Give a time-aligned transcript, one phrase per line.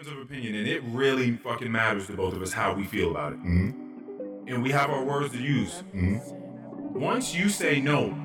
[0.00, 3.10] difference of opinion, and it really fucking matters to both of us how we feel
[3.10, 3.38] about it.
[3.40, 4.48] Mm-hmm.
[4.48, 5.82] And we have our words to use.
[5.94, 6.98] Mm-hmm.
[6.98, 8.16] Once you say no,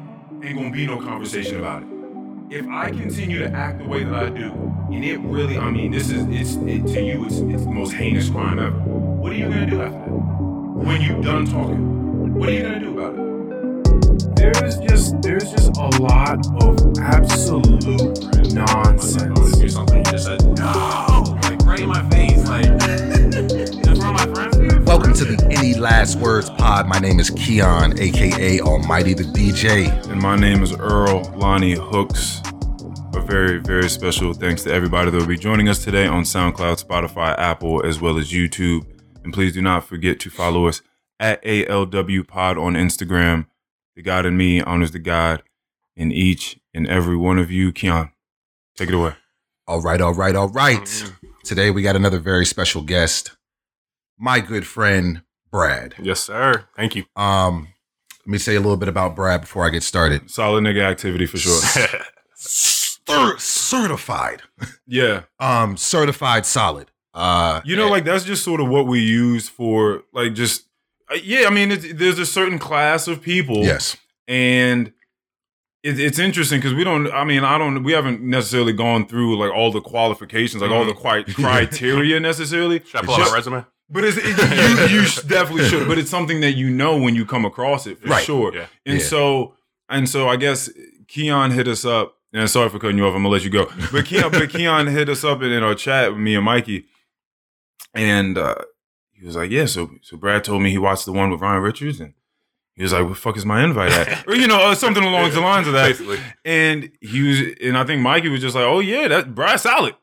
[0.43, 1.89] ain't gonna be no conversation about it.
[2.49, 4.51] If I continue to act the way that I do,
[4.91, 7.91] and it really, I mean, this is, it's, it, to you, it's, it's the most
[7.91, 8.77] heinous crime ever.
[8.77, 10.09] What are you gonna do after that?
[10.09, 13.25] When you're done talking, what are you gonna do about it?
[14.35, 17.83] There's just, there's just a lot of absolute
[18.53, 19.57] nonsense.
[19.57, 19.97] do something.
[19.97, 21.34] You just said no,
[21.75, 24.85] like my face, like in front of my friends.
[24.85, 26.87] Welcome to the Any Last Words Pod.
[26.87, 29.89] My name is Keon, aka Almighty the DJ.
[30.09, 32.41] And my name is Earl Lonnie Hooks.
[33.13, 36.81] A very, very special thanks to everybody that will be joining us today on SoundCloud,
[36.81, 38.85] Spotify, Apple, as well as YouTube.
[39.25, 40.81] And please do not forget to follow us
[41.19, 43.47] at ALW Pod on Instagram.
[43.97, 45.43] The God in me honors the God
[45.97, 47.73] in each and every one of you.
[47.73, 48.11] Keon,
[48.77, 49.15] take it away.
[49.67, 50.79] All right, all right, all right.
[50.79, 51.24] Mm-hmm.
[51.45, 53.35] Today we got another very special guest,
[54.17, 55.93] my good friend Brad.
[56.01, 56.65] Yes, sir.
[56.75, 57.05] Thank you.
[57.15, 57.67] Um,
[58.25, 60.29] let me say a little bit about Brad before I get started.
[60.31, 61.61] Solid nigga activity for sure.
[62.35, 64.41] Cer- certified,
[64.87, 65.23] yeah.
[65.39, 66.89] um, certified solid.
[67.13, 70.65] Uh, You know, like that's just sort of what we use for, like, just,
[71.11, 73.63] uh, yeah, I mean, it's, there's a certain class of people.
[73.63, 73.95] yes,
[74.27, 74.91] and
[75.89, 79.37] it, it's interesting because we don't i mean i don't we haven't necessarily gone through
[79.37, 83.35] like all the qualifications like all the qui- criteria necessarily Should I pull out my
[83.35, 83.65] resume?
[83.89, 84.25] but it's, it,
[84.91, 87.99] you, you definitely should but it's something that you know when you come across it
[88.01, 88.23] for Right.
[88.25, 88.67] sure Yeah.
[88.85, 89.05] and Yeah.
[89.05, 89.53] so
[89.89, 90.69] and so i guess
[91.07, 93.65] keon hit us up and sorry for cutting you off i'm gonna let you go
[93.91, 96.85] but keon but keon hit us up in, in our chat with me and mikey
[97.93, 98.55] and uh
[99.13, 101.61] he was like yeah so so brad told me he watched the one with ryan
[101.61, 102.13] richards and
[102.75, 105.03] he was like, "What the fuck is my invite at?" or you know, uh, something
[105.03, 105.87] along the lines of that.
[105.87, 106.19] Basically.
[106.43, 109.95] And he was, and I think Mikey was just like, "Oh yeah, that Brad's solid,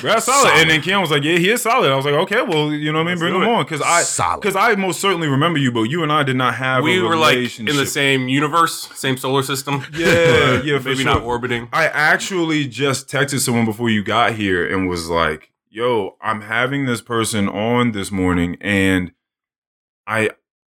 [0.00, 2.40] Brad's solid." And then Keon was like, "Yeah, he is solid." I was like, "Okay,
[2.42, 3.48] well, you know what I mean, bring him it.
[3.48, 6.54] on," because I, because I most certainly remember you, but you and I did not
[6.54, 6.84] have.
[6.84, 9.84] we a were like in the same universe, same solar system.
[9.92, 11.14] Yeah, yeah, for maybe sure.
[11.14, 11.68] not orbiting.
[11.72, 16.86] I actually just texted someone before you got here and was like, "Yo, I'm having
[16.86, 19.12] this person on this morning, and
[20.06, 20.30] I,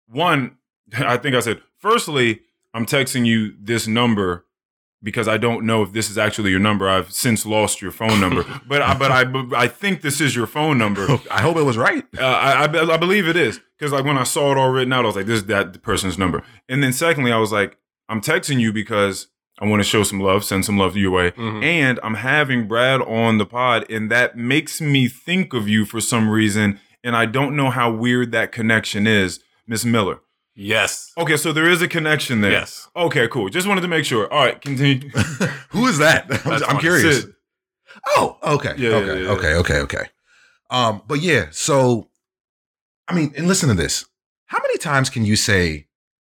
[0.07, 0.57] one,
[0.99, 2.41] I think I said, firstly,
[2.73, 4.45] I'm texting you this number."
[5.03, 6.87] Because I don't know if this is actually your number.
[6.87, 10.45] I've since lost your phone number, but I, but I, I think this is your
[10.45, 11.07] phone number.
[11.31, 12.05] I hope it was right.
[12.15, 14.93] Uh, I, I I believe it is because like when I saw it all written
[14.93, 17.77] out, I was like, "This is that person's number." And then secondly, I was like,
[18.09, 19.25] "I'm texting you because
[19.59, 21.63] I want to show some love, send some love your way, Mhm.
[21.63, 25.99] and I'm having Brad on the pod, and that makes me think of you for
[25.99, 30.19] some reason, and I don't know how weird that connection is, Miss Miller."
[30.55, 31.11] Yes.
[31.17, 32.51] Okay, so there is a connection there.
[32.51, 32.89] Yes.
[32.95, 33.49] Okay, cool.
[33.49, 34.31] Just wanted to make sure.
[34.31, 35.09] All right, continue.
[35.69, 36.25] Who is that?
[36.45, 37.21] I'm, I'm curious.
[37.21, 37.33] Sid.
[38.07, 38.73] Oh, okay.
[38.77, 39.07] Yeah, okay.
[39.07, 39.29] yeah, yeah.
[39.31, 39.53] Okay.
[39.55, 39.77] Okay.
[39.79, 40.05] Okay.
[40.69, 42.09] Um, but yeah, so
[43.07, 44.05] I mean, and listen to this.
[44.45, 45.87] How many times can you say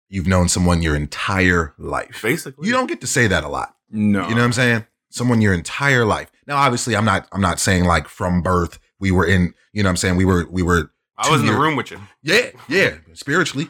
[0.10, 2.22] you've known someone your entire life?
[2.22, 2.68] Basically.
[2.68, 3.76] You don't get to say that a lot.
[3.90, 4.86] No, You know what I'm saying?
[5.10, 6.32] Someone your entire life.
[6.46, 9.88] Now, obviously, I'm not I'm not saying like from birth we were in, you know
[9.88, 10.16] what I'm saying?
[10.18, 12.00] We were we were I was in the room with you.
[12.22, 13.70] Yeah, yeah, spiritually.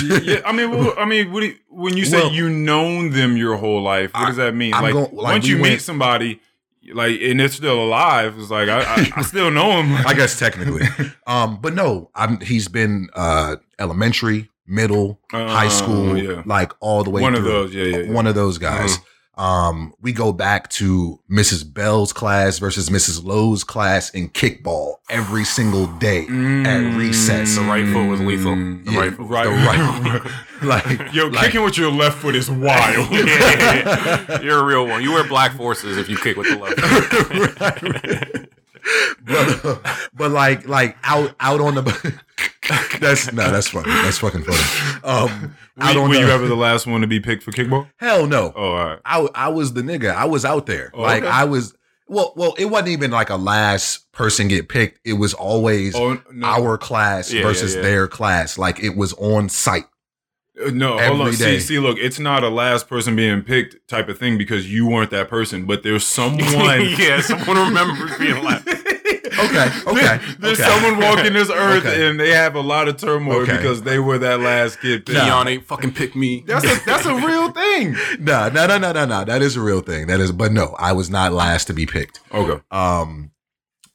[0.00, 3.10] Yeah, I mean, well, I mean, what do you, when you say Well, you known
[3.10, 4.72] them your whole life, what I- does that mean?
[4.72, 6.40] Like, gon- like, once we you went- meet somebody,
[6.94, 9.94] like, and they're still alive, it's like I, I, I still know him.
[10.06, 10.86] I guess technically.
[11.26, 16.42] Um, but no, I'm he's been uh elementary, middle, high Uh, school, yeah.
[16.46, 17.50] like all the way one of through.
[17.52, 18.12] those, yeah, yeah, yeah.
[18.12, 18.98] one of those guys.
[19.34, 21.72] Um, we go back to Mrs.
[21.72, 23.24] Bell's class versus Mrs.
[23.24, 26.24] Lowe's class in kickball every single day
[26.66, 27.56] at recess.
[27.56, 28.52] The right foot was lethal.
[28.52, 29.26] Mm, The Yeah, right foot.
[29.28, 30.32] right, the right.
[30.62, 33.10] like, Yo, like- kicking with your left foot is wild.
[34.42, 35.02] You're a real one.
[35.02, 36.78] You wear black forces if you kick with the left.
[39.24, 39.80] but,
[40.14, 42.20] but like like out out on the
[43.00, 46.54] that's no that's funny that's fucking funny um were on were the, you ever the
[46.54, 47.88] last one to be picked for kickball?
[47.96, 48.98] hell no Oh, all right.
[49.04, 51.32] I I was the nigga I was out there Oh, like okay.
[51.32, 51.74] I was
[52.06, 56.20] well well it wasn't even like a last person get picked it was always Oh
[56.32, 57.86] no, our class Yeah, versus yeah, yeah.
[57.88, 59.86] their class like it was on site
[60.64, 60.98] Uh, no.
[60.98, 61.34] every hold on.
[61.34, 61.58] day.
[61.58, 64.86] See, see, look, it's not a last person being picked type of thing because you
[64.86, 66.42] weren't that person, but there's someone.
[66.98, 68.68] yeah, someone remembers being left.
[69.44, 70.68] Okay okay There's okay.
[70.70, 72.08] someone walking this earth Okay.
[72.08, 73.56] and they have a lot of turmoil Okay.
[73.56, 75.06] because they were that last kid.
[75.06, 75.18] picked.
[75.18, 76.44] Keon ain't fucking pick me.
[76.46, 77.96] That's a that's a real thing.
[78.20, 80.74] no no no no no no that is a real thing that is but no
[80.78, 82.60] I was not last to be picked Okay.
[82.70, 83.30] Um,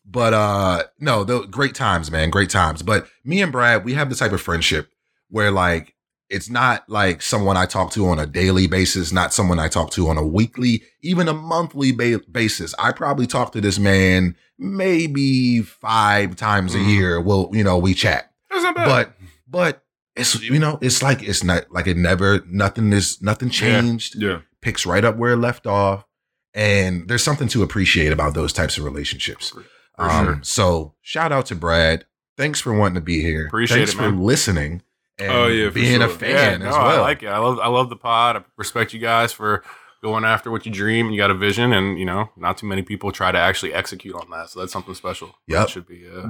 [0.10, 2.82] but uh, no, the great times, man, great times.
[2.82, 4.90] But me and Brad, we have the type of friendship
[5.30, 5.96] where like
[6.30, 9.92] it's not like someone I talk to on a daily basis, not someone I talk
[9.92, 12.74] to on a weekly, even a monthly ba- basis.
[12.80, 16.88] I probably talk to this man maybe five times a Mhm.
[16.89, 17.21] year.
[17.21, 18.86] Well, you know, we chat, That's not bad.
[18.88, 19.13] but
[19.48, 19.83] but
[20.15, 24.15] it's you know, it's like it's not like it never nothing is nothing changed.
[24.15, 26.06] yeah, Picks right up where it left off,
[26.54, 29.54] and there's something to appreciate about those types of relationships.
[30.00, 30.39] Um, sure.
[30.44, 32.06] So shout out to Brad.
[32.36, 33.48] Thanks for wanting to be here.
[33.48, 34.83] Appreciate Thanks it, for listening
[35.18, 36.98] and Oh, yeah, being a fan yeah, as no, well.
[36.98, 37.27] I like it.
[37.27, 38.38] I love I love the pod.
[38.38, 39.63] I respect you guys for
[40.12, 41.09] going after what you dream.
[41.12, 44.15] You got a vision, and you know, not too many people try to actually execute
[44.15, 44.50] on that.
[44.50, 45.36] So that's something special.
[45.48, 46.07] yeah That should be.
[46.07, 46.21] Uh,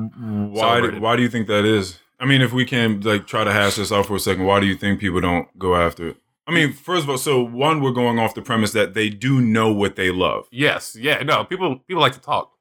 [0.55, 0.61] why?
[0.61, 1.01] Celebrated.
[1.01, 1.99] Why do you think that is?
[2.19, 4.59] I mean, if we can like try to hash this out for a second, why
[4.59, 6.17] do you think people don't go after it?
[6.47, 9.41] I mean, first of all, so one, we're going off the premise that they do
[9.41, 10.47] know what they love.
[10.51, 11.43] yes, yeah, no.
[11.43, 12.51] People people like to talk.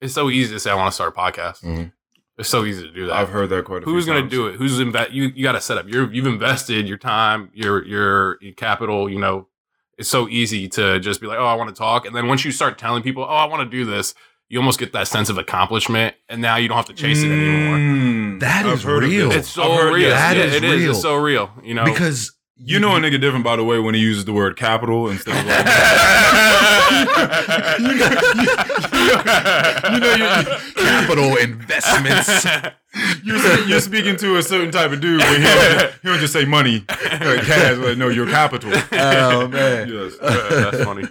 [0.00, 1.62] It's so easy to say I want to start a podcast.
[1.62, 1.92] Mhm.
[2.36, 3.14] It's so easy to do that.
[3.14, 4.32] I've heard that quite a Who's few going to times.
[4.32, 4.56] do it?
[4.56, 5.12] Who's invest?
[5.12, 5.86] You you got to set up.
[5.88, 9.08] You're you've invested your time, your your your capital.
[9.08, 9.46] You know,
[9.98, 12.44] it's so easy to just be like, oh, I want to talk, and then once
[12.44, 14.14] you start telling people, oh, I want to do this,
[14.48, 17.30] you almost get that sense of accomplishment, and now you don't have to chase it
[17.30, 17.78] anymore.
[17.78, 19.28] Mm, That I've is real.
[19.30, 19.38] this.
[19.38, 20.08] It's so heard- real.
[20.08, 20.80] yes, That yeah, is it is.
[20.82, 20.90] real.
[20.90, 21.50] It's so real.
[21.62, 24.32] You know, because You know a nigga different, by the way, when he uses the
[24.32, 25.66] word capital instead of like.
[29.92, 30.28] you know your
[30.76, 32.46] capital investments.
[33.24, 36.32] You're, you're speaking to a certain type of dude, but he don't, he don't just
[36.32, 37.76] say money, like cash.
[37.76, 38.70] Like, no, your capital.
[38.92, 39.88] Oh man.
[39.88, 40.14] Yes.
[40.20, 41.04] Uh, that's funny.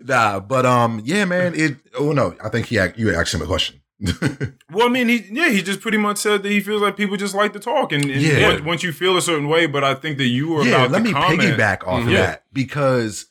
[0.00, 1.54] Nah, but um, yeah, man.
[1.54, 1.76] It.
[1.96, 2.80] Oh no, I think he.
[2.96, 3.79] You asked him a question.
[4.72, 7.16] Well, I mean, he yeah, he just pretty much said that he feels like people
[7.16, 8.48] just like to talk, and, and Yeah.
[8.48, 10.90] once, once you feel a certain way, but I think that you were yeah, about
[10.92, 11.40] let me comment.
[11.40, 12.14] piggyback off of Mhm.
[12.14, 13.26] that because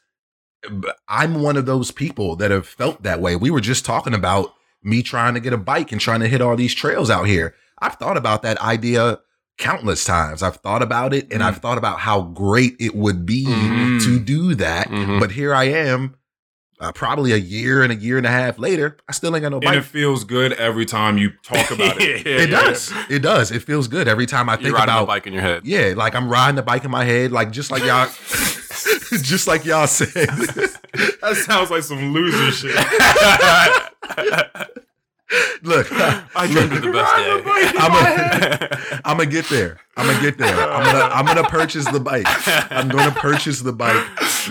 [1.08, 3.36] I'm one of those people that have felt that way.
[3.36, 6.42] We were just talking about me trying to get a bike and trying to hit
[6.42, 7.56] all these trails out here.
[7.82, 9.20] I've thought about that idea
[9.58, 10.44] countless times.
[10.44, 11.46] I've thought about it and Mm.
[11.46, 14.04] I've thought about how great it would be Mhm.
[14.04, 14.90] to do that.
[14.90, 15.20] Mhm.
[15.20, 16.16] But here I am,
[16.80, 18.98] uh, probably a year and a year and a half later.
[19.08, 19.78] I still ain't got no And bike.
[19.78, 22.26] it feels good every time you talk about it.
[22.26, 22.62] Yeah, it yeah.
[22.62, 22.94] does.
[23.10, 23.52] It does.
[23.52, 25.66] It feels good every time I You're think riding about a bike in your head.
[25.66, 28.08] Yeah, like I'm riding the bike in my head, like just like y'all,
[29.22, 30.30] just like y'all said.
[31.22, 32.76] That sounds like some loser shit.
[35.62, 37.70] Look, I dreamed of the best day.
[37.70, 38.04] in I'm my a-
[38.96, 39.02] head.
[39.06, 39.80] I'm gonna get there.
[39.96, 40.56] I'm gonna get there.
[40.72, 42.26] I'm gonna I'm gonna purchase the bike.
[42.72, 44.04] I'm gonna purchase the bike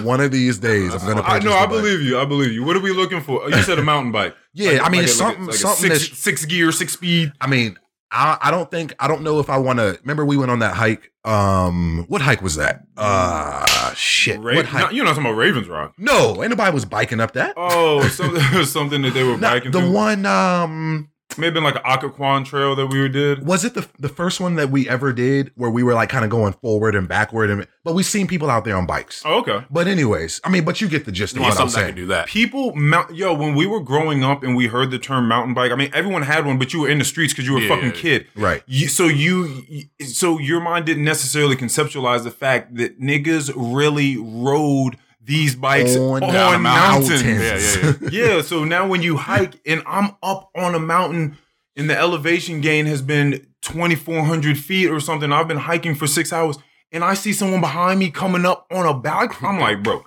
[0.02, 0.92] one of these days.
[0.94, 1.44] I'm gonna I purchase.
[1.44, 1.50] know.
[1.50, 2.18] the I believe you.
[2.18, 2.64] I believe you.
[2.64, 3.48] What are we looking for?
[3.50, 4.36] You said a mountain bike.
[4.54, 6.70] Yeah, Like- I mean like it's a- like a- something like something six, six gear,
[6.72, 7.32] six speed.
[7.40, 7.76] I mean,
[8.10, 9.98] I I don't think I don't know if I want to.
[10.02, 11.12] Remember we went on that hike.
[11.24, 12.84] Um, what hike was that?
[12.96, 14.40] Uh, shit.
[14.40, 14.92] Ra- what hike?
[14.92, 15.92] you're not talking about Ravens Rock.
[15.98, 17.52] no, ain't nobody was biking up that.
[17.56, 19.92] Oh, something, something that they were No, biking the through.
[19.92, 20.24] one.
[20.26, 23.46] Um, Maybe been like an Occoquan trail that we did.
[23.46, 26.24] was it the the first one that we ever did where we were like kind
[26.24, 29.22] of going forward and backward and but we've seen people out there on bikes.
[29.24, 29.64] Oh, okay.
[29.70, 31.86] But anyways, I mean, but you get the gist You of want what I'm saying.
[31.88, 32.26] can do that.
[32.28, 35.70] People, mount, yo, when we were growing up and we heard the term mountain bike,
[35.70, 37.68] I mean, everyone had one, but you were in the streets because you were a
[37.68, 38.00] fucking yeah, yeah.
[38.00, 38.26] kid.
[38.34, 38.62] Right.
[38.66, 44.16] You, so you, you- so your mind didn't necessarily conceptualize the fact that niggas really
[44.18, 44.96] rode
[45.28, 47.22] these bikes On on, mountains.
[47.22, 47.22] mountains.
[47.22, 48.42] Yeah, yeah, yeah.
[48.42, 51.36] So now when you hike and I'm up on a mountain
[51.76, 56.32] and the elevation gain has been 2,400 feet or something, I've been hiking for six
[56.32, 56.56] hours
[56.90, 59.40] and I see someone behind me coming up on a bike.
[59.42, 60.02] I'm like, bro,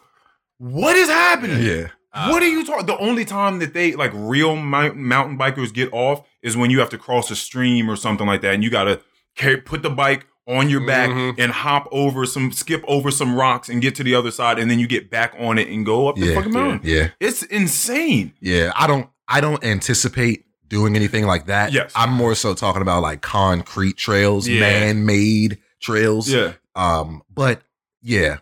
[0.58, 1.62] what is happening?
[1.64, 1.88] Yeah.
[2.30, 2.86] what are you talking?
[2.88, 6.80] The only time that they like real mount- mountain bikers get off is when you
[6.80, 9.02] have to cross a stream or something like that, and you gotta
[9.36, 11.36] carry, put the bike on your back Mhm.
[11.38, 14.70] and hop over some, skip over some rocks and get to the other side, and
[14.72, 16.82] then you get back on it and go up the Yeah, fucking mountain.
[16.84, 17.10] Yeah.
[17.20, 18.34] It's insane.
[18.42, 18.72] Yeah.
[18.76, 21.72] I don't I don't anticipate doing anything like that.
[21.72, 21.92] Yes.
[21.96, 24.60] I'm more so talking about like concrete trails, Yeah.
[24.62, 26.30] man-made trails.
[26.30, 26.54] Yeah.
[26.76, 27.62] Um, but
[28.02, 28.38] yeah,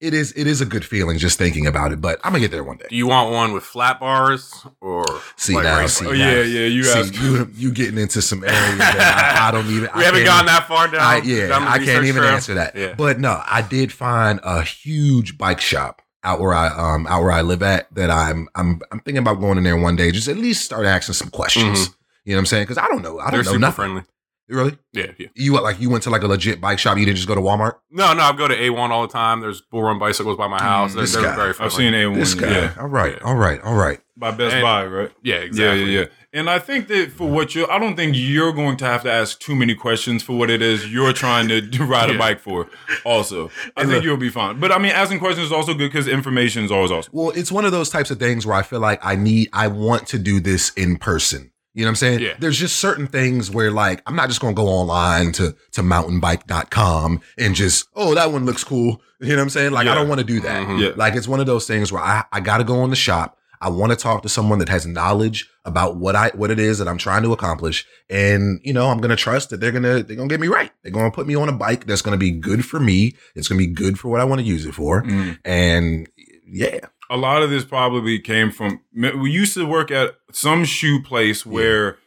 [0.00, 2.00] it is it is a good feeling just thinking about it.
[2.00, 2.86] But I'm gonna get there one day.
[2.90, 5.04] Do you want one with flat bars or
[5.36, 6.16] See like now, see Oh now.
[6.16, 6.66] yeah, yeah.
[6.66, 9.88] You See, you you getting into some areas that I, I don't even.
[9.96, 11.00] We I haven't gone that far down.
[11.00, 12.34] I, yeah, down I can't even trail.
[12.34, 12.76] answer that.
[12.76, 12.94] Yeah.
[12.94, 17.32] But no, I did find a huge bike shop out where I um out where
[17.32, 20.28] I live at that I'm I'm I'm thinking about going in there one day, just
[20.28, 21.90] at least start asking some questions.
[22.24, 22.64] You know what I'm saying?
[22.64, 23.18] Because I don't know.
[23.20, 23.30] I Mm-hmm.
[23.30, 23.74] They're don't know super nothing.
[23.76, 24.02] friendly.
[24.48, 24.78] Really?
[24.92, 25.26] Yeah, yeah.
[25.34, 26.98] You what, like you went to like a legit bike shop?
[26.98, 27.74] You didn't just go to Walmart?
[27.90, 29.40] No, no, I go to A1 all the time.
[29.40, 30.94] There's bull run bicycles by my mm, house.
[30.94, 31.34] They're, this they're guy.
[31.36, 32.14] very I've seen A1.
[32.14, 32.50] This guy.
[32.50, 32.74] Yeah.
[32.78, 33.14] All right.
[33.16, 33.24] Yeah.
[33.26, 33.60] All right.
[33.62, 34.00] All right.
[34.16, 35.10] By Best And- Buy, right?
[35.22, 35.84] Yeah, exactly.
[35.84, 36.06] Yeah, yeah, yeah.
[36.32, 39.10] And I think that for what you're, I don't think you're going to have to
[39.10, 42.40] ask too many questions for what it is you're trying to do- ride a bike
[42.40, 42.68] for.
[43.04, 44.60] Also, I And think look- you'll be fine.
[44.60, 47.10] But I mean, asking questions is also good because information is always awesome.
[47.14, 49.68] Well, it's one of those types of things where I feel like I need, I
[49.68, 51.50] want to do this in person.
[51.76, 52.20] You know what I'm saying?
[52.20, 52.32] Yeah.
[52.38, 57.20] There's just certain things where like I'm not just gonna go online to to mountainbike.com
[57.38, 59.02] and just, oh, that one looks cool.
[59.20, 59.72] You know what I'm saying?
[59.72, 60.66] Like I don't want to do that.
[60.66, 60.80] Mhm.
[60.80, 60.90] Yeah.
[60.96, 63.38] Like it's one of those things where I, I gotta go in the shop.
[63.60, 66.78] I want to talk to someone that has knowledge about what I what it is
[66.78, 67.86] that I'm trying to accomplish.
[68.10, 70.70] And you know, I'm gonna trust that they're gonna they're gonna get me right.
[70.82, 73.14] They're gonna put me on a bike that's gonna be good for me.
[73.34, 75.02] It's gonna be good for what I want to use it for.
[75.02, 75.38] Mm.
[75.44, 76.08] And
[76.46, 76.80] yeah.
[77.10, 81.44] A lot of this probably came from we used to work at some shoe place
[81.46, 81.98] where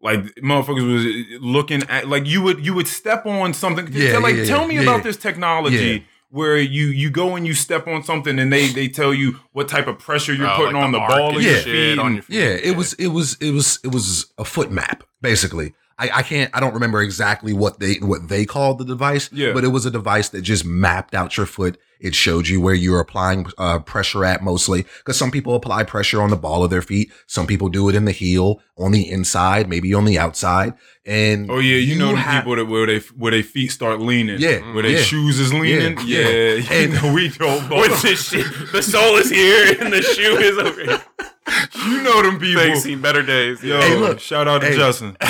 [0.00, 4.22] like motherfuckers was looking at like you would you would step on something Yeah, Tell-
[4.22, 5.02] like yeah, tell yeah, me yeah, about yeah.
[5.02, 5.98] this technology Yeah.
[6.30, 9.66] where you you go and you step on something and they they tell you what
[9.68, 11.58] type of pressure you're Oh, putting like on the, arc ball and of your Yeah.
[11.58, 11.64] shit
[11.96, 12.36] feet on your feet.
[12.36, 15.74] Yeah, it was it was it was it was a foot map basically.
[15.98, 19.30] I, I can't I don't remember exactly what they what they called the device.
[19.32, 19.52] Yeah.
[19.52, 21.78] but it was a device that just mapped out your foot.
[22.00, 26.22] It showed you where you're applying uh, pressure at mostly because some people apply pressure
[26.22, 27.10] on the ball of their feet.
[27.26, 30.74] Some people do it in the heel, on the inside, maybe on the outside.
[31.04, 34.00] And Oh yeah, you, know the ha- people that where they where their feet start
[34.00, 34.38] leaning.
[34.38, 35.02] Yeah, Where their yeah.
[35.02, 35.98] shoes is leaning.
[36.06, 36.52] Yeah, Yeah.
[36.54, 36.78] yeah.
[36.82, 40.56] You know, we don't With this shit, the sole is here and the shoe is
[40.58, 41.02] over here.
[41.86, 42.62] You know them people.
[42.62, 43.62] They've seen better days.
[43.62, 44.20] Yo, Hey, look.
[44.20, 44.76] shout out to Hey.
[44.76, 45.16] Justin.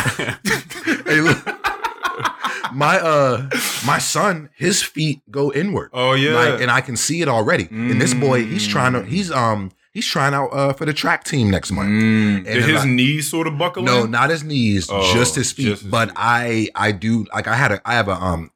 [1.06, 1.38] hey, look.
[2.72, 3.48] my uh
[3.86, 5.90] my son, his feet go inward.
[5.92, 6.34] Oh yeah.
[6.34, 7.68] Like, and I can see it already.
[7.70, 11.24] And this boy, he's trying to, he's um, he's trying out uh for the track
[11.24, 11.88] team next month.
[11.90, 12.44] Mm.
[12.44, 14.10] Did And his like- knees sort of buckle No, in?
[14.10, 15.66] not his knees, Oh, just his feet.
[15.66, 16.16] just his but feet.
[16.18, 18.50] I, I do like I had a, I have a um,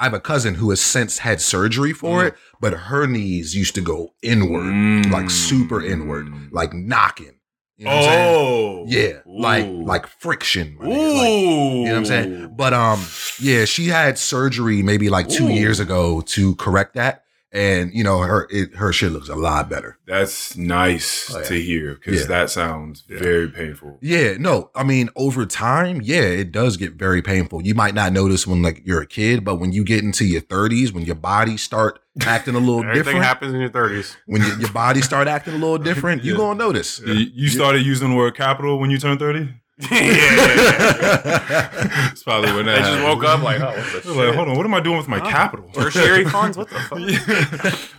[0.00, 2.28] I have a cousin who has since had surgery for Mm.
[2.28, 5.10] it, but her knees used to go inward, Mm.
[5.10, 7.34] like super inward, like knocking.
[7.76, 8.84] You know what I'm oh.
[8.88, 9.84] Yeah, like Ooh.
[9.84, 10.76] like friction.
[10.80, 10.88] my Ooh.
[10.90, 12.54] like- you know what I'm saying?
[12.56, 13.00] But um,
[13.38, 15.52] yeah, she had surgery maybe like two Ooh.
[15.52, 19.68] years ago to correct that, and you know her it, her shit looks a lot
[19.68, 19.98] better.
[20.06, 21.44] That's nice Oh, yeah.
[21.46, 22.26] to hear because Yeah.
[22.26, 23.18] that sounds Yeah.
[23.18, 23.98] very painful.
[24.00, 27.62] Yeah, no, I mean over time, yeah, it does get very painful.
[27.62, 30.40] You might not notice when like you're a kid, but when you get into your
[30.42, 34.16] 30s, when your body start acting a little different Everything different, happens in your thirties.
[34.26, 37.00] when your, your body start acting a little different, you gonna notice.
[37.00, 39.48] You, you started using the word capital when you turn 30?
[39.90, 41.68] yeah.
[42.08, 44.16] That's probably when that They just woke up like, oh, what the I was shit?
[44.16, 45.68] like, hold on, what am I doing with my capital?
[45.72, 46.56] Tertiary funds?
[46.56, 46.98] What the fuck?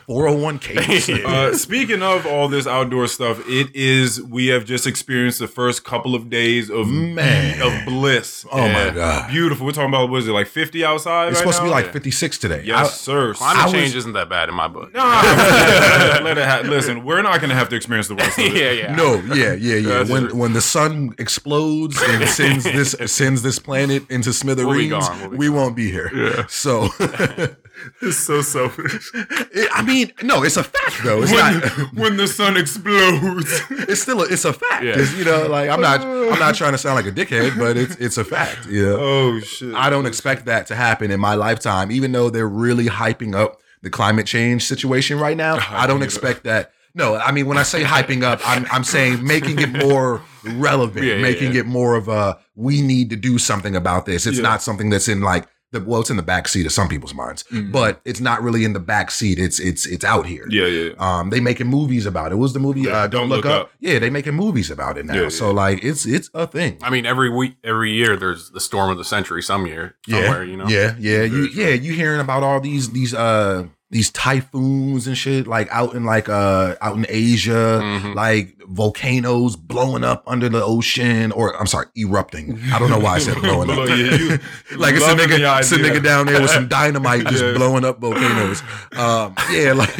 [0.07, 1.21] 401k.
[1.31, 5.83] Uh, speaking of all this outdoor stuff, it is we have just experienced the first
[5.83, 7.61] couple of days of Man.
[7.61, 8.45] of bliss.
[8.51, 9.29] Oh my God.
[9.29, 9.65] beautiful!
[9.65, 11.29] We're talking about what is it like fifty outside?
[11.29, 11.91] It's right supposed to be like Yeah.
[11.91, 12.63] 56 today.
[12.65, 13.33] yes, sir.
[13.33, 14.93] Climate I was- change isn't that bad in my book.
[14.93, 18.37] Nah, let, let it ha- listen, we're not going to have to experience the worst
[18.37, 18.53] of it.
[18.53, 18.95] yeah, yeah.
[18.95, 19.89] No, yeah, yeah, yeah.
[19.99, 20.37] That's when true.
[20.39, 25.49] when the sun explodes and sends this sends this planet into smithereens, gone, we'll we
[25.49, 26.09] will not be here.
[26.13, 26.45] Yeah.
[26.47, 26.89] So,
[28.01, 29.09] It's so selfish.
[29.13, 31.23] it- I mean, no, it's a fact though.
[31.23, 31.93] It's when, not.
[31.93, 33.61] when the sun explodes.
[33.91, 34.83] It's still a, it's a fact.
[34.83, 34.93] Yeah.
[34.97, 37.77] It's, you know, like I'm not I'm not trying to sound like a dickhead, but
[37.77, 38.67] it's it's a fact.
[38.69, 38.95] Yeah.
[38.97, 39.73] oh shit!
[39.73, 43.59] I don't expect that to happen in my lifetime, even though they're really hyping up
[43.81, 45.57] the climate change situation right now.
[45.69, 46.71] I don't expect that.
[46.93, 51.05] No, I mean when I say hyping up, I'm I'm saying making it more relevant,
[51.05, 51.61] Yeah, yeah, making yeah.
[51.61, 54.25] it more of a we need to do something about this.
[54.27, 54.43] It's Yeah.
[54.43, 57.13] not something that's in like the well, it's in the back seat of some people's
[57.13, 57.71] minds, Mhm.
[57.71, 59.39] but it's not really in the back seat.
[59.39, 60.45] It's it's it's out here.
[60.49, 60.89] Yeah, yeah.
[60.99, 62.35] Um, they making movies about it.
[62.35, 62.81] What was the movie?
[62.81, 63.71] Yeah, uh, Don't, look, up.
[63.79, 65.13] Yeah, they making movies about it now.
[65.15, 66.77] Yeah, so like, it's it's a thing.
[66.83, 69.41] I mean, every week, every year, there's the storm of the century.
[69.41, 70.67] Some year, somewhere, you know.
[70.67, 75.45] Yeah, yeah, you yeah, you hearing about all these these uh these typhoons and shit
[75.47, 78.15] like out in like uh out in Asia, Mhm.
[78.15, 82.57] like volcanoes blowing up under the ocean or I'm sorry, erupting.
[82.73, 83.77] I don't know why I said blowing up.
[83.89, 84.37] yeah,
[84.77, 87.53] like it's a nigga, it's a nigga down there with some dynamite just Yeah.
[87.53, 88.63] blowing up volcanoes.
[88.93, 89.95] Um, yeah, like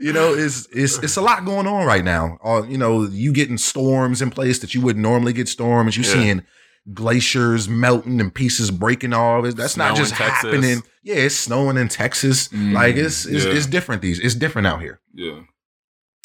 [0.00, 2.36] you know, it's it's it's a lot going on right now.
[2.44, 5.96] Uh, you know, you getting storms in place that you wouldn't normally get storms.
[5.96, 6.12] You Yeah.
[6.12, 6.42] seeing
[6.94, 9.44] glaciers melting and pieces breaking off.
[9.54, 10.50] That's Snow not just Texas.
[10.52, 10.82] happening.
[11.02, 12.48] Yeah, it's snowing in Texas.
[12.48, 13.52] Mm, like it's it's, yeah.
[13.52, 14.02] it's different.
[14.02, 15.00] These it's different out here.
[15.14, 15.40] Yeah.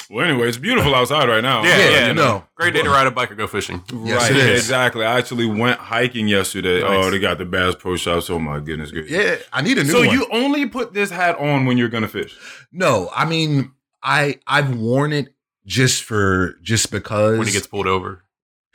[0.08, 1.64] Well, anyway, it's beautiful outside right now.
[1.64, 2.44] Yeah, Yeah, yeah, you know.
[2.56, 3.82] Great day to ride a bike or go fishing.
[4.04, 4.60] Yes, right, it is.
[4.62, 5.04] exactly.
[5.04, 6.82] I actually went hiking yesterday.
[6.84, 7.06] Nice.
[7.06, 8.30] Oh, they got the Bass Pro Shops.
[8.30, 9.10] Oh my goodness, gracious.
[9.12, 10.12] Yeah, I need a new So one.
[10.12, 12.38] you only put this hat on when you're gonna fish?
[12.72, 13.72] no, I mean
[14.04, 15.30] I I've worn it
[15.66, 18.24] just for just because When he gets pulled over.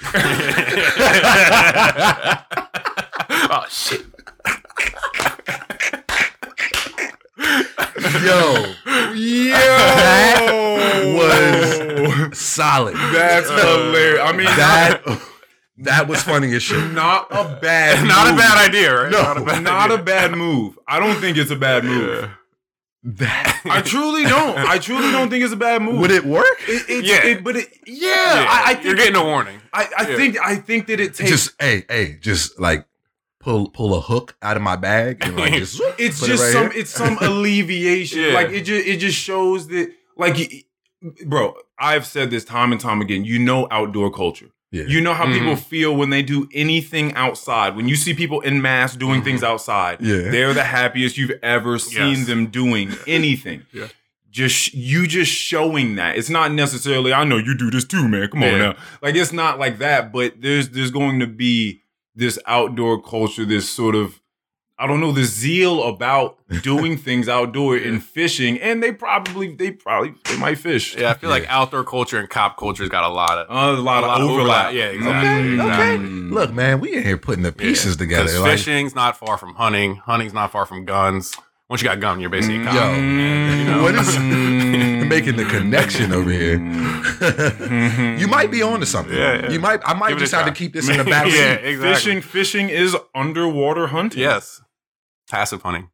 [3.52, 4.06] oh shit!
[8.24, 8.74] yo
[9.14, 10.46] Yo, that
[12.30, 12.94] was solid.
[12.94, 14.20] that's uh, hilarious.
[14.22, 15.02] I mean, that
[15.78, 16.92] that was funny as shit.
[16.92, 19.10] not a bad, Not a bad idea, right?
[19.10, 20.78] No, not a bad, Not a bad move.
[20.86, 22.20] I don't think it's a bad move.
[22.22, 22.30] Yeah.
[23.02, 24.58] That I truly don't.
[24.58, 25.98] I truly don't think it's a bad move.
[26.00, 26.44] would it work?
[26.68, 27.24] It, it's, Yeah.
[27.26, 28.08] it, but it, yeah,
[28.48, 29.58] I, I think you're getting a warning.
[29.72, 30.16] I, I Yeah.
[30.16, 31.30] think I think that it takes.
[31.30, 32.86] just hey, hey, just like
[33.38, 36.42] pull pull a hook out of my bag and like just it's put it just
[36.44, 36.80] right some here.
[36.80, 38.20] it's some alleviation.
[38.20, 38.34] Yeah.
[38.34, 40.66] Like it just it just shows that like
[41.24, 43.24] bro, I've said this time and time again.
[43.24, 44.50] You know outdoor culture.
[44.72, 44.84] Yeah.
[44.86, 45.38] You know how Mhm.
[45.38, 47.74] people feel when they do anything outside.
[47.74, 49.24] When you see people in mass doing Mhm.
[49.24, 50.30] things outside, Yeah.
[50.30, 52.26] they're the happiest you've ever seen Yes.
[52.26, 53.62] them doing anything.
[53.72, 53.86] Yeah.
[54.30, 56.16] Just you just showing that.
[56.16, 58.28] It's not necessarily I know you do this too, man.
[58.28, 58.58] Come on Yeah.
[58.58, 58.74] now.
[59.02, 61.80] Like it's not like that, but there's there's going to be
[62.14, 64.20] this outdoor culture, this sort of
[64.80, 69.72] I don't know, the zeal about doing things outdoor and fishing, and they probably they
[69.72, 70.96] probably they might fish.
[70.96, 73.50] Yeah, I feel like outdoor culture and cop culture's got a lot of.
[73.50, 74.68] Uh, a lot, A lot of of overlap.
[74.68, 74.74] overlap.
[74.74, 75.60] Yeah, exactly.
[75.60, 75.96] Okay, okay.
[76.02, 76.32] Mm.
[76.32, 78.38] Look, man, we in here putting the pieces together.
[78.40, 79.96] Like, fishing's not far from hunting.
[79.96, 81.36] Hunting's not far from guns.
[81.68, 82.74] Once you got gun, you're basically a cop.
[82.74, 83.82] Yo, you know?
[83.82, 85.06] what is Mm.
[85.08, 86.56] making the connection over here?
[88.18, 89.16] you might be on to something.
[89.16, 89.50] Yeah, yeah.
[89.50, 89.80] You might.
[89.84, 91.34] I might Give just a have to keep this in the back seat.
[91.36, 91.94] Yeah, exactly.
[91.94, 94.20] Fishing, fishing is underwater hunting.
[94.20, 94.62] Yes.
[95.30, 95.90] Passive hunting.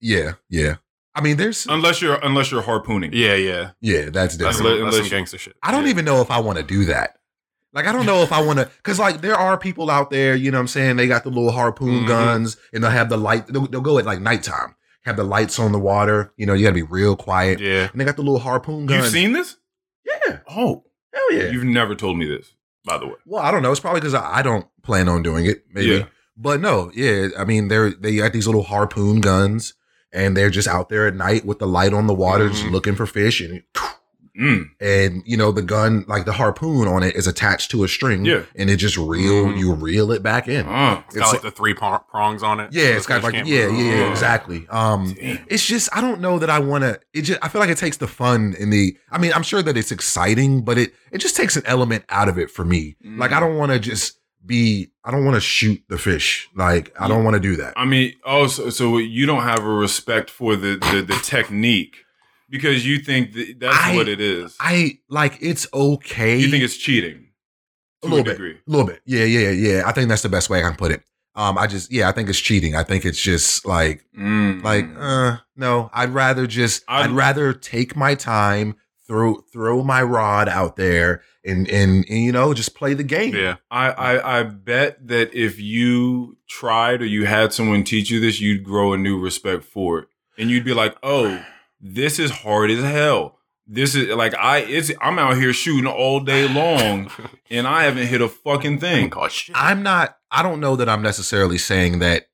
[0.00, 0.76] Yeah, yeah.
[1.14, 3.10] I mean, there's unless you're unless you're harpooning.
[3.12, 3.70] Yeah, yeah.
[3.80, 4.56] yeah, that's That's, different.
[4.56, 5.56] some, Unless- that's some gangster shit.
[5.62, 5.90] I don't Yeah.
[5.90, 7.16] even know if I want to do that.
[7.72, 10.34] Like, I don't know if I want to, because like there are people out there,
[10.34, 10.96] you know what I'm saying?
[10.96, 12.08] They got the little harpoon Mhm.
[12.08, 15.58] guns and they'll have the light, they'll, they'll go at like nighttime, have the lights
[15.58, 16.32] on the water.
[16.36, 17.60] You know, you got to be real quiet.
[17.60, 17.88] Yeah.
[17.92, 19.04] And they got the little harpoon guns.
[19.04, 19.56] You've seen this?
[20.06, 20.38] Yeah.
[20.48, 21.50] Oh, Hell yeah.
[21.50, 23.14] you've never told me this, by the way.
[23.26, 23.70] well, I don't know.
[23.70, 25.88] It's probably because I, I don't plan on doing it, maybe.
[25.98, 26.04] Yeah.
[26.40, 27.28] But no, yeah.
[27.36, 29.74] I mean, they're, they got these little harpoon guns
[30.12, 32.70] and they're just out there at night with the light on the water, just Mhm.
[32.70, 33.40] looking for fish.
[33.40, 33.62] And
[34.40, 34.66] Mm.
[34.80, 38.24] and you know the gun like the harpoon on it is attached to a string
[38.24, 38.42] Yeah.
[38.54, 39.58] and it just reel Mhm.
[39.58, 41.02] you reel it back in Ah.
[41.08, 42.68] It's got like the three prongs on it.
[42.70, 44.10] yeah so it's got like yeah yeah, yeah Oh.
[44.12, 45.40] exactly um Damn.
[45.48, 47.78] it's just i don't know that i want to it just i feel like it
[47.78, 51.18] takes the fun in the i mean i'm sure that it's exciting but it it
[51.18, 53.18] just takes an element out of it for me Mm.
[53.18, 56.48] like i don't want to just be i don't want to shoot the fish.
[56.56, 57.74] Like i don't want to do that.
[57.76, 61.96] I mean, oh, so, you don't have a respect for the the, the technique
[62.48, 64.56] because you think that that's I- what it is.
[64.60, 66.38] i like it's okay.
[66.38, 67.26] You think it's cheating
[68.02, 68.30] a little a bit.
[68.32, 68.52] degree.
[68.66, 69.00] a little bit.
[69.04, 71.02] Yeah yeah yeah i think that's the best way i can put it.
[71.34, 72.74] Um i just yeah i think it's cheating.
[72.76, 74.62] I think it's just like Mm.
[74.64, 78.74] Like, uh, no, I'd rather just, I'd, I'd- rather take my time,
[79.06, 83.34] throw, throw my rod out there and, and, and, you know, just play the game.
[83.34, 83.56] Yeah.
[83.70, 88.40] I, I I bet that if you tried or you had someone teach you this,
[88.40, 91.44] you'd grow a new respect for it, and you'd be like, "Oh,
[91.80, 93.38] this is hard as hell.
[93.66, 97.10] This is like I it's I'm out here shooting all day long,
[97.50, 99.28] and I haven't hit a fucking thing." Oh Call.
[99.54, 102.26] I'm not, I don't know that I'm necessarily saying that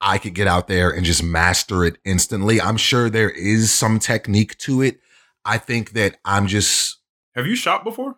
[0.00, 2.60] I could get out there and just master it instantly.
[2.60, 5.00] I'm sure there is some technique to it.
[5.44, 6.99] I think that I'm just
[7.34, 8.16] Have you shot before?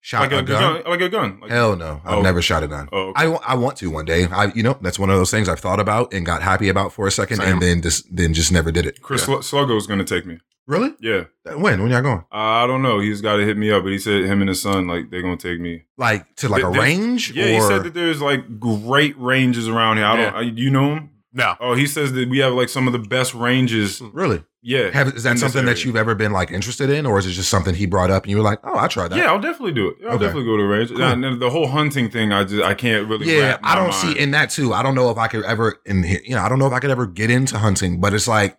[0.00, 0.82] shot like a, gun.
[0.86, 1.40] like a gun.
[1.40, 2.22] Like, Hell no, I've Oh.
[2.22, 2.88] never shot a gun.
[2.92, 3.26] oh, okay.
[3.26, 4.26] I, I want to one day.
[4.26, 6.92] I you know that's one of those things I've thought about and got happy about
[6.92, 7.54] for a second, Same.
[7.54, 9.02] and then just then just never did it.
[9.02, 10.38] Chris Sl- Sluggo's gonna take me.
[10.68, 10.94] Really?
[11.00, 11.82] Yeah, uh, When?
[11.82, 12.24] When y'all going?
[12.30, 13.00] I don't know.
[13.00, 15.22] He's got to hit me up, but he said him and his son like they're
[15.22, 15.84] gonna take me.
[15.96, 17.32] Like to like Th- a range?
[17.32, 20.06] Yeah, or he said that there's like great ranges around here.
[20.06, 20.32] I don't.
[20.34, 20.38] Yeah.
[20.38, 21.10] I, you know him?
[21.32, 21.56] no.
[21.58, 24.00] Oh, he says that we have like some of the best ranges.
[24.12, 24.90] really Yeah.
[24.90, 27.32] have is that this something that you've ever been like interested in, or is it
[27.32, 29.16] just something he brought up and you were like, oh, I tried that?
[29.18, 29.96] Yeah, I'll definitely do it.
[30.04, 30.24] I'll Okay.
[30.24, 30.88] definitely go to the range.
[30.90, 31.02] Cool.
[31.02, 33.26] And then the whole hunting thing, I just I can't really.
[33.32, 33.94] Yeah, wrap my I don't mind.
[34.16, 34.74] see in that too.
[34.74, 36.80] I don't know if I could ever in you know I don't know if I
[36.80, 38.58] could ever get into hunting, but it's like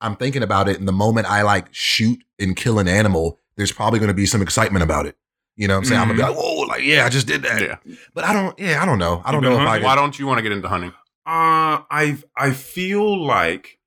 [0.00, 3.72] I'm thinking about it, and the moment I like shoot and kill an animal, there's
[3.72, 5.16] probably going to be some excitement about it.
[5.56, 6.00] You know what I'm saying?
[6.00, 7.60] I'm gonna be like, whoa, like yeah, I just did that.
[7.60, 7.76] Yeah.
[8.14, 8.58] But I don't.
[8.58, 9.20] Yeah, I don't know.
[9.24, 9.70] I don't know been if I.
[9.72, 9.84] hunting?
[9.84, 10.90] Why don't you want to get into hunting?
[11.26, 13.78] Uh, I I feel like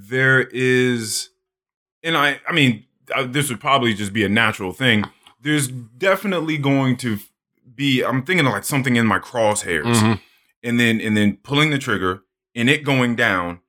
[0.00, 1.30] there is,
[2.04, 2.84] and I I mean
[3.14, 5.04] uh, this would probably just be a natural thing.
[5.40, 7.18] There's definitely going to
[7.74, 8.02] be.
[8.04, 10.20] I'm thinking of like something in my crosshairs, Mhm.
[10.62, 12.22] and then and then pulling the trigger
[12.54, 13.60] and it going down,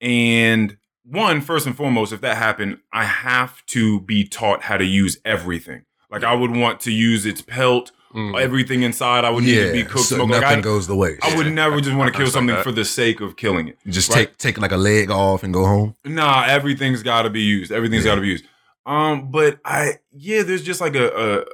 [0.00, 4.84] and one first and foremost, if that happened, I have to be taught how to
[4.84, 5.84] use everything.
[6.10, 8.40] Like I would want to use its pelt, Mm.
[8.40, 9.24] everything inside.
[9.24, 10.04] I would need to be cooked.
[10.06, 10.30] so smoked.
[10.30, 11.24] nothing Like I, goes the waste.
[11.24, 13.78] I would never just want to kill something for the sake of killing it.
[13.86, 14.26] just right.
[14.28, 15.96] take take like a leg off and go home.
[16.04, 17.72] Nah, everything's got to be used.
[17.72, 18.12] Everything's Yeah.
[18.12, 18.44] got to be used.
[18.84, 21.08] Um, but I yeah, there's just like a,
[21.40, 21.44] a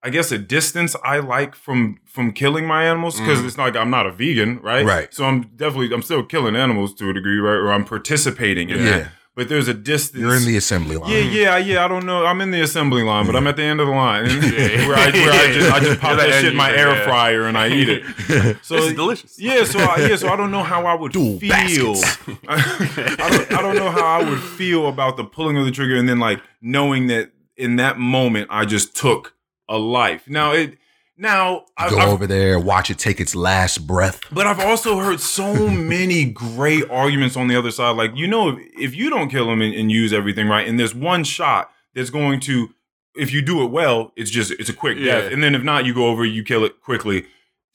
[0.00, 3.46] I guess a distance I like from from killing my animals because Mm.
[3.46, 4.86] it's not like I'm not a vegan, right?
[4.86, 5.12] Right.
[5.12, 7.54] So I'm definitely I'm still killing animals to a degree, right?
[7.56, 9.08] Or I'm participating in Yeah, that.
[9.38, 10.20] But there's a distance.
[10.20, 11.12] You're in the assembly line.
[11.12, 11.84] Yeah, yeah, yeah.
[11.84, 12.26] I don't know.
[12.26, 14.32] I'm in the assembly line, but I'm at the end of the line Yeah.
[14.88, 17.04] where, I, where I just I just pop that shit in my air yeah.
[17.04, 18.56] fryer and I eat it.
[18.62, 19.38] So this is delicious.
[19.38, 21.94] Yeah, so I, yeah, so I don't know how I would Dual feel.
[21.94, 22.18] baskets.
[22.48, 25.94] I, don't, I don't know how I would feel about the pulling of the trigger
[25.94, 29.34] and then like knowing that in that moment I just took
[29.68, 30.28] a life.
[30.28, 30.78] Now it
[31.18, 34.20] now I, Go I've- over there, watch it take its last breath.
[34.32, 37.96] but I've also heard so many great arguments on the other side.
[37.96, 40.78] Like, you know, if, if you don't kill him and, and use everything right, and
[40.78, 42.68] there's one shot that's going to,
[43.16, 45.20] if you do it well, it's just, it's a quick Yeah.
[45.22, 45.32] death.
[45.32, 47.26] And then if not, you go over, you kill it quickly.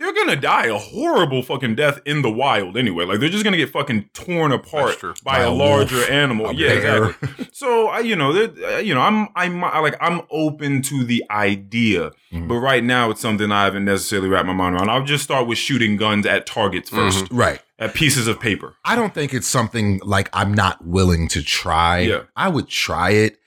[0.03, 3.05] They're to die a horrible fucking death in the wild anyway.
[3.05, 6.47] Like, they're just to get fucking torn apart by, By a a larger wolf, animal.
[6.47, 7.45] a yeah, exactly.
[7.53, 11.23] So, I, you know, uh, you know, I'm, I'm I like, I'm open to the
[11.31, 12.11] idea.
[12.33, 12.47] Mhm.
[12.49, 14.89] But right now, it's something I haven't necessarily wrapped my mind around.
[14.89, 17.61] I'll just start with shooting guns at targets 1st Right.
[17.79, 18.75] at pieces of paper.
[18.83, 21.99] I don't think it's something like I'm not willing to try.
[21.99, 22.23] Yeah.
[22.35, 23.37] I would try it,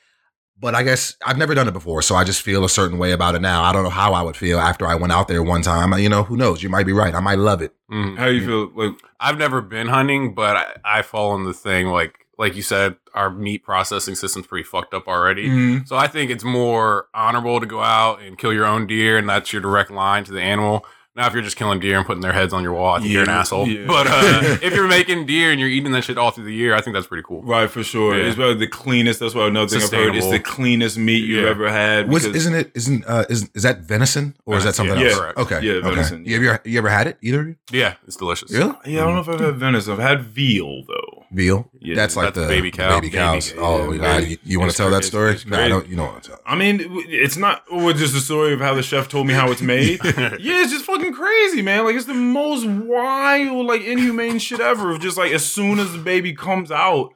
[0.59, 3.13] but I guess I've never done it before, so I just feel a certain way
[3.13, 3.63] about it now.
[3.63, 5.93] I don't know how I would feel after I went out there one time.
[5.99, 6.63] You know, who knows?
[6.63, 7.15] You might be right.
[7.15, 7.75] I might love it.
[7.91, 8.17] Mhm.
[8.17, 8.71] How you feel?
[8.75, 12.63] Like, I've never been hunting, but I, I fall in the thing like like you
[12.63, 15.49] said, our meat processing system's pretty fucked up already.
[15.49, 15.85] Mm-hmm.
[15.87, 19.29] So I think it's more honorable to go out and kill your own deer, and
[19.29, 20.85] that's your direct line to the animal.
[21.17, 23.11] Now, if you're just killing deer and putting their heads on your wall, I think
[23.11, 23.67] you're an asshole.
[23.67, 23.87] yeah.
[23.87, 26.75] But uh, if you're making deer and you're eating that shit all through the year,
[26.75, 27.43] I think that's pretty cool.
[27.43, 28.17] right, for sure.
[28.19, 28.27] Yeah.
[28.27, 29.21] It's probably the cleanest.
[29.21, 30.15] That's what another thing I've heard.
[30.15, 31.51] It's the cleanest meat you've Yeah.
[31.51, 32.11] ever had.
[32.11, 32.71] Was isn't it?
[32.75, 35.19] Isn't uh, is is that venison or is that something Yeah, else?
[35.19, 35.39] correct.
[35.39, 35.61] Okay.
[35.63, 35.89] Yeah, okay.
[35.89, 36.25] venison.
[36.27, 37.17] You ever you ever had it?
[37.23, 37.57] Either of you?
[37.73, 38.53] Yeah, it's delicious.
[38.53, 38.75] Really?
[38.85, 39.95] Yeah, I don't know if I've had venison.
[39.95, 41.06] I've had veal though.
[41.31, 41.69] Veal.
[41.81, 43.01] Yeah, that's like that's the baby cow.
[43.01, 43.51] Baby cows.
[43.51, 44.31] Baby- oh, yeah, baby.
[44.31, 45.33] you, you want to tell that story?
[45.33, 45.87] It's No, I don't.
[45.89, 46.41] You don't want to tell.
[46.47, 49.51] I mean, it's not or just the story of how the chef told me how
[49.51, 50.01] it's made.
[50.05, 51.85] yeah, it's just fucking crazy, man.
[51.85, 54.91] Like it's the most wild, like inhumane shit ever.
[54.93, 57.13] Of just like as soon as the baby comes out,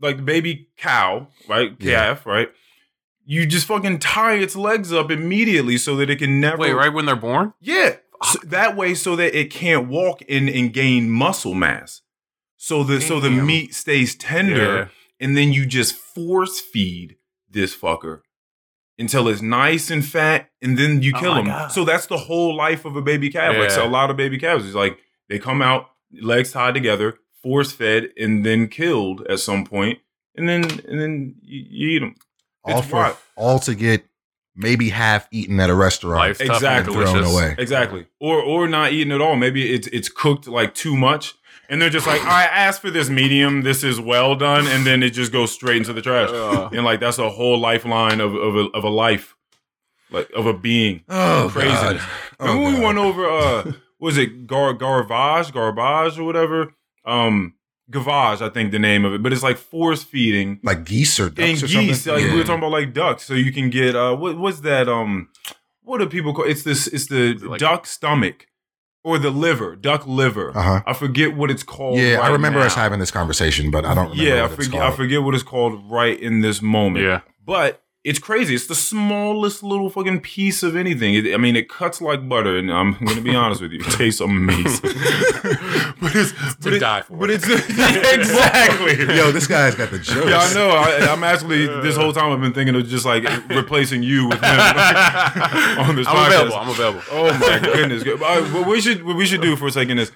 [0.00, 1.96] like the baby cow, right, Yeah.
[2.14, 2.48] calf, right.
[3.26, 6.58] You just fucking tie its legs up immediately so that it can never.
[6.58, 7.54] Wait, right when they're born?
[7.60, 12.02] Yeah, so that way so that it can't walk and, and gain muscle mass.
[12.64, 17.16] So the so the meat stays tender, and then you just force feed
[17.50, 18.22] this fucker
[18.98, 21.46] until it's nice and fat, and then you Oh kill my him.
[21.48, 21.72] God.
[21.72, 23.54] So that's the whole life of a baby calf.
[23.58, 24.98] Like so a lot of baby calves is like
[25.28, 25.90] they come out
[26.22, 29.98] legs tied together, force fed, and then killed at some point,
[30.34, 32.14] and then and then you, you eat them.
[32.64, 33.16] All It's for wild.
[33.36, 34.06] all to get
[34.56, 36.18] maybe half eaten at a restaurant.
[36.20, 36.94] Life's tough and Exactly.
[36.94, 37.56] Thrown away.
[37.58, 38.06] Exactly.
[38.20, 39.36] Or or not eating at all.
[39.36, 41.34] Maybe it's it's cooked like too much.
[41.68, 45.02] And they're just like, I asked for this medium, this is well done, and then
[45.02, 46.30] it just goes straight into the trash.
[46.30, 49.34] Uh, And like that's a whole lifeline of of a, of a life.
[50.10, 51.02] Like of a being.
[51.08, 51.70] Oh, Crazy.
[51.70, 52.00] God.
[52.38, 56.74] Oh, Remember when we went over uh was it Gar Garbage, Garbage or whatever?
[57.04, 57.54] Um
[57.90, 59.22] Gavage, I think the name of it.
[59.22, 62.02] But it's like force feeding like geese or and ducks or geese.
[62.02, 62.22] something.
[62.24, 63.24] Like we were talking about like ducks.
[63.24, 65.28] So you can get uh what what's that um
[65.82, 68.46] what do people call it's this it's the it like- duck stomach
[69.04, 70.56] or the liver, duck liver.
[70.56, 70.82] Uh-huh.
[70.86, 71.98] I forget what it's called.
[71.98, 74.24] Yeah, I right remember us having this conversation, but I don't remember.
[74.24, 77.04] Yeah, I what it's forget I forget what it's called right in this moment.
[77.04, 77.20] yeah.
[77.46, 78.54] But it's crazy.
[78.54, 81.14] It's the smallest little fucking piece of anything.
[81.14, 83.80] It, I mean, it cuts like butter, and I'm going to be honest with you,
[83.80, 84.80] it tastes amazing.
[86.00, 87.16] but it's but To it- die for.
[87.16, 88.98] But it's exactly.
[89.16, 90.28] Yo, this guy's got the jokes.
[90.28, 90.68] Yeah, I know.
[90.70, 94.38] I, I'm actually this whole time I've been thinking of just like replacing you with
[94.42, 94.50] him
[95.78, 96.26] on this I'm podcast.
[96.26, 96.56] available.
[96.56, 97.02] I'm available.
[97.10, 98.04] Oh my goodness!
[98.06, 100.12] All right, what we should what we should do for a second is,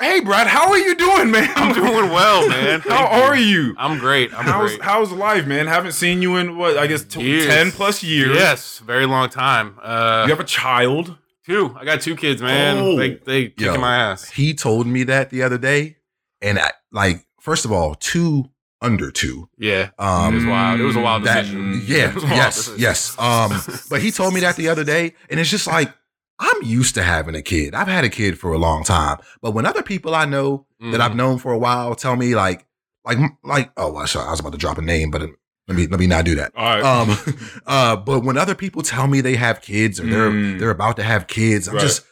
[0.00, 1.50] hey Brad, how are you doing, man?
[1.56, 2.80] I'm doing well, man.
[2.88, 3.74] How Thank are you?
[3.78, 4.32] I'm great.
[4.36, 4.82] I'm How's great.
[4.82, 5.66] how's life, man?
[5.66, 7.46] Haven't seen you in what I guess t- Years.
[7.46, 8.34] ten plus years.
[8.36, 9.78] Yes, very long time.
[9.82, 11.16] Uh, You have a child.
[11.46, 11.74] two.
[11.78, 12.76] I got two kids, man.
[12.78, 12.96] Oh.
[12.96, 13.78] They they kicking Yo.
[13.80, 14.30] my ass.
[14.30, 15.96] He told me that the other day,
[16.42, 19.48] and I, like, first of all, two under two.
[19.58, 20.80] Yeah, it Um, was wild.
[20.80, 21.82] It was a wild that decision.
[21.86, 22.80] yeah, It was a wild yes, decision.
[22.80, 23.18] yes.
[23.18, 25.92] Um, but he told me that the other day, and it's just like
[26.38, 27.74] I'm used to having a kid.
[27.74, 31.00] I've had a kid for a long time, but when other people I know that
[31.00, 31.16] I've Mhm.
[31.16, 32.66] known for a while tell me like,
[33.04, 35.22] like, like, oh, I was about to drop a name, but
[35.68, 36.52] let me let me not do that.
[36.56, 36.82] All right.
[36.82, 37.16] Um,
[37.66, 40.58] uh, but when other people tell me they have kids or they're Mm.
[40.58, 41.82] they're about to have kids, I'm Right.
[41.82, 42.02] just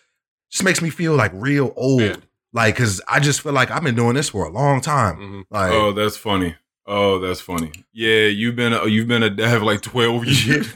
[0.50, 2.22] just makes me feel like real old.
[2.54, 5.16] Like, cause I just feel like I've been doing this for a long time.
[5.16, 5.42] Mhm.
[5.50, 6.54] Like, oh, that's funny.
[6.86, 7.70] Oh, that's funny.
[7.94, 10.68] Yeah, you've been a, you've been a dad for like twelve years.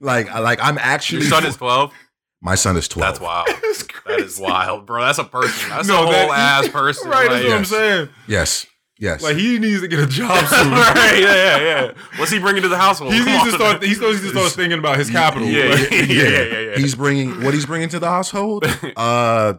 [0.00, 1.22] like, I like I'm actually.
[1.22, 1.92] Your son is twelve.
[2.40, 3.14] My son is twelve.
[3.14, 3.48] That's wild.
[3.62, 5.04] That's That is wild, bro.
[5.04, 5.68] That's a person.
[5.70, 7.10] That's No, a whole that- ass person.
[7.10, 8.08] right, that's Like, what I'm saying.
[8.26, 8.66] Yes,
[8.98, 9.22] yes.
[9.22, 10.70] Like he needs to get a job soon.
[10.70, 11.92] right, yeah, yeah, yeah.
[12.16, 13.12] What's he bringing to the household?
[13.12, 13.82] He Come needs to start.
[13.82, 15.46] He needs to start thinking about his capital.
[15.48, 16.76] Yeah, Like, yeah, yeah, yeah, yeah.
[16.76, 18.64] He's bringing what he's bringing to the household.
[18.96, 19.54] Uh,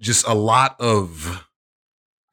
[0.00, 1.46] just a lot of.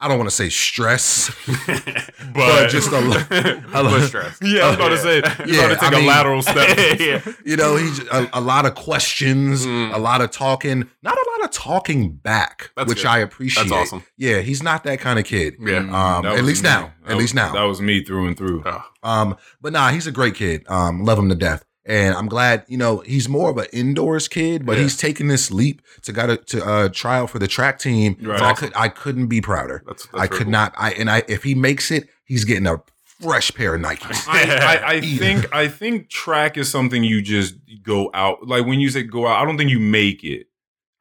[0.02, 2.96] I don't want to say stress, But- but just a,
[3.74, 4.38] a But stress.
[4.42, 5.14] Yeah, I was about to say,
[5.46, 6.78] you're Yeah, to take I a mean- lateral step.
[6.98, 7.20] yeah.
[7.44, 9.94] you know, he's a, a lot of questions, Mm.
[9.94, 13.06] a lot of talking, not a lot of talking back, That's which good.
[13.08, 13.64] I appreciate.
[13.68, 14.02] That's awesome.
[14.16, 15.56] Yeah, he's not that kind of kid.
[15.60, 15.78] Yeah.
[15.78, 16.70] Um, at least me.
[16.70, 16.92] now.
[17.02, 17.52] That At was- least now.
[17.52, 18.62] That was me through and through.
[18.64, 20.64] Oh, Um, but nah, he's a great kid.
[20.68, 21.64] Um, love him to death.
[21.86, 24.82] And I'm glad, you know, he's more of an indoors kid, but Yeah.
[24.84, 28.16] he's taking this leap to got to, to uh, try out for the track team.
[28.20, 28.38] Right.
[28.38, 29.82] So I could I couldn't be prouder.
[29.86, 30.50] that's, that's I could cool.
[30.52, 30.74] not.
[30.76, 34.26] I and I if he makes it, he's getting a fresh pair of Nikes.
[34.28, 38.46] I, I, I think I think track is something you just go out.
[38.46, 40.46] Like when you say go out, I don't think you make it.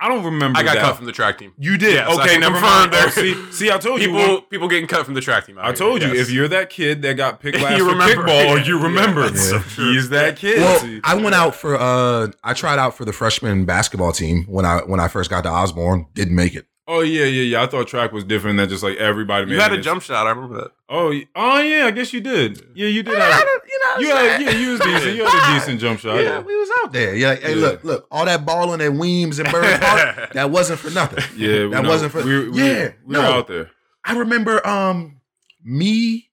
[0.01, 0.57] I don't remember.
[0.57, 0.83] I got that.
[0.83, 1.51] cut from the track team.
[1.57, 1.95] You did.
[1.95, 2.93] Yes, okay, can never mind.
[2.93, 4.07] there- Oh, see, see, I told you.
[4.09, 5.57] People people getting cut from the track team.
[5.57, 5.75] out I here.
[5.75, 6.17] told you Yes.
[6.27, 8.23] if you're that kid that got picked You last for remember.
[8.23, 8.63] kickball, Yeah.
[8.63, 9.21] you remember.
[9.25, 9.59] Yeah, that's so.
[9.59, 10.59] He's that kid.
[10.59, 11.01] Well, See?
[11.03, 14.77] I went out for uh I tried out for the freshman basketball team when I
[14.85, 16.05] when I first got to Osbourn.
[16.13, 16.65] Didn't make it.
[16.89, 17.63] Oh yeah, yeah, yeah.
[17.63, 19.49] I thought track was different than just like everybody.
[19.51, 20.25] you had a jump shot.
[20.27, 20.71] I remember that.
[20.89, 21.85] Oh, oh yeah.
[21.85, 22.61] I guess you did.
[22.75, 23.17] Yeah, you did.
[23.17, 25.15] I Have, a- you know, you had, yeah, you was decent.
[25.15, 26.15] You had a decent jump shot.
[26.21, 27.15] yeah, we was out there.
[27.15, 27.61] Yeah, like, hey, Yeah.
[27.61, 31.23] look, look, all that balling at Weems and Bird Park, that wasn't for nothing.
[31.37, 31.89] Yeah, That know.
[31.89, 33.19] wasn't for- We, we, Yeah, we no.
[33.21, 33.71] were out there.
[34.03, 35.21] I remember um
[35.63, 36.29] me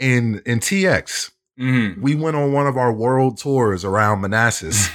[0.00, 1.32] and and TX.
[1.58, 2.00] Mm-hmm.
[2.00, 4.88] We went on one of our world tours around Manassas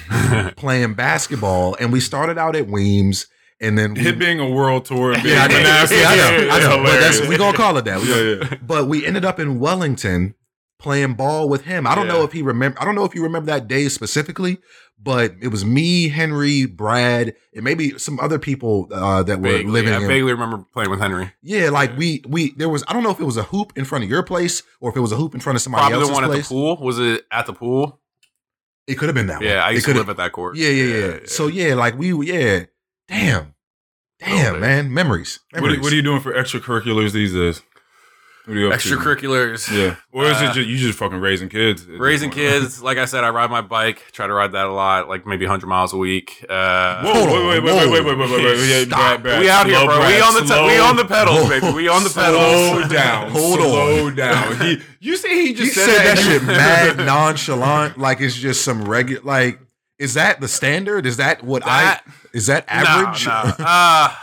[0.56, 3.28] playing basketball, and we started out at Weems,
[3.62, 5.14] and then we, It being a world tour.
[5.22, 5.68] being yeah, I know, yeah,
[6.08, 8.02] I know, I is know, but that's we gonna call it that.
[8.02, 8.58] We Yeah, gonna- yeah.
[8.62, 10.36] But we ended up in Wellington
[10.80, 11.88] playing ball with him.
[11.88, 12.82] I don't know if he remember.
[12.82, 14.58] I don't know if you remember that day specifically,
[15.02, 19.72] but it was me, Henry, Brad, and maybe some other people uh, that were Vaguely,
[19.72, 20.08] living I in.
[20.08, 21.32] vaguely remember playing with Henry.
[21.42, 21.98] Yeah, like Yeah.
[21.98, 22.84] we we there was.
[22.88, 24.98] I don't know if it was a hoop in front of your place or if
[24.98, 26.40] it was a hoop in front of somebody Probably else's the one place.
[26.46, 26.78] at the pool.
[26.82, 28.02] Was it at the pool?
[28.86, 29.48] It could have been that one.
[29.48, 30.58] Yeah, I It used to live at that court.
[30.58, 32.66] Yeah, yeah, yeah, So yeah, like we yeah.
[33.14, 33.54] Damn.
[34.20, 34.94] Damn, Oh, man.
[34.94, 35.40] Memories.
[35.52, 37.62] What are, what are you doing for extracurriculars these days?
[38.46, 38.90] What are you up to?
[38.98, 39.72] extracurriculars.
[39.72, 39.96] Yeah.
[40.12, 41.84] Or is it Uh, just you just fucking raising kids?
[41.84, 42.42] at this Raising point?
[42.42, 44.04] kids, like I said, I ride my bike.
[44.12, 46.46] Try to ride that a lot, like maybe 100 miles a week.
[46.50, 47.90] Uh, Whoa, Hold wait, on, wait, wait, whoa.
[47.92, 48.70] wait, wait, wait, wait, wait, wait.
[48.70, 49.00] Yeah, Stop.
[49.00, 50.00] Brad, Brad, we out here, slow, bro.
[50.08, 51.50] we on the slow, we on the pedals, Whoa.
[51.50, 51.72] baby.
[51.74, 52.70] We on the pedals.
[52.70, 53.32] Slow down.
[53.32, 53.66] Hold on.
[53.66, 54.60] slow down.
[54.60, 58.84] He, you say he He just said, that shit mad nonchalant, like it's just some
[58.86, 59.22] regular.
[59.24, 59.60] Like,
[60.04, 61.06] is that the standard?
[61.06, 62.12] Is that what That- I?
[62.34, 63.26] Is that average?
[63.26, 63.54] No, no.
[63.66, 64.14] Uh,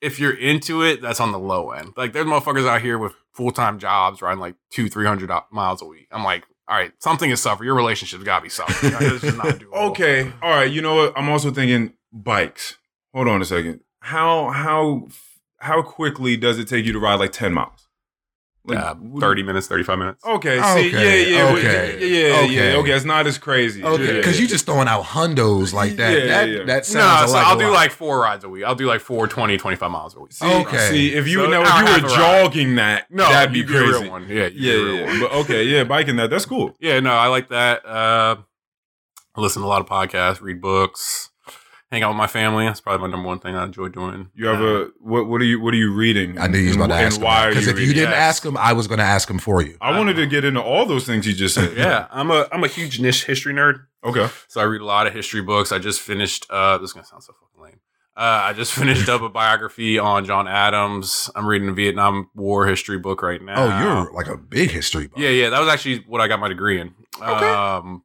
[0.00, 1.92] if you're into it, that's on the low end.
[1.96, 5.82] Like there's motherfuckers out here with full time jobs riding like two, three hundred miles
[5.82, 6.06] a week.
[6.12, 7.66] I'm like, all right, something is suffering.
[7.66, 8.92] Your relationship's got to be suffering.
[8.92, 9.62] Like, it's just not.
[9.90, 10.32] Okay.
[10.42, 10.70] All right.
[10.70, 11.12] You know what?
[11.16, 12.76] I'm also thinking bikes.
[13.14, 13.80] Hold on a second.
[14.00, 15.08] How how
[15.58, 17.87] how quickly does it take you to ride like 10 miles?
[18.68, 20.24] Like, Uh, 30 minutes, 35 minutes.
[20.24, 20.56] Okay.
[20.60, 22.36] See, Okay, yeah, yeah, okay, yeah, yeah, yeah.
[22.44, 22.76] okay.
[22.76, 23.82] Okay, it's not as crazy.
[23.82, 24.42] Okay, because yeah.
[24.42, 26.12] you just throwing out hundos like that.
[26.18, 26.64] Yeah, that yeah.
[26.64, 27.72] that sounds No, so like I'll a do lot.
[27.74, 28.64] like four rides a week.
[28.64, 30.32] I'll do like four 20, 25 miles a week.
[30.32, 30.90] See, Okay.
[30.90, 32.10] See, if you So know if you were half ride.
[32.10, 33.84] jogging that, No, that'd be crazy.
[33.86, 34.28] real one.
[34.28, 35.20] Yeah, Yeah, be a real yeah, one.
[35.20, 36.74] But okay, yeah, biking that, that's cool.
[36.80, 37.84] Yeah, no, I like that.
[37.86, 38.36] Uh,
[39.36, 41.30] I listen to a lot of podcasts, read books,
[41.90, 42.66] hang out with my family.
[42.66, 44.30] That's probably my number one thing I enjoy doing.
[44.34, 45.26] You have Uh, a what?
[45.26, 45.60] What are you?
[45.60, 46.38] What are you reading?
[46.38, 48.18] I knew you was about to ask him why because you if you didn't Yes.
[48.36, 49.76] ask him, I was going to ask him for you.
[49.80, 51.76] I wanted to get into all those things you just said.
[51.76, 53.80] yeah, I'm a I'm a huge niche history nerd.
[54.04, 54.28] Okay.
[54.48, 55.72] So I read a lot of history books.
[55.72, 56.46] I just finished.
[56.50, 57.80] Uh, this is gonna sound so fucking lame.
[58.16, 61.30] Uh, I just finished up a biography on John Adams.
[61.34, 63.54] I'm reading a Vietnam War history book right now.
[63.56, 65.18] Oh, you're like a big history buff.
[65.20, 65.50] yeah, yeah.
[65.50, 66.94] That was actually what I got my degree in.
[67.20, 67.26] Okay.
[67.48, 68.02] Um,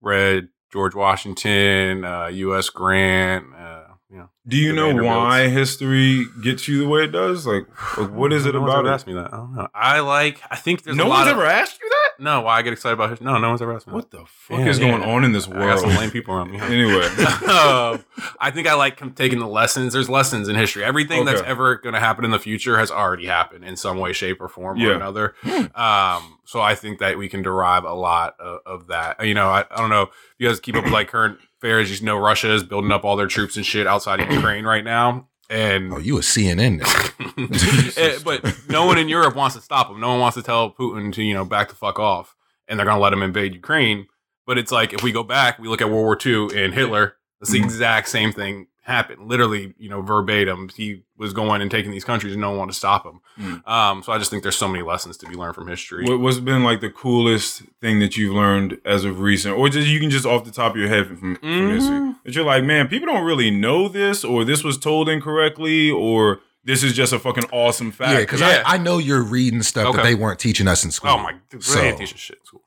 [0.00, 2.68] read George Washington, uh, U.S.
[2.70, 3.46] Grant.
[3.54, 7.46] Uh, you know, Do you know why history gets you the way it does?
[7.46, 7.66] Like,
[7.98, 8.88] like what is it no about it?
[8.88, 9.32] Asked me that.
[9.32, 9.68] I don't know.
[9.74, 10.40] I like.
[10.50, 11.87] I think there's no a lot one's of, ever asked you.
[12.20, 13.26] No, why I get excited about history?
[13.26, 13.92] No, no one's ever asked me.
[13.92, 14.90] What the fuck Yeah, is yeah.
[14.90, 15.62] going on in this world?
[15.62, 16.58] I got some lame people around me.
[16.60, 17.04] anyway,
[17.46, 18.04] um,
[18.40, 19.92] I think I like taking the lessons.
[19.92, 20.84] There's lessons in history.
[20.84, 24.12] Everything that's ever going to happen in the future has already happened in some way,
[24.12, 24.88] shape, or form Yeah.
[24.88, 25.34] or another.
[25.74, 29.24] Um, so I think that we can derive a lot of, of that.
[29.24, 32.00] You know, I, I don't know if you guys keep up with like current affairs.
[32.00, 34.84] You know, Russia is building up all their troops and shit outside of Ukraine right
[34.84, 35.28] now.
[35.50, 36.82] And Oh, you a CNN.
[37.96, 40.00] Eh, but no one in Europe wants to stop him.
[40.00, 42.34] No one wants to tell Putin to you know back the fuck off,
[42.66, 44.06] and they're gonna let him invade Ukraine.
[44.46, 47.16] But it's like if we go back, we look at World War II and Hitler.
[47.40, 47.64] It's the Mhm.
[47.64, 49.28] exact same thing happened.
[49.28, 50.68] Literally, you know, verbatim.
[50.74, 53.20] He was going and taking these countries, and no one wanted to stop him.
[53.38, 53.68] Mm.
[53.68, 56.04] Um, so I just think there's so many lessons to be learned from history.
[56.04, 59.86] what, what's been like the coolest thing that you've learned as of recent, or just
[59.88, 62.16] you can just off the top of your head from, from history Mhm.
[62.24, 66.40] that you're like, man, people don't really know this, or this was told incorrectly, or
[66.64, 68.12] this is just a fucking awesome fact.
[68.12, 68.62] yeah, because Yeah.
[68.66, 71.10] I, I know you're reading stuff that they weren't teaching us in school.
[71.10, 71.34] Oh my!
[71.50, 72.62] Dude, So- they ain't teaching shit in school.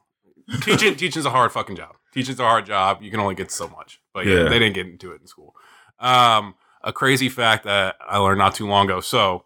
[0.62, 1.96] Teaching, teaching's a hard fucking job.
[2.14, 3.02] Teaching's a hard job.
[3.02, 4.02] You can only get so much.
[4.14, 4.50] But yeah, Yeah.
[4.50, 5.56] they didn't get into it in school.
[6.02, 9.00] Um, a crazy fact that I learned not too long ago.
[9.00, 9.46] So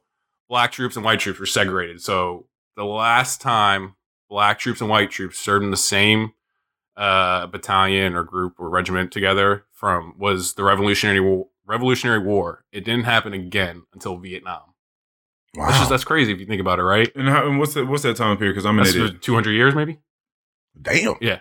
[0.50, 2.02] black troops and white troops were segregated.
[2.02, 3.96] So the last time
[4.30, 6.34] black troops and white troops served in the same
[6.98, 11.48] uh, battalion or group or regiment together from was the Revolutionary War.
[11.66, 12.64] Revolutionary War.
[12.72, 14.62] It didn't happen again until Vietnam.
[15.56, 15.68] Wow.
[15.68, 17.10] That's just that's crazy if you think about it, right?
[17.16, 17.88] And, how, and what's that?
[17.88, 18.54] What's that time period?
[18.54, 19.22] Because I'm for idiot.
[19.22, 20.00] 200 years, maybe.
[20.80, 21.16] Damn.
[21.22, 21.40] Yeah,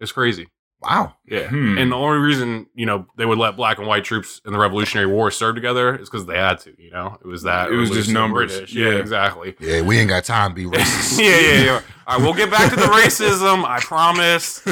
[0.00, 0.48] it's crazy.
[0.82, 1.14] Wow.
[1.26, 1.48] Yeah.
[1.48, 1.78] Hmm.
[1.78, 4.58] And the only reason, you know, they would let black and white troops in the
[4.58, 7.18] Revolutionary War serve together is because they had to, you know?
[7.20, 7.72] It was that.
[7.72, 8.52] It was just numbers.
[8.52, 8.74] British.
[8.74, 8.90] Yeah.
[8.90, 9.56] Yeah, exactly.
[9.58, 11.18] Yeah, we ain't got time to be racist.
[11.22, 11.80] yeah, yeah, yeah.
[12.08, 13.64] All right, we'll get back to the racism.
[13.64, 14.64] I promise.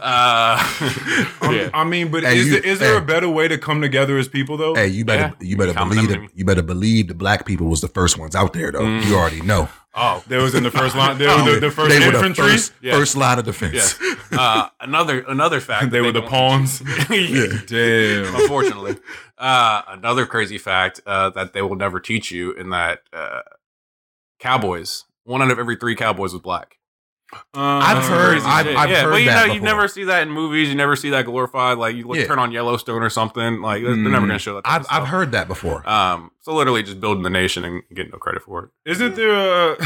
[0.00, 0.62] Uh,
[1.40, 1.70] Um, yeah.
[1.74, 2.98] I mean, but Hey, is, you- there, is there hey.
[2.98, 4.74] a better way to come together as people though?
[4.74, 5.46] Hey, you better Yeah.
[5.48, 6.26] you better Common believe enemy.
[6.26, 6.32] it.
[6.34, 8.80] You better believe the black people was the first ones out there, though.
[8.82, 9.04] Mm.
[9.06, 9.68] You already know.
[9.98, 11.16] Oh, They was in the first line.
[11.18, 12.50] They Oh, were the, the first they were the infantry.
[12.50, 12.92] first, Yeah.
[12.92, 13.74] first line of defense.
[13.74, 13.98] yes.
[14.30, 15.90] Uh, another another fact.
[15.90, 16.82] They that were the pawns.
[17.10, 17.46] yeah.
[17.66, 18.34] Damn.
[18.34, 18.96] Unfortunately,
[19.38, 23.40] uh, another crazy fact uh, that they will never teach you in that uh,
[24.38, 25.04] cowboys.
[25.26, 26.76] One out of every three cowboys was black.
[27.52, 30.22] I've Uh, heard- I've- I've yeah, heard but you that know, you never see that
[30.22, 30.68] in movies.
[30.68, 31.76] You never see that glorified.
[31.76, 32.26] Like you look, Yeah.
[32.26, 33.60] turn on Yellowstone or something.
[33.60, 34.10] Like they're, they're Mm.
[34.12, 34.62] never going to show that.
[34.64, 35.86] I've I've heard that before.
[35.88, 39.72] Um, so literally just building the nation and getting no credit for Isn't there a?
[39.72, 39.78] it.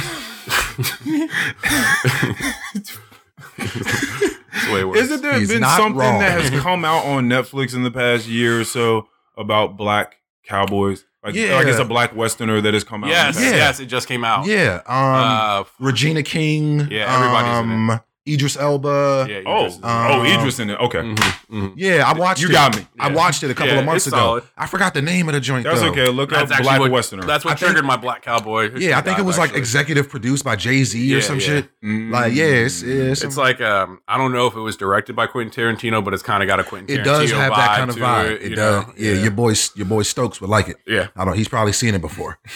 [3.56, 5.00] That's the way it works.
[5.00, 6.20] Isn't there He's been something wrong.
[6.20, 11.04] that has come out on Netflix in the past year or so about black cowboys?
[11.22, 11.56] Like, Yeah.
[11.56, 13.10] like it's a black westerner that has come out.
[13.10, 13.38] Yes.
[13.40, 13.50] Yeah.
[13.50, 14.46] yes, it just came out.
[14.46, 14.80] yeah.
[14.86, 16.88] Um, uh, Regina King.
[16.90, 18.00] Yeah, everybody's in um,
[18.32, 19.26] Idris Elba.
[19.28, 19.38] yeah.
[19.38, 20.78] you Oh, just- Um, oh, Idris in it.
[20.80, 21.16] Okay, Mhm,
[21.50, 21.72] mhm.
[21.76, 22.52] Yeah, I watched You it.
[22.52, 22.86] got me.
[22.98, 24.16] I watched it a couple Yeah, of months ago.
[24.16, 24.44] solid.
[24.56, 25.64] I forgot the name of the joint.
[25.64, 25.88] that's though.
[25.90, 26.08] okay.
[26.08, 27.22] Look That's up black what, westerner.
[27.24, 28.70] That's what I think- triggered my black cowboy.
[28.76, 29.60] Yeah, I think it was like actually.
[29.60, 31.46] executive produced by Jay Z or some yeah.
[31.46, 31.68] shit.
[31.84, 32.10] Mm.
[32.12, 35.26] Like, yeah, it's, it's, It's like um, I don't know if it was directed by
[35.26, 36.98] Quentin Tarantino, but it's kind of got a Quentin.
[36.98, 38.30] it does Tarantino have that vibe kind of to vibe.
[38.30, 38.86] It, It, does.
[38.86, 38.92] know?
[38.96, 40.76] Yeah, your boy, your boy Stokes would like it.
[40.86, 41.08] yeah.
[41.16, 41.28] I don't.
[41.28, 41.32] Know.
[41.32, 42.38] He's probably seen it before.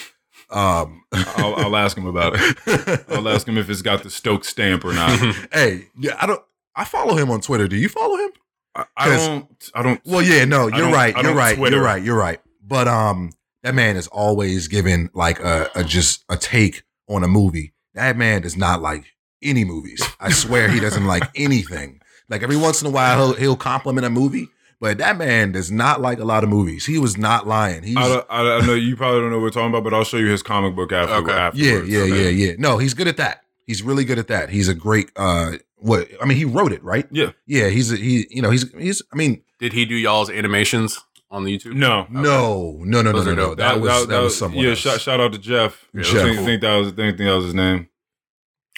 [0.54, 3.04] Um, I'll, I'll ask him about it.
[3.08, 5.18] I'll ask him if it's got the Stokes stamp or not.
[5.52, 6.42] hey, yeah, I don't.
[6.76, 7.68] I follow him on Twitter.
[7.68, 8.30] Do you follow him?
[8.74, 9.70] I, I don't.
[9.74, 10.00] I don't.
[10.04, 11.14] Well, yeah, no, you're right.
[11.16, 11.56] You're right.
[11.56, 11.76] Twitter.
[11.76, 12.02] You're right.
[12.02, 12.40] You're right.
[12.62, 17.28] But um, that man is always giving like a, a just a take on a
[17.28, 17.72] movie.
[17.94, 19.04] That man does not like
[19.42, 20.02] any movies.
[20.20, 22.00] I swear he doesn't like anything.
[22.28, 24.48] Like every once in a while he'll he'll compliment a movie,
[24.80, 26.86] but that man does not like a lot of movies.
[26.86, 27.82] He was not lying.
[27.82, 29.94] He's I, don't- I, I know you probably don't know what we're talking about, but
[29.94, 31.14] I'll show you his comic book after.
[31.14, 31.32] Okay.
[31.32, 31.88] yeah, afterwards.
[31.88, 32.22] yeah, Okay.
[32.32, 32.52] yeah, yeah.
[32.58, 33.42] No, he's good at that.
[33.66, 34.50] He's really good at that.
[34.50, 37.06] He's a great uh what I mean, he wrote it, right?
[37.10, 37.32] Yeah.
[37.46, 40.98] Yeah, he's a, he you know, he's he's I mean, Did he do y'all's animations
[41.30, 41.74] on the YouTube?
[41.74, 42.06] No.
[42.10, 43.34] no, no, no, no, no, no.
[43.34, 43.58] dope.
[43.58, 44.78] That, was that, was someone Yeah, else.
[44.78, 45.88] shout, shout out to Jeff.
[45.92, 46.22] Yeah, I Jeff.
[46.22, 47.88] think, think that was I think that was his name.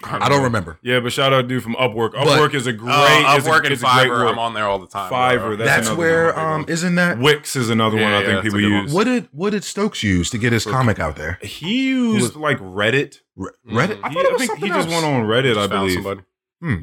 [0.05, 0.79] I don't remember.
[0.83, 2.13] Yeah, but shout out dude from Upwork.
[2.13, 2.93] But- Upwork is a great.
[2.95, 4.31] Oh, is a- Upwork and is a great Fiverr.
[4.31, 5.11] I'm on there all the time.
[5.11, 5.57] Fiverr, bro.
[5.57, 6.39] That's that's where.
[6.39, 8.83] Um, isn't that Wix is another one I yeah, think that's people a one.
[8.85, 8.93] use.
[8.93, 11.39] what did what did Stokes use to get his comic out there?
[11.41, 13.21] He used like Reddit.
[13.37, 13.99] Re- Reddit?
[14.01, 14.05] Mhm.
[14.05, 15.95] I He- thought it I was think something he just went on Reddit, I believe.
[15.95, 16.21] somebody.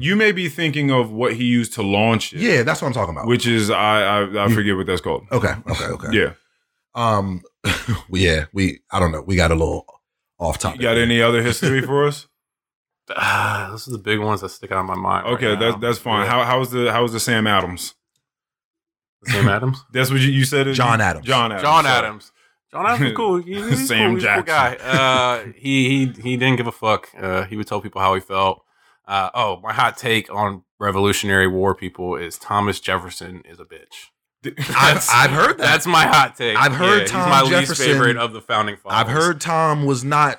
[0.00, 2.94] You may be thinking of what he used to launch it, Yeah, that's what I'm
[2.94, 3.26] talking about.
[3.26, 5.24] which is I I, I forget what that's called.
[5.30, 6.08] okay, okay, okay.
[6.12, 6.30] Yeah,
[6.94, 7.42] Um,
[8.10, 9.22] yeah, we I don't know.
[9.22, 9.84] We got a little
[10.38, 10.80] off you topic.
[10.80, 12.26] got any other history for us?
[13.10, 15.26] Ah, those are the big ones that stick out in my mind.
[15.26, 15.60] Okay, now.
[15.60, 16.26] that's that's fine.
[16.26, 16.44] Yeah.
[16.44, 17.94] How was the how's the Sam Adams?
[19.26, 19.82] Sam Adams?
[19.92, 20.66] That's what you, you said.
[20.66, 21.24] it- John Adams.
[21.26, 21.62] John Adams.
[21.62, 21.86] John.
[21.86, 22.32] Adams.
[22.70, 23.36] John Adams is cool.
[23.42, 24.14] He- He's Sam cool.
[24.16, 24.74] He's a cool guy.
[24.76, 27.08] Uh, he he he didn't give a fuck.
[27.18, 28.62] Uh, he would tell people how he felt.
[29.06, 34.10] Uh, oh, my hot take on Revolutionary War people is Thomas Jefferson is a bitch.
[34.76, 35.64] I've, I've heard that.
[35.64, 36.56] That's my hot take.
[36.58, 38.98] I've heard he's Tom my Jefferson- least favorite of the founding fathers.
[38.98, 40.38] I've heard Tom was not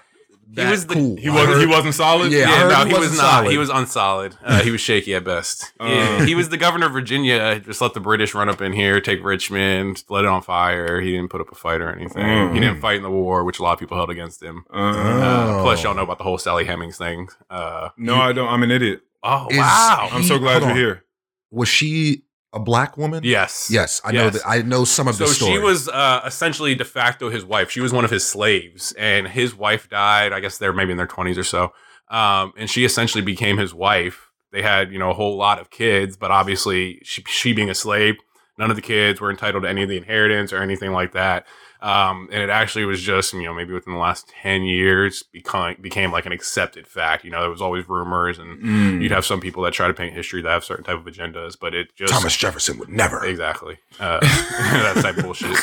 [0.53, 1.15] that was the- cool.
[1.17, 1.59] He wasn't.
[1.59, 2.31] He wasn't solid.
[2.31, 3.51] Yeah, Yeah, no, he he was wasn't solid.
[3.51, 4.35] He was unsolid.
[4.43, 5.73] Uh, he was shaky at best.
[5.79, 5.85] Uh.
[5.89, 7.59] Yeah, he was the governor of Virginia.
[7.59, 11.01] Just let the British run up in here, take Richmond, let it on fire.
[11.01, 12.23] He didn't put up a fight or anything.
[12.23, 12.53] Mm.
[12.53, 14.65] He didn't fight in the war, which a lot of people held against him.
[14.73, 15.59] Uh, Uh, Oh.
[15.63, 17.29] plus, y'all know about the whole Sally Hemings thing.
[17.49, 18.47] Uh, no, I don't.
[18.47, 19.01] I'm an idiot.
[19.23, 20.09] oh Is- wow!
[20.11, 20.77] I'm so glad you're on.
[20.77, 21.03] here.
[21.51, 22.23] Was she
[22.55, 23.21] a black woman?
[23.23, 24.41] yes, Yes, I know that.
[24.47, 25.51] I know some of So the story.
[25.51, 27.69] she was uh, essentially de facto his wife.
[27.69, 30.33] She was one of his slaves, and his wife died.
[30.33, 31.73] I guess they're maybe in their twenties or so,
[32.09, 34.31] um, and she essentially became his wife.
[34.51, 37.75] They had you know a whole lot of kids, but obviously she, she being a
[37.75, 38.15] slave,
[38.57, 41.45] none of the kids were entitled to any of the inheritance or anything like that.
[41.81, 45.75] Um, and it actually was just you know maybe within the last ten years become
[45.81, 47.23] became like an accepted fact.
[47.23, 48.61] You know there was always rumors and.
[48.61, 49.01] Mm.
[49.01, 51.57] You'd have some people that try to paint history that have certain type of agendas,
[51.59, 53.23] but it just Thomas Jefferson would never.
[53.25, 53.77] Exactly.
[53.99, 55.55] Uh, that type of bullshit.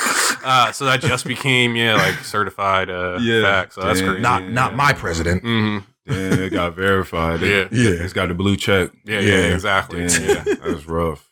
[0.45, 3.43] Uh, so that just became yeah, like certified uh, Yeah.
[3.43, 3.73] fact.
[3.75, 4.21] So that's crazy.
[4.21, 5.43] Not not my president.
[5.43, 7.41] hmm Damn, it got verified.
[7.43, 7.69] Yeah.
[7.71, 7.91] Yeah.
[8.03, 8.91] It's got the blue check.
[9.05, 9.55] Yeah, yeah, Yeah.
[9.55, 10.07] exactly.
[10.07, 10.43] Damn, Yeah.
[10.45, 11.31] that was rough.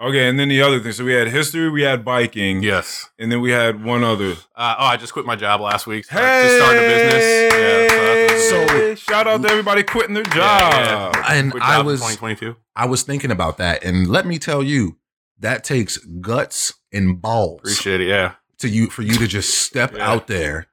[0.00, 0.92] Okay, and then the other thing.
[0.92, 3.08] So we had history, we had biking, Yes.
[3.18, 4.32] and then we had one other.
[4.54, 6.04] Uh, oh, I just quit my job last week.
[6.04, 7.52] So I just started a business.
[7.52, 10.72] Yeah, so that's- So- shout out to everybody quitting their job.
[10.72, 11.32] Yeah, yeah.
[11.32, 12.54] And Quit I job in was 2022.
[12.76, 14.98] I was thinking about that, and let me tell you,
[15.40, 18.06] that takes guts and balls Appreciate it.
[18.08, 18.32] Yeah.
[18.60, 20.08] to you for you to just step Yeah.
[20.08, 20.67] out there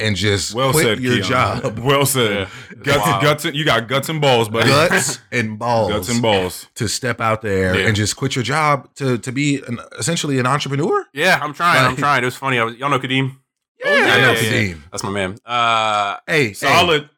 [0.00, 1.24] and just Well quit said, your Keon.
[1.28, 1.78] job.
[1.90, 2.48] Well said.
[2.82, 3.20] Guts, Wow.
[3.22, 4.68] guts, you got guts and balls, buddy.
[4.68, 5.92] Guts and balls.
[5.92, 6.66] guts and balls.
[6.76, 7.86] to step out there Yeah.
[7.86, 11.06] and just quit your job to to be an, essentially an entrepreneur.
[11.12, 11.84] Yeah, I'm trying.
[11.84, 12.22] I'm trying.
[12.22, 12.58] It was funny.
[12.58, 13.36] I was, y'all know Kadeem?
[13.82, 14.78] Yeah, yeah, I know yeah, Kadeem.
[14.90, 15.36] That's my man.
[15.44, 17.02] Uh, Hey, Solid.
[17.02, 17.08] Hey,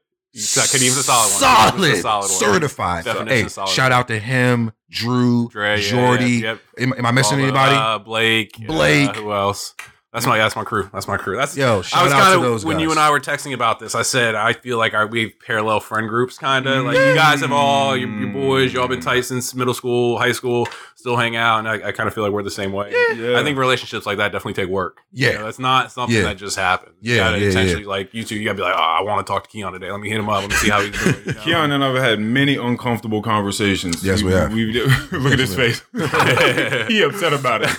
[0.40, 1.40] Kadeem's a solid one.
[1.40, 2.30] Solid, Kadeem's solid one.
[2.30, 3.04] certified.
[3.04, 3.68] Definition hey, solid.
[3.68, 6.24] shout out to him, Drew, Dre, Jordy.
[6.24, 6.60] yeah, yep.
[6.78, 7.74] Am, am I missing All anybody?
[7.76, 8.56] Uh, Blake.
[8.66, 9.10] Blake.
[9.10, 9.74] Uh, who else?
[10.12, 10.90] That's my that's my crew.
[10.92, 11.36] That's my crew.
[11.36, 12.82] That's Yo, shout I was out kind to of those when guys.
[12.82, 13.94] you and I were texting about this.
[13.94, 17.14] I said I feel like our, we have parallel friend groups, kind of like you
[17.14, 17.54] guys have mm.
[17.54, 18.74] all your, your boys.
[18.74, 22.08] Y'all been tight since middle school, high school, still hang out, and I, I kind
[22.08, 22.90] of feel like we're the same way.
[22.90, 23.40] Yeah.
[23.40, 25.00] I think relationships like that definitely take work.
[25.12, 25.30] Yeah.
[25.30, 26.24] You know, it's not something Yeah.
[26.24, 26.94] that just happens.
[27.00, 28.36] Yeah, you gotta yeah, intentionally like you two.
[28.36, 29.90] You gotta be like, oh, I want to talk to Keon today.
[29.90, 30.42] Let me hit him up.
[30.42, 31.16] Let me see how he's doing.
[31.24, 31.40] You know?
[31.40, 34.04] Keon and I have had many uncomfortable conversations.
[34.04, 34.52] Yes, we have.
[35.12, 35.82] look at his face.
[36.88, 37.70] he upset about it.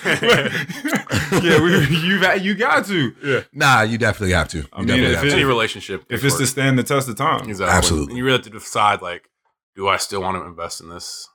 [1.44, 3.14] yeah, we, you you got to.
[3.24, 3.42] Yeah.
[3.54, 4.60] nah, you definitely have to.
[4.60, 5.36] You I mean, definitely if have it- to.
[5.36, 6.50] Any relationship, If it's to work.
[6.50, 7.50] stand the test of time.
[7.50, 8.12] exactly, Absolutely.
[8.12, 9.30] and you really have to decide like,
[9.76, 11.28] do I still want to invest in this?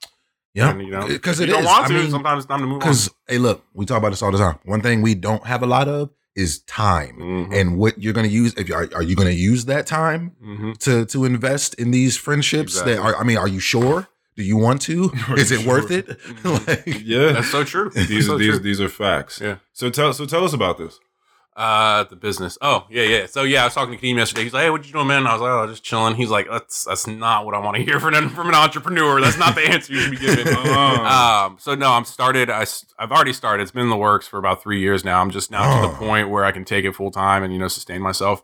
[0.54, 1.66] yeah, And, you know, because if it you don't is.
[1.66, 2.78] want I mean, sometimes it's time to move on.
[2.80, 4.58] because hey, look, we talk about this all the time.
[4.64, 7.16] One thing we don't have a lot of is time.
[7.20, 7.52] Mhm.
[7.60, 8.54] And what you're going to use?
[8.56, 10.78] If you are, are you going to use that time Mhm.
[10.84, 12.72] to to invest in these friendships?
[12.74, 12.94] Exactly.
[12.94, 14.06] That are, I mean, are you sure?
[14.38, 15.10] Do you want to?
[15.28, 16.06] Are Is it worth it?
[16.44, 17.32] Like, Yeah.
[17.32, 17.90] That's so true.
[17.90, 18.58] these so are these true.
[18.60, 19.40] these are facts.
[19.40, 19.56] Yeah.
[19.72, 21.00] So tell so tell us about this.
[21.58, 22.56] Uh, the business.
[22.62, 23.26] Oh, yeah, yeah.
[23.26, 24.44] So yeah, I was talking to Kadeem yesterday.
[24.44, 26.46] He's like, "Hey, what you doing, man?" I was like, "Oh, just chilling." He's like,
[26.48, 29.20] "That's that's not what I want to hear from an from an entrepreneur.
[29.20, 31.46] That's not the answer you should be giving." Uh.
[31.48, 32.48] um, so no, I'm started.
[32.48, 32.64] I
[32.96, 33.62] I've already started.
[33.64, 35.20] It's been in the works for about three years now.
[35.20, 35.98] I'm just now to the Oh.
[35.98, 38.42] point where I can take it full time and you know sustain myself.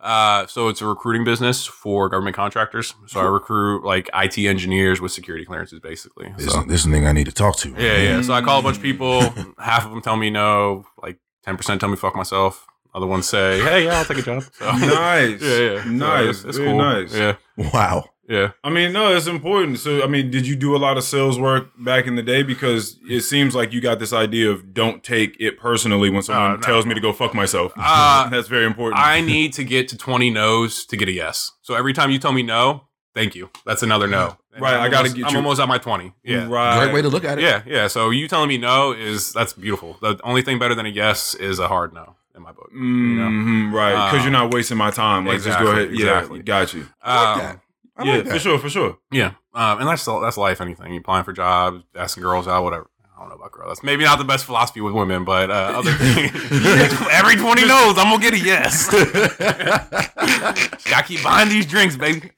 [0.00, 2.94] Uh, so it's a recruiting business for government contractors.
[3.06, 6.32] So I recruit like IT engineers with security clearances, basically.
[6.36, 7.70] this, So this is the thing I need to talk to.
[7.78, 8.22] yeah, yeah.
[8.22, 9.20] So I call a bunch of people.
[9.58, 10.84] Half of them tell me no.
[11.02, 12.66] Like ten percent tell me fuck myself.
[12.94, 15.40] Other ones say, "Hey, yeah, I'll take a job." So, nice.
[15.42, 16.28] yeah, yeah, So Nice.
[16.36, 16.78] it's, it's Very cool.
[16.78, 17.12] nice.
[17.14, 18.04] Yeah, Wow.
[18.28, 18.52] yeah.
[18.62, 19.80] I mean, no, it's important.
[19.80, 22.44] So, I mean, did you do a lot of sales work back in the day?
[22.44, 26.52] Because it seems like you got this idea of don't take it personally when someone
[26.52, 26.60] Uh, no.
[26.62, 27.72] tells me to go fuck myself.
[27.78, 29.02] Uh, That's very important.
[29.02, 31.50] I need to get to twenty no's to get a yes.
[31.62, 33.50] So every time you tell me no, thank you.
[33.66, 34.36] That's another no.
[34.54, 36.14] And Right, I'm I gotta almost- get I'm you- almost at my twenty.
[36.22, 36.46] Yeah.
[36.48, 36.78] Right.
[36.84, 37.42] Great way to look at it.
[37.42, 37.86] Yeah, yeah.
[37.88, 39.98] So you telling me no is that's beautiful.
[40.00, 42.70] The only thing better than a yes is a hard no in my book.
[42.72, 43.90] Mm-hmm, right.
[43.92, 45.26] Because Um, you're not wasting my time.
[45.26, 45.92] Like, exactly, just go ahead.
[45.92, 46.38] exactly.
[46.38, 46.86] Yeah, got you.
[47.02, 47.60] I like Um, that.
[47.96, 48.98] I yeah, like for sure, for sure.
[49.12, 50.60] Yeah, um, and that's that's life.
[50.60, 52.86] Anything you applying for jobs, asking girls out, whatever.
[53.24, 53.68] I don't know about girls.
[53.70, 56.30] That's maybe not the best philosophy with women, but uh, other things.
[57.10, 58.90] Every twenty knows I'm gonna get a yes.
[60.90, 62.30] Gotta keep buying these drinks, baby.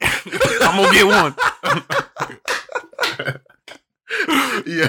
[0.61, 1.35] I'm gonna get one.
[4.65, 4.85] Yo,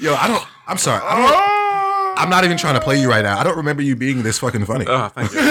[0.00, 0.46] yo, I don't.
[0.66, 1.02] I'm sorry.
[1.04, 1.63] I don't.
[2.16, 3.38] I'm not even trying to play you right now.
[3.38, 4.86] I don't remember you being this fucking funny.
[4.88, 5.38] Oh, thank you.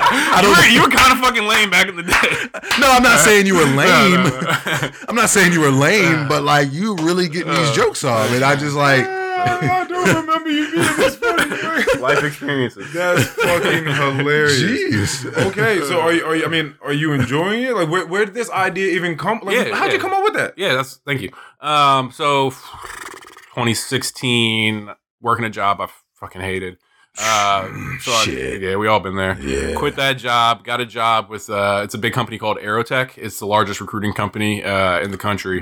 [0.00, 2.48] I you, were, you were kind of fucking lame back in the day.
[2.80, 4.14] No, I'm not saying you were lame.
[4.14, 4.90] No, no, no.
[5.08, 8.42] I'm not saying you were lame, but like you really getting these jokes off, and
[8.44, 9.04] I just like.
[9.38, 11.48] I don't remember you being this funny.
[12.00, 12.92] Life experiences.
[12.92, 14.60] That's fucking hilarious.
[15.22, 15.46] Jeez.
[15.46, 16.44] Okay, so are you, are you?
[16.44, 17.72] I mean, are you enjoying it?
[17.74, 19.38] Like, where, where did this idea even come?
[19.42, 20.54] Like, Yeah, how'd you come up with that?
[20.56, 21.30] Yeah, that's thank you.
[21.60, 24.90] Um, so 2016,
[25.20, 26.78] working a job I fucking hated.
[27.20, 27.66] Uh,
[28.00, 28.62] so I- Shit.
[28.62, 29.36] yeah, we all been there.
[29.40, 29.74] Yeah.
[29.74, 33.12] Quit that job, got a job with uh, it's a big company called Aerotek.
[33.16, 35.60] It's the largest recruiting company uh, in the country.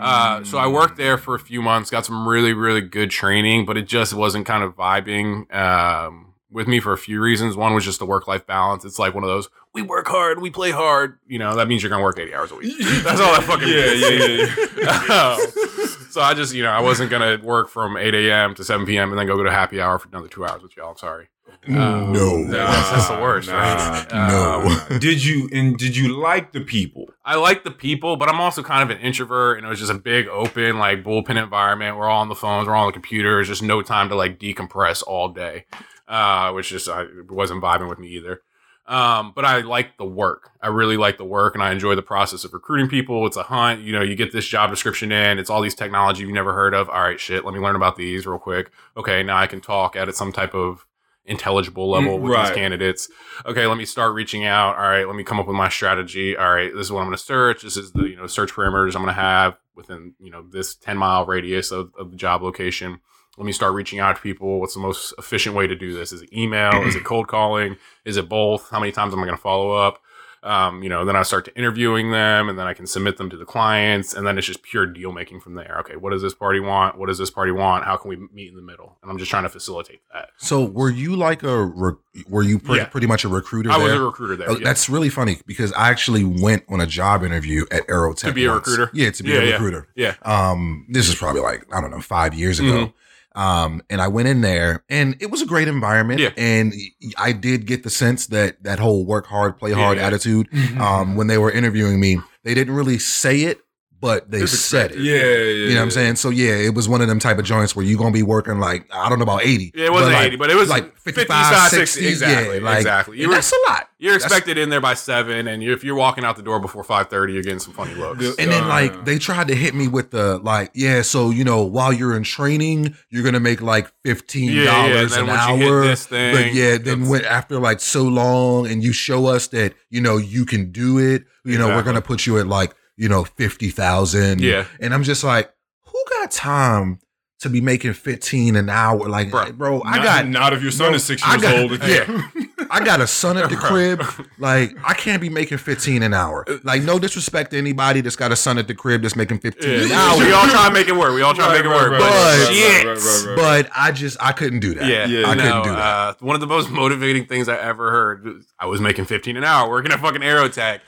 [0.00, 3.66] Uh, so I worked there for a few months, got some really, really good training,
[3.66, 7.54] but it just wasn't kind of vibing um, with me for a few reasons.
[7.56, 8.84] One was just the work life balance.
[8.84, 11.18] It's like one of those we work hard, we play hard.
[11.28, 12.74] You know, that means you're gonna work 80 hours a week.
[12.80, 14.76] That's all that fucking Yeah, means.
[14.76, 18.54] yeah, yeah, so I just, you know, I wasn't gonna work from 8 a.m.
[18.54, 19.10] to 7 p.m.
[19.10, 20.92] and then go to happy hour for another two hours with y'all.
[20.92, 21.28] I'm sorry.
[21.68, 22.44] Um, No.
[22.46, 23.48] that's, that's the worst.
[23.50, 24.06] Nah, right?
[24.12, 24.78] no.
[24.90, 27.10] Um, Did you and did you like the people?
[27.22, 29.92] I like the people, but I'm also kind of an introvert, and it was just
[29.92, 31.98] a big, open, like bullpen environment.
[31.98, 33.48] We're all on the phones, we're all on the computers.
[33.48, 35.66] Just no time to like decompress all day,
[36.08, 38.40] uh, which just I, wasn't vibing with me either.
[38.88, 40.50] Um, but I like the work.
[40.62, 43.26] I really like the work, and I enjoy the process of recruiting people.
[43.26, 43.80] It's a hunt.
[43.82, 45.38] You know, you get this job description in.
[45.38, 46.88] It's all these technology you've never heard of.
[46.88, 47.44] All right, shit.
[47.44, 48.70] Let me learn about these real quick.
[48.96, 50.86] Okay, now I can talk at some type of
[51.24, 52.46] intelligible level Mm, with right.
[52.46, 53.08] these candidates.
[53.44, 54.76] Okay, let me start reaching out.
[54.76, 56.36] All right, let me come up with my strategy.
[56.36, 57.62] All right, this is what I'm going to search.
[57.62, 59.56] This is the you know search parameters I'm going to have.
[59.74, 63.00] within you know this 10 mile radius of, of the job location
[63.36, 66.12] let me start reaching out to people what's the most efficient way to do this
[66.12, 69.24] is it email is it cold calling is it both how many times am i
[69.24, 70.00] going to follow up
[70.42, 73.28] um, you know then i start to interviewing them and then i can submit them
[73.28, 76.22] to the clients and then it's just pure deal making from there okay what does
[76.22, 78.96] this party want what does this party want how can we meet in the middle
[79.02, 81.94] and i'm just trying to facilitate that So were you like a re-
[82.28, 82.84] were you pre- Yeah.
[82.84, 83.70] pretty much a recruiter?
[83.72, 84.00] i was there?
[84.00, 84.64] a recruiter there Oh, yeah.
[84.64, 88.44] That's really funny because I actually went on a job interview at Aerotek To be
[88.44, 88.66] a once.
[88.68, 88.90] recruiter?
[88.94, 89.88] Yeah, to be Yeah, a recruiter.
[89.96, 92.86] yeah Um, this is probably like I don't know five years ago.
[92.86, 92.92] Mhm.
[93.36, 96.20] Um, and I went in there, and it was a great environment.
[96.20, 96.30] Yeah.
[96.36, 96.72] and
[97.18, 100.06] I did get the sense that that whole work hard, play hard yeah.
[100.06, 100.48] attitude.
[100.80, 103.60] Um, when they were interviewing me, they didn't really say it,
[104.06, 104.98] but they It's said it.
[105.00, 106.16] yeah, yeah, You know what I'm saying?
[106.16, 108.60] So yeah, it was one of them type of joints where you're gonna be working
[108.60, 109.72] like I don't know about 80.
[109.74, 112.06] Yeah, it wasn't but like- 80, but it was like 55, 55, 60.
[112.06, 113.18] exactly, yeah, like, exactly.
[113.20, 113.88] You were, that's a lot.
[113.98, 116.84] you're that's- expected in there by seven, and if you're walking out the door before
[116.84, 118.24] 5:30, you're getting some funny looks.
[118.38, 121.42] And then Uh, like they tried to hit me with the like, yeah, so you
[121.42, 125.48] know, while you're in training, you're gonna make like fifteen Yeah, yeah, dollars an once
[125.48, 125.82] you hit hour.
[125.86, 129.74] this thing, but yeah, then went after like so long and you show us that,
[129.90, 133.08] you know, you can do it, you know, we're gonna put you at like, you
[133.08, 134.40] know, fifty thousand.
[134.40, 134.66] Yeah.
[134.80, 135.52] And I'm just like,
[135.86, 136.98] who got time
[137.40, 139.08] to be making 15 an hour?
[139.08, 141.58] Like, Bro, bro, I not, got not if your son Bro, is six years got-
[141.58, 141.70] old.
[141.86, 142.30] yeah.
[142.70, 144.02] I got a son at the crib.
[144.38, 146.44] Like, I can't be making 15 an hour.
[146.64, 149.68] Like, no disrespect to anybody that's got a son at the crib that's making 15
[149.70, 150.18] Yeah, an hour.
[150.18, 151.14] we all try to make it work.
[151.14, 151.90] We all try to make it work.
[151.92, 152.86] Right, but right, right, shit.
[152.86, 153.36] right, right, right.
[153.36, 154.86] But I just, I couldn't do that.
[154.88, 155.26] Yeah, Yeah.
[155.28, 155.78] I no, couldn't do that.
[155.78, 158.24] Uh, one of the most motivating things I ever heard.
[158.24, 160.80] was I was making 15 an hour working at fucking Aerotek.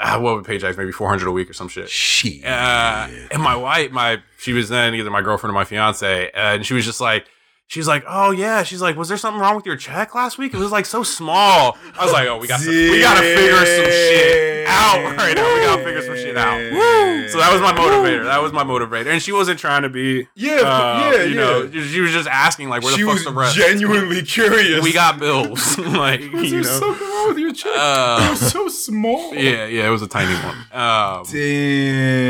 [0.00, 0.76] uh, what would paychecks?
[0.76, 1.88] Maybe 400 a week or some shit.
[1.88, 2.44] Shit.
[2.44, 6.66] Uh, and my wife, my she was then either my girlfriend or my fiance, and
[6.66, 7.26] she was just like,
[7.66, 10.54] she's like, oh yeah, she's like, was there something wrong with your check last week?
[10.54, 11.76] It was like so small.
[11.98, 15.54] I was like, oh, we got some, we gotta figure some shit out right now.
[15.54, 16.58] We gotta figure some shit out.
[16.58, 17.28] Woo!
[17.28, 18.24] So that was my motivator.
[18.24, 21.40] That was my motivator, and she wasn't trying to be, Yeah, uh, yeah, you yeah.
[21.40, 23.56] know, she was just asking like, where she the was fuck's the rest?
[23.56, 24.82] genuinely curious.
[24.84, 26.78] we got bills, like Was you there know.
[26.78, 27.72] something wrong with your check?
[27.76, 29.34] Uh, it was so small.
[29.34, 30.56] yeah, yeah, it was a tiny one.
[30.72, 31.24] Um,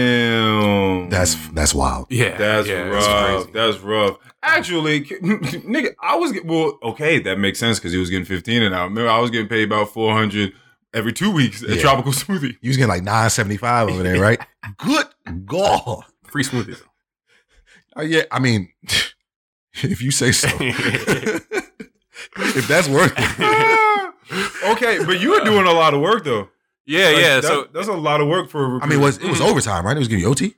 [0.04, 1.10] Damn.
[1.10, 2.06] That's, that's wild.
[2.10, 3.52] yeah, That's yeah, rough.
[3.52, 4.16] That's rough.
[4.46, 6.78] Actually, nigga, I was get, well.
[6.82, 8.88] Okay, that makes sense because he was getting fifteen an hour.
[8.88, 10.52] Remember, I was getting paid about four hundred
[10.92, 11.80] every two weeks at Yeah.
[11.80, 12.56] Tropical Smoothie.
[12.60, 14.38] You was getting like 975 over there, right?
[14.78, 15.06] Good
[15.46, 16.04] God.
[16.24, 16.82] Free smoothies.
[17.96, 18.70] Uh, yeah, I mean,
[19.82, 20.48] if you say so.
[20.60, 24.14] if that's worth it.
[24.72, 26.48] okay, but you were doing a lot of work though.
[26.86, 27.34] Yeah, Like, yeah.
[27.40, 28.78] that- so that's a lot of work for.
[28.78, 29.96] A I mean, was it was overtime, right?
[29.96, 30.54] It was giving you OT.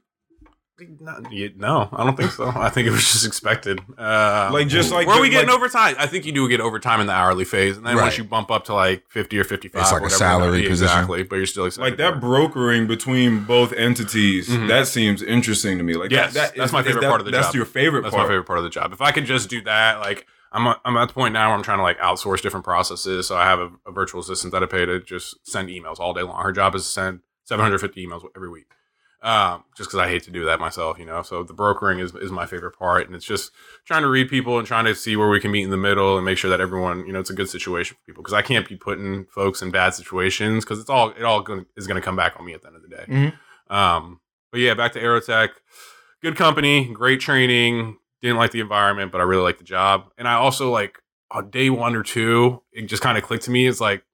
[1.01, 2.53] Not- yeah, no, I don't think so.
[2.55, 3.81] I think it was just expected.
[3.97, 5.95] Uh, like just like where are we like- getting overtime?
[5.99, 8.51] I think you do get overtime in the hourly phase, and then once you bump
[8.51, 10.95] up to like fifty or fifty-five, It's like a whatever, salary yeah, position.
[10.99, 11.23] exactly.
[11.23, 14.51] But you're still like that brokering between both entities.
[14.51, 14.69] Mhm.
[14.69, 15.95] That seems interesting to me.
[15.95, 17.55] Like Yes, that, that that's is- my favorite that- part of the That's job.
[17.55, 18.27] your favorite That's part.
[18.27, 18.93] my favorite part of the job.
[18.93, 21.57] If I could just do that, like I'm, a, I'm at the point now where
[21.57, 23.27] I'm trying to like outsource different processes.
[23.29, 26.13] So I have a, a virtual assistant that I pay to just send emails all
[26.13, 26.43] day long.
[26.43, 28.67] Her job is to send 750 emails every week.
[29.27, 31.21] Um, just because I hate to do that myself, you know.
[31.23, 33.51] So the brokering is is my favorite part, and it's just
[33.85, 36.17] trying to read people and trying to see where we can meet in the middle
[36.17, 38.23] and make sure that everyone, you know, it's a good situation for people.
[38.23, 41.67] Because I can't be putting folks in bad situations because it's all it all gonna,
[41.77, 43.05] is going to come back on me at the end of the day.
[43.09, 43.75] Mhm.
[43.75, 44.21] Um,
[44.53, 45.49] but yeah, back to Aerotek.
[46.23, 47.99] Good company, great training.
[48.23, 50.05] Didn't like the environment, but I really like the job.
[50.17, 51.01] And I also like
[51.33, 53.67] on day one or two, it just kind of clicked to me.
[53.67, 54.05] It's like,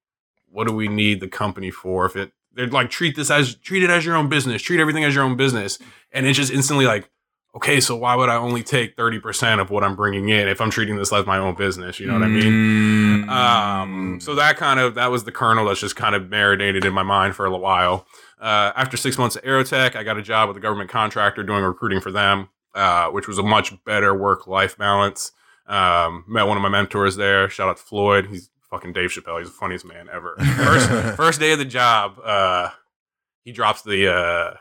[0.48, 2.06] what do we need the company for?
[2.06, 5.04] If it they're like treat this as treat it as your own business, treat everything
[5.04, 5.78] as your own business,
[6.12, 7.10] and it's just instantly like,
[7.54, 10.60] okay, so why would I only take thirty percent of what I'm bringing in if
[10.60, 12.00] I'm treating this like my own business?
[12.00, 13.24] You know what I mean?
[13.24, 13.28] Mm.
[13.28, 16.92] Um, so that kind of that was the kernel that's just kind of marinated in
[16.92, 18.06] my mind for a little while.
[18.40, 21.62] Uh, after six months at Aerotek, I got a job with a government contractor doing
[21.62, 25.32] recruiting for them, uh, which was a much better work life balance.
[25.66, 27.48] Um, met one of my mentors there.
[27.48, 28.26] Shout out to Floyd.
[28.26, 29.38] He's fucking Dave Chappelle.
[29.38, 30.34] He's the funniest man ever.
[30.56, 32.70] First, first day of the job, uh,
[33.44, 34.54] he drops the uh,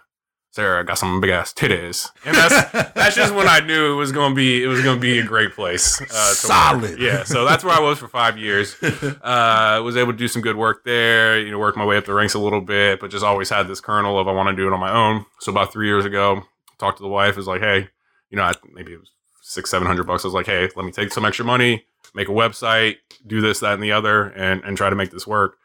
[0.51, 4.11] Sarah got some big ass titties, and that's that's just when I knew it was
[4.11, 6.01] gonna be it was gonna be a great place.
[6.01, 6.35] Uh, to work.
[6.35, 6.99] Solid.
[6.99, 7.23] yeah.
[7.23, 8.75] So that's where I was for five years.
[9.21, 11.39] Uh, was able to do some good work there.
[11.39, 13.67] You know, work my way up the ranks a little bit, but just always had
[13.67, 15.25] this kernel of I want to do it on my own.
[15.39, 16.43] So about three years ago,
[16.79, 17.37] talked to the wife.
[17.37, 17.87] Was like, hey,
[18.29, 20.25] you know, I, maybe it was six seven hundred bucks.
[20.25, 23.59] I was like, hey, let me take some extra money, make a website, do this,
[23.61, 25.57] that, and the other, and and try to make this work.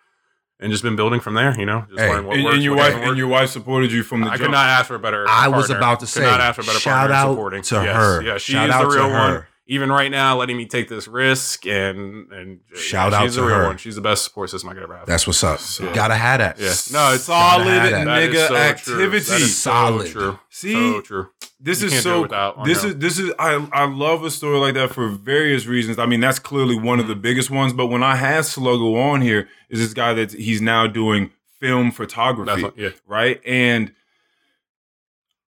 [0.59, 1.55] And just been building from there.
[1.59, 2.09] You know, just Hey.
[2.09, 3.09] learn what and, works, and your what wife work.
[3.09, 4.41] and your wife supported you from the I jump.
[4.43, 5.27] could not ask for a better.
[5.29, 7.63] I was about to Could say, not ask for a better shout partner out supporting.
[7.63, 8.23] to Yes, her.
[8.23, 9.45] Yeah, she shout is out the real one.
[9.67, 13.47] even right now, letting me take this risk and and Shout out she's to a
[13.49, 13.67] real her.
[13.67, 13.77] one.
[13.77, 15.07] She's the best support system I could ever have.
[15.07, 15.61] That's what's up.
[15.79, 15.93] Yeah.
[15.93, 16.59] Gotta have that.
[16.59, 16.69] yeah.
[16.91, 18.05] No, it's Solid Gotta have that.
[18.07, 18.57] that is nigga so true.
[18.57, 19.19] activity.
[19.27, 20.07] That is so Solid.
[20.11, 20.39] true.
[20.49, 21.29] See, so true.
[21.59, 24.25] This You is can't do it so without this is this is I I love
[24.25, 25.99] a story like that for various reasons.
[25.99, 27.73] I mean, that's clearly one of the biggest ones.
[27.73, 31.91] But when I had Sluggo on here, is this guy that he's now doing film
[31.91, 32.91] photography, what, yeah.
[33.07, 33.41] right?
[33.47, 33.93] And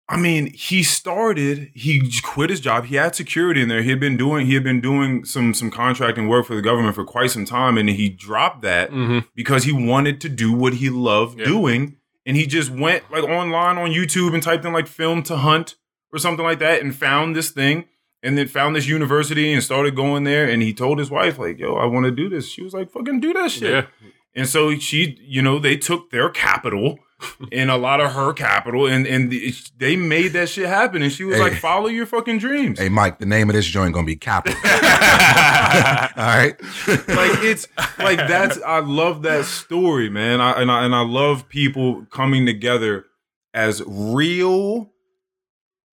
[0.09, 1.71] I mean, he started.
[1.75, 2.87] He quit his job.
[2.87, 3.83] He had security in there.
[3.83, 4.47] He had been doing.
[4.47, 7.77] He had been doing some some contracting work for the government for quite some time,
[7.77, 11.45] and he dropped that hmm because he wanted to do what he loved Yeah.
[11.45, 11.97] doing.
[12.25, 15.77] And he just went like online on YouTube and typed in like film to hunt
[16.13, 17.85] or something like that and found this thing
[18.23, 20.49] and then found this university and started going there.
[20.49, 22.49] And he told his wife, like, yo, I want to do this.
[22.49, 23.71] She was like, fucking do that shit.
[23.71, 23.87] Yeah.
[24.35, 26.99] And so she, you know, they took their capital
[27.53, 31.03] and a lot of her capital and, and the, they made that shit happen.
[31.03, 31.43] And she was Hey.
[31.43, 32.79] like, follow your fucking dreams.
[32.79, 34.59] Hey, Mike, the name of this joint gonna be Capital.
[34.65, 36.57] All right.
[36.89, 37.67] like it's
[37.99, 40.41] like that's I love that story, man.
[40.41, 43.07] I, and I and I love people coming together
[43.55, 44.91] as real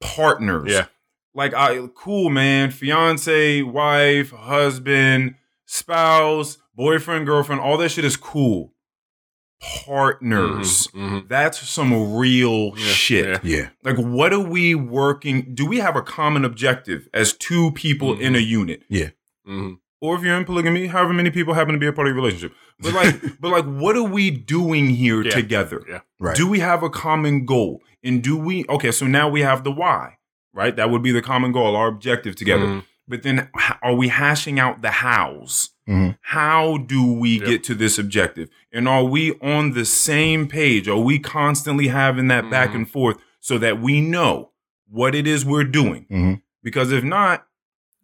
[0.05, 0.71] partners.
[0.71, 0.85] Yeah.
[1.33, 2.71] Like I cool, man.
[2.71, 5.35] Fiance, wife, husband,
[5.65, 8.71] spouse, boyfriend, girlfriend, all that shit is cool.
[9.61, 10.87] Partners.
[10.87, 11.27] Mhm, mhm.
[11.27, 13.25] That's some real Yeah, shit.
[13.25, 13.39] yeah.
[13.57, 13.69] Yeah.
[13.83, 15.53] Like, what are we working?
[15.55, 18.83] Do we have a common objective as two people in a unit?
[18.89, 19.09] Yeah.
[19.47, 19.79] Mhm.
[20.05, 22.21] Or if you're in polygamy, however many people happen to be a part of your
[22.23, 22.53] relationship.
[22.79, 25.31] But like, but like, what are we doing here Yeah.
[25.31, 25.83] together?
[25.89, 25.99] Yeah.
[26.19, 26.35] Right.
[26.35, 27.81] Do we have a common goal?
[28.03, 28.65] And do we?
[28.69, 30.17] Okay, so now we have the why,
[30.53, 30.75] right?
[30.75, 32.65] That would be the common goal, our objective together.
[32.65, 32.83] Mhm.
[33.07, 33.49] But then,
[33.83, 35.69] are we hashing out the hows?
[35.87, 36.17] Mhm.
[36.21, 37.45] How do we Yep.
[37.47, 38.49] get to this objective?
[38.71, 40.87] And are we on the same page?
[40.87, 42.75] Are we constantly having that back Mhm.
[42.75, 44.51] and forth so that we know
[44.89, 46.05] what it is we're doing?
[46.11, 46.41] Mhm.
[46.63, 47.45] Because if not,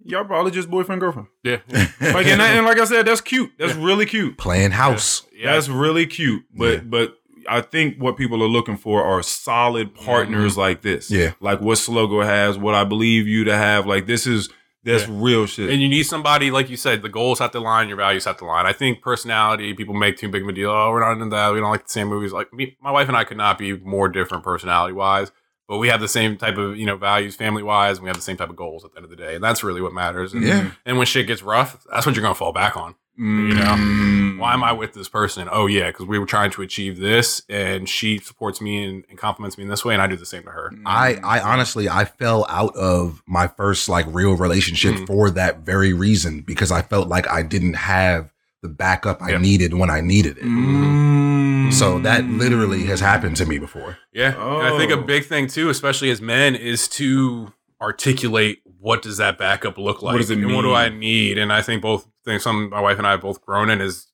[0.03, 1.27] y'all probably just boyfriend girlfriend.
[1.43, 1.57] Yeah.
[1.67, 1.87] yeah.
[2.13, 3.51] Like and, that- and like I said, that's cute.
[3.57, 4.37] That's really cute.
[4.37, 5.25] Playing house.
[5.33, 5.53] Yeah.
[5.53, 6.43] That's really cute.
[6.53, 6.79] But Yeah.
[6.83, 7.17] but
[7.49, 10.05] I think what people are looking for are solid mm-hmm.
[10.05, 11.09] partners like this.
[11.09, 11.33] Yeah.
[11.39, 13.85] Like what Sluggo has, what I believe you to have.
[13.85, 14.49] Like this is
[14.83, 15.13] that's Yeah.
[15.17, 15.69] real shit.
[15.69, 18.37] And you need somebody, like you said, the goals have to line, your values have
[18.37, 18.65] to line.
[18.65, 20.71] I think personality, people make too big of a deal.
[20.71, 21.53] Oh, we're not into that.
[21.53, 22.33] We don't like the same movies.
[22.33, 25.31] Like me, my wife and I could not be more different personality wise,
[25.67, 28.17] but we have the same type of you know values, family wise, and we have
[28.17, 29.93] the same type of goals at the end of the day, and that's really what
[29.93, 30.33] matters.
[30.33, 30.71] And, Yeah.
[30.85, 32.95] and when shit gets rough, that's what you're gonna fall back on.
[33.19, 33.49] Mm.
[33.49, 35.47] you know, Why am I with this person?
[35.51, 39.17] Oh yeah, because we were trying to achieve this, and she supports me and, and
[39.17, 40.71] compliments me in this way, and I do the same to her.
[40.85, 45.07] I, I honestly, I fell out of my first like real relationship Mhm.
[45.07, 48.31] for that very reason because I felt like I didn't have
[48.63, 49.41] the backup I Yep.
[49.41, 50.45] needed when I needed it.
[50.45, 51.73] Mm.
[51.73, 53.97] So that literally has happened to me before.
[54.13, 54.33] Yeah.
[54.33, 55.01] And I think a Oh.
[55.03, 60.13] big thing too, especially as men, is to articulate what does that backup look like?
[60.13, 60.73] What does it and what do?
[60.73, 61.37] I need?
[61.37, 64.07] And I think both things some my wife and I have both grown in is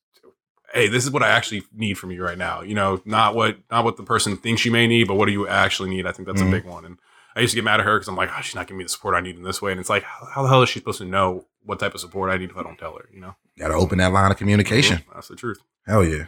[0.73, 2.61] hey, this is what I actually need from you right now.
[2.61, 5.31] You know, not what not what the person thinks you may need, but what do
[5.31, 6.05] you actually need?
[6.05, 6.49] I think that's Mhm.
[6.49, 6.85] a big one.
[6.85, 6.97] And
[7.35, 8.83] I used to get mad at her because I'm like, oh, she's not giving me
[8.83, 9.71] the support I need in this way.
[9.71, 12.31] And it's like, how, the hell is she supposed to know what type of support
[12.31, 13.07] I need if I don't tell her?
[13.13, 15.03] You know, Got to open that line of communication.
[15.13, 15.59] That's the truth.
[15.87, 16.25] Hell yeah.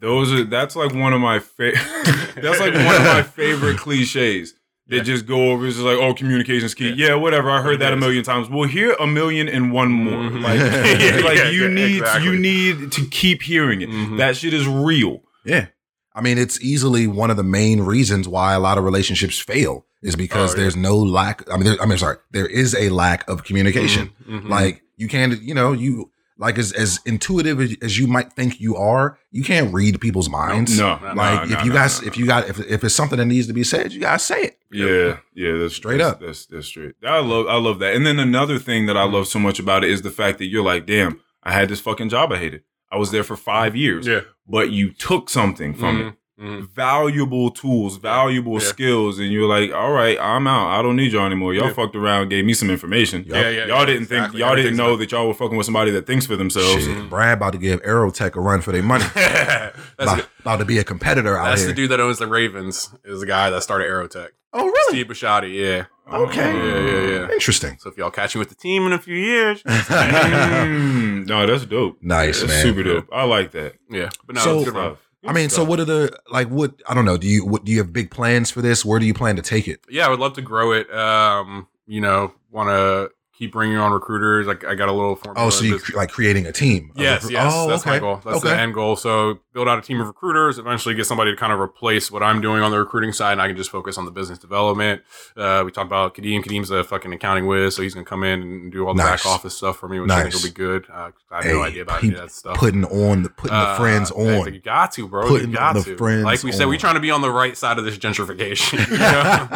[0.00, 1.80] Those are that's like one of my favorite.
[2.42, 4.54] that's like one of my favorite cliches.
[4.88, 5.02] They Yeah.
[5.02, 5.66] just go over.
[5.66, 6.90] It's just like, oh, communication's key.
[6.90, 7.08] Yeah.
[7.08, 7.50] Yeah, whatever.
[7.50, 8.48] I heard that a million times.
[8.48, 10.14] We'll hear a million and one more.
[10.30, 10.42] Mhm.
[10.42, 10.60] Like,
[11.00, 12.24] Yeah, like you need exactly.
[12.30, 13.88] you need to keep hearing it.
[13.88, 14.18] Mhm.
[14.18, 15.22] That shit is real.
[15.44, 15.66] Yeah.
[16.14, 19.84] I mean, it's easily one of the main reasons why a lot of relationships fail
[20.02, 21.42] is because Oh, there's no lack.
[21.50, 24.10] I mean, there, I mean, sorry, there is a lack of communication.
[24.28, 24.42] Mhm.
[24.42, 24.48] Mhm.
[24.48, 28.60] Like you can't, you know, you like as as intuitive as, as you might think
[28.60, 30.78] you are, you can't read people's minds.
[30.78, 32.94] No, No, Like no, if you no, guys, no, if you got, if if it's
[32.94, 34.58] something that needs to be said, you gotta say it.
[34.70, 36.20] Yeah, yeah, that's Straight that's- up.
[36.20, 36.94] That's that's straight.
[37.04, 37.94] I love I love that.
[37.94, 39.14] And then another thing that I mm-hmm.
[39.14, 41.80] love so much about it is the fact that you're like, damn, I had this
[41.80, 42.62] fucking job I hated.
[42.90, 44.20] I was there for five years, yeah.
[44.46, 46.04] but you took something from it.
[46.04, 46.14] Mm-hmm.
[46.40, 46.46] Mhm.
[46.62, 46.68] Mhm.
[46.74, 48.68] Valuable tools, valuable Yeah.
[48.68, 50.68] skills, and you're like, all right, I'm out.
[50.78, 51.54] I don't need y'all anymore.
[51.54, 51.72] Y'all Yeah.
[51.72, 53.24] fucked around, gave me some information.
[53.26, 53.36] Yup.
[53.36, 54.38] Yeah, yeah, y'all yeah, didn't exactly.
[54.40, 56.84] think y'all didn't know like- that y'all were fucking with somebody that thinks for themselves.
[56.84, 59.04] Shit, Brad about to give Aerotek a run for their money.
[59.98, 61.50] about, about to be a competitor out there.
[61.52, 61.68] that's here.
[61.70, 62.90] the dude that owns the Ravens.
[63.04, 64.28] Is the guy that started Aerotek.
[64.52, 64.88] oh, really?
[65.02, 65.54] Steve Bisciotti.
[65.54, 65.84] Yeah.
[66.12, 66.52] Okay.
[66.52, 67.32] Yeah, yeah, yeah.
[67.32, 67.78] Interesting.
[67.80, 71.64] So if y'all catch me with the team in a few years, Mm, no, that's
[71.66, 71.98] dope.
[72.02, 72.62] Nice, That's man.
[72.62, 73.08] super dope.
[73.12, 73.74] I like that.
[73.90, 74.10] yeah.
[74.26, 75.34] But no, So- it's good.
[75.34, 75.36] Stuff.
[75.36, 75.68] I mean, so Stuff.
[75.68, 76.48] what are the like?
[76.48, 77.16] What I don't know.
[77.16, 78.84] Do you what do you have big plans for this?
[78.84, 79.80] Where do you plan to take it?
[79.88, 80.92] Yeah, I would love to grow it.
[80.92, 84.46] Um, you know, want to keep bringing on recruiters.
[84.46, 85.46] Like I got a little formula.
[85.46, 86.92] Oh, so you cre- like creating a team?
[86.96, 88.20] Yes, recru- yes, Oh, that's my goal.
[88.24, 88.48] That's okay.
[88.48, 88.96] the end goal.
[88.96, 90.58] So build out a team of recruiters.
[90.58, 93.42] Eventually, get somebody to kind of replace what I'm doing on the recruiting side, and
[93.42, 95.02] I can just focus on the business development.
[95.36, 96.42] Uh, we talked about Kadeem.
[96.42, 99.24] Kadeem's a fucking accounting whiz, so he's gonna come in and do all the Nice.
[99.24, 100.86] back office stuff for me, which I think will be good.
[100.92, 102.56] Uh, I have no Hey, idea about he- any of that stuff.
[102.56, 104.54] Putting on the putting the Uh, friends hey, on.
[104.54, 105.28] You got to, bro.
[105.28, 105.96] Putting you got the to.
[105.96, 106.80] friends like we said, we on.
[106.80, 108.78] trying to be on the right side of this gentrification.
[108.98, 109.48] know?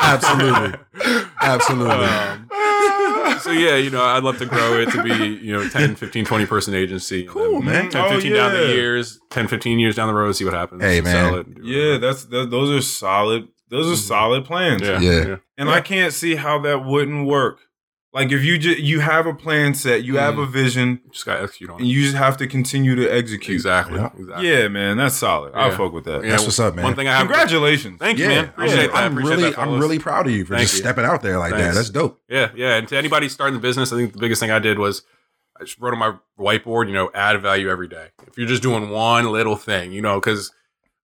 [0.00, 0.78] Absolutely.
[1.80, 2.06] Absolutely.
[2.06, 5.14] Um, so yeah, you know, I'd love to grow it to be,
[5.44, 7.24] you know, 10, 15, 20 person agency.
[7.24, 7.90] Cool, then man.
[7.90, 10.82] 10, 15 Oh, down the years, 10, 15 years down the road, see what happens.
[10.82, 11.40] Hey, Sell man.
[11.40, 13.48] it Yeah, that's that, those are solid.
[13.68, 14.06] Those are Mhm.
[14.06, 14.82] solid plans.
[14.82, 15.36] yeah, Yeah.
[15.56, 17.58] And I can't see how that wouldn't work.
[18.14, 20.42] Like if you just you have a plan set, you have Mhm.
[20.42, 23.54] a vision, Just got to execute on and you just have to continue to execute.
[23.54, 23.98] Exactly.
[23.98, 24.10] Yeah.
[24.18, 24.48] Exactly.
[24.50, 25.52] Yeah, man, that's solid.
[25.54, 25.76] I'll Yeah.
[25.78, 26.22] fuck with that.
[26.22, 26.84] Yeah, That's what's up, man.
[26.84, 27.26] One thing I have.
[27.26, 27.98] Congratulations.
[27.98, 28.44] Thank you, yeah, man.
[28.50, 28.86] Appreciate yeah.
[28.88, 28.96] that.
[28.96, 30.80] I I'm appreciate really, that, I'm really proud of you for Thank just you.
[30.80, 31.68] stepping out there like Thanks.
[31.68, 31.74] that.
[31.74, 32.20] That's dope.
[32.28, 32.74] Yeah, yeah.
[32.76, 35.02] And to anybody starting the business, I think the biggest thing I did was
[35.58, 38.08] I just wrote on my whiteboard, you know, add value every day.
[38.26, 40.52] If you're just doing one little thing, you know, because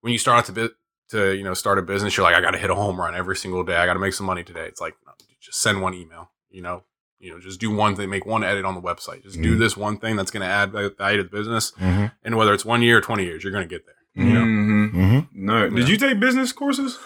[0.02, 0.74] when you start out to bi-
[1.10, 3.14] to you know start a business, you're like, I got to hit a home run
[3.14, 3.76] every single day.
[3.76, 4.66] I got to make some money today.
[4.66, 6.30] It's like no, just send one email.
[6.50, 6.82] You know,
[7.20, 9.22] you know, just do one thing, make one edit on the website.
[9.22, 9.58] Just do Mhm.
[9.58, 11.72] this one thing that's going to add va- value to the business.
[11.72, 12.06] Mm-hmm.
[12.24, 13.94] And whether it's one year or twenty years, you're going to get there.
[14.24, 14.40] You know.
[14.40, 15.00] Mm-hmm.
[15.00, 15.46] Mm-hmm.
[15.46, 15.70] No.
[15.70, 16.98] Did you take business courses?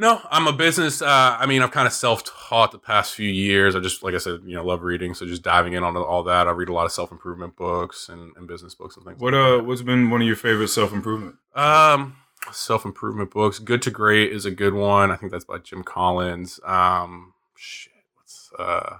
[0.00, 1.02] No, I'm a business.
[1.02, 3.74] Uh, I mean, I've kind of self-taught the past few years.
[3.74, 5.12] I just, like I said, you know, love reading.
[5.12, 6.46] So just diving in on all that.
[6.46, 9.20] I read a lot of self-improvement books and, and business books and things.
[9.20, 11.34] What like uh what's been one of your favorite self improvement?
[11.54, 11.60] that.
[11.60, 12.14] Um,
[12.52, 13.58] self-improvement books.
[13.58, 15.10] Good to Great is a good one.
[15.10, 16.60] I think that's by Jim Collins.
[16.64, 18.98] Um, shit, what's uh.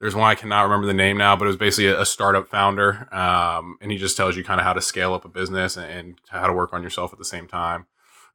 [0.00, 2.48] There's one I cannot remember the name now, but it was basically a, a startup
[2.48, 5.76] founder, um, and he just tells you kind of how to scale up a business
[5.76, 7.86] and, and how to work on yourself at the same time.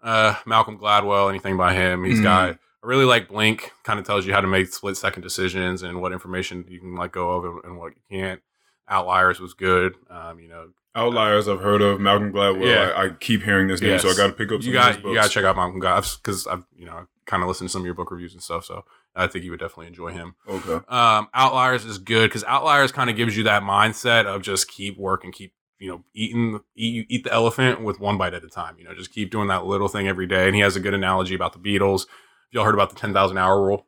[0.02, 2.04] Uh, Malcolm Gladwell, anything by him?
[2.04, 2.24] He's Mm.
[2.24, 3.72] got I really like Blink.
[3.84, 6.98] Kind of tells you how to make split second decisions and what information you can
[6.98, 8.42] let go of and, and what you can't.
[8.90, 9.96] Outliers was good.
[10.10, 12.02] Um, you know, Outliers I've heard of.
[12.02, 12.68] Malcolm Gladwell.
[12.68, 12.92] Yeah.
[12.94, 14.84] I, I keep hearing this name, so I got to pick up some you of
[14.96, 17.70] got you got to check out Malcolm Gladwell because I've you know kind of listened
[17.70, 18.66] to some of your book reviews and stuff.
[18.66, 18.84] So
[19.16, 20.36] I think you would definitely enjoy him.
[20.48, 20.80] Okay.
[20.88, 24.98] Um, Outliers is good because Outliers kind of gives you that mindset of just keep
[24.98, 28.76] working, keep you know eating eat, eat the elephant with one bite at a time.
[28.80, 30.48] You know, just keep doing that little thing every day.
[30.48, 32.06] And he has a good analogy about the Beatles.
[32.52, 33.86] Y'all heard about the ten thousand hour rule?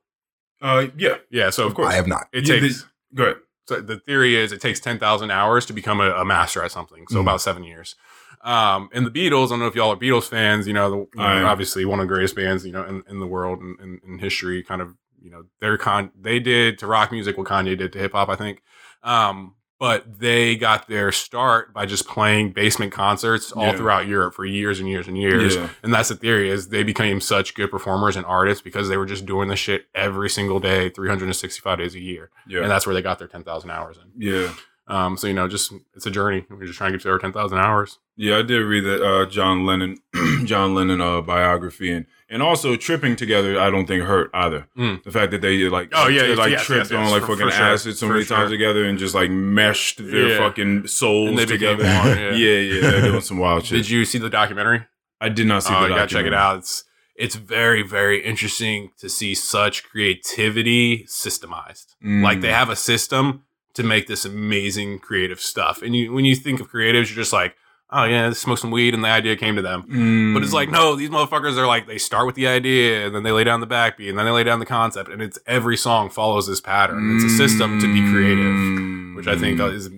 [0.61, 1.15] Uh yeah.
[1.29, 1.91] Yeah, so Of course.
[1.91, 2.27] I have not.
[2.31, 2.81] it Yeah, takes.
[2.83, 3.37] the- Go ahead.
[3.67, 7.05] so the theory is it takes 10,000 hours to become a, a master at something.
[7.09, 7.21] So Mhm.
[7.21, 7.95] about seven years.
[8.43, 10.97] Um, and the Beatles, I don't know if y'all are Beatles fans, you know, the,
[10.97, 13.79] you know, obviously one of the greatest bands, you know, in, in the world and
[13.79, 14.95] in, in history, kind of,
[15.25, 18.29] you know, they're con, they did to rock music what Kanye did to hip hop,
[18.29, 18.61] I think.
[19.03, 23.75] Um, but they got their start by just playing basement concerts all Yeah.
[23.75, 25.55] throughout Europe for years and years and years.
[25.55, 25.67] Yeah.
[25.83, 29.05] And that's the theory is they became such good performers and artists because they were
[29.05, 32.61] just doing this shit every single day, 365 days a year Yeah.
[32.61, 34.11] and that's where they got their 10,000 hours in.
[34.21, 34.53] yeah.
[34.87, 36.45] Um, so you know, just it's a journey.
[36.47, 37.97] We're just trying to get to our 10,000 hours.
[38.17, 39.97] Yeah, I did read that uh, John Lennon,
[40.45, 43.59] John Lennon uh, biography, and and also tripping together.
[43.59, 44.67] I don't think hurt either.
[44.77, 45.03] Mm.
[45.03, 47.33] The fact that they like, Oh, yeah, they, like yes, tripped yes, on like for-
[47.35, 48.37] fucking for sure, acid so for many sure.
[48.37, 50.37] times together and just like meshed their Yeah.
[50.37, 51.83] fucking souls together.
[51.83, 51.87] one,
[52.17, 52.31] yeah.
[52.31, 53.77] yeah, yeah, they're doing some wild shit.
[53.79, 54.85] Did you see the documentary?
[55.21, 56.59] I did not see Oh, the you gotta check it out.
[56.59, 56.83] It's
[57.17, 61.95] it's very very interesting to see such creativity systemized.
[62.03, 62.23] Mm.
[62.23, 63.43] Like they have a system
[63.73, 65.81] to make this amazing creative stuff.
[65.81, 67.55] And you when you think of creatives, you're just like,
[67.91, 69.83] oh yeah, smoke some weed, and the idea came to them.
[69.89, 70.33] Mm.
[70.33, 73.23] But it's like, no, these motherfuckers are like, they start with the idea and then
[73.23, 75.09] they lay down the backbeat and then they lay down the concept.
[75.09, 77.15] And it's every song follows this pattern.
[77.15, 79.73] It's a system to be creative, which I think Mm.
[79.73, 79.89] is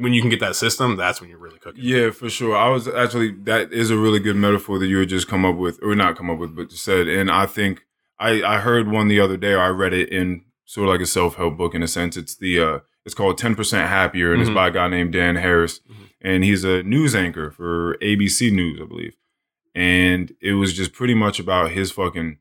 [0.00, 1.82] when you can get that system, that's when you're really cooking.
[1.82, 2.54] Yeah, for sure.
[2.56, 5.56] I was actually that is a really good metaphor that you had just come up
[5.56, 7.08] with, or not come up with, but said.
[7.08, 7.82] And I think
[8.18, 9.52] I I heard one the other day.
[9.52, 12.16] Or I read it in sort of like a self help book in a sense.
[12.18, 14.54] It's the uh it's called Ten Percent Happier, and it's Mhm.
[14.54, 16.07] by a guy named Dan Harris, Mhm.
[16.20, 19.16] And he's a news anchor for ABC News, I believe.
[19.74, 22.38] And it was just pretty much about his fucking.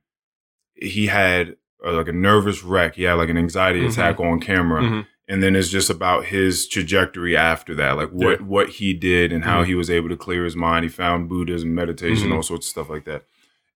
[0.75, 1.55] He had
[1.85, 2.95] uh, like a nervous wreck.
[2.95, 3.89] He had like an anxiety Mhm.
[3.91, 5.07] attack on camera Mhm.
[5.27, 8.45] and then it's just about his trajectory after that like what Yeah.
[8.47, 9.67] what he did and how Mhm.
[9.67, 12.35] he was able to clear his mind he found buddhism meditation Mhm.
[12.35, 13.25] all sorts of stuff like that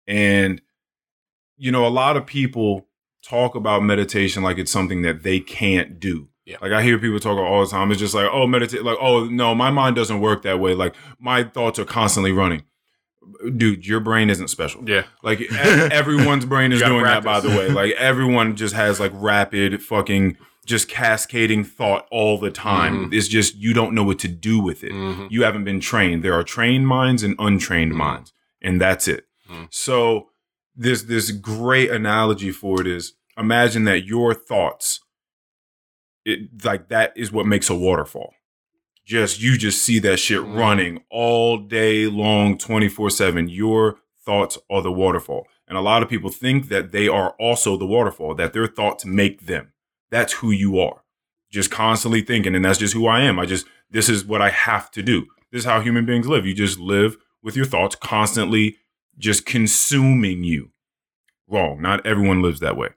[0.07, 0.63] and
[1.59, 2.89] you know a lot of people
[3.23, 6.57] talk about meditation like it's something that they can't do Yeah.
[6.63, 9.25] like i hear people talk all the time it's just like oh meditate like oh
[9.27, 12.63] no my mind doesn't work that way like my thoughts are constantly running
[13.57, 15.05] dude your brain isn't special Yeah.
[15.23, 17.69] like everyone's brain is doing that, by the way.
[17.69, 20.37] Like everyone just has like rapid fucking
[20.67, 23.11] just cascading thought all the time.
[23.11, 23.15] Mhm.
[23.15, 24.93] It's just you don't know what to do with it.
[24.93, 25.29] Mhm.
[25.31, 26.23] You haven't been trained.
[26.25, 27.97] There are trained minds and untrained Mhm.
[27.97, 28.33] minds,
[28.63, 29.27] and that's it.
[29.51, 29.69] Mhm.
[29.71, 30.31] So
[30.75, 35.01] this this great analogy for it is imagine that your thoughts,
[36.25, 38.35] it like that is what makes a waterfall.
[39.05, 40.57] Just you just see that shit Mhm.
[40.57, 43.49] running all day long, twenty four seven.
[43.49, 47.77] Your thoughts are the waterfall, and a lot of people think that they are also
[47.77, 48.35] the waterfall.
[48.35, 49.73] That their thoughts make them.
[50.11, 51.03] That's who you are.
[51.51, 53.39] Just constantly thinking, and that's just who I am.
[53.39, 55.27] I just this is what I have to do.
[55.51, 56.47] This is how human beings live.
[56.47, 58.77] You just live with your thoughts constantly
[59.19, 60.71] just consuming you.
[61.49, 61.81] Wrong.
[61.83, 62.91] Not everyone lives that way.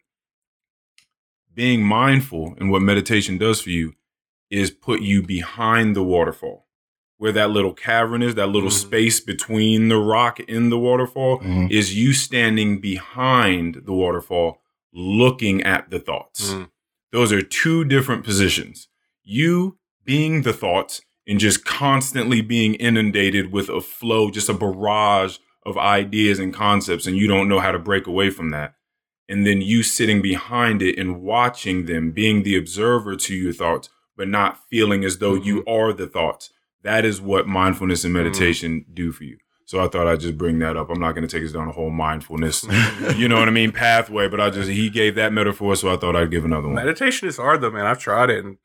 [1.53, 3.93] Being mindful and what meditation does for you
[4.49, 6.67] is put you behind the waterfall,
[7.17, 8.73] where that little cavern is, that little Mhm.
[8.73, 11.71] space between the rock and the waterfall, Mhm.
[11.71, 16.53] is you standing behind the waterfall looking at the thoughts.
[16.53, 16.69] Mm.
[17.11, 18.87] Those are two different positions.
[19.23, 25.37] You being the thoughts and just constantly being inundated with a flow, just a barrage
[25.65, 28.75] of ideas and concepts, and you don't know how to break away from that.
[29.29, 33.89] And then you sitting behind it and watching them, being the observer to your thoughts,
[34.17, 36.51] but not feeling as though you are the thoughts.
[36.83, 39.37] That is what mindfulness and meditation do for you.
[39.65, 40.89] So I thought I'd just bring that up.
[40.89, 42.63] I'm not going to take us down a whole mindfulness,
[43.15, 45.95] you know what I mean, pathway, but I just, he gave that metaphor, so I
[45.95, 46.75] thought I'd give another one.
[46.75, 47.85] Meditation is hard though, man.
[47.85, 48.57] I've tried it, and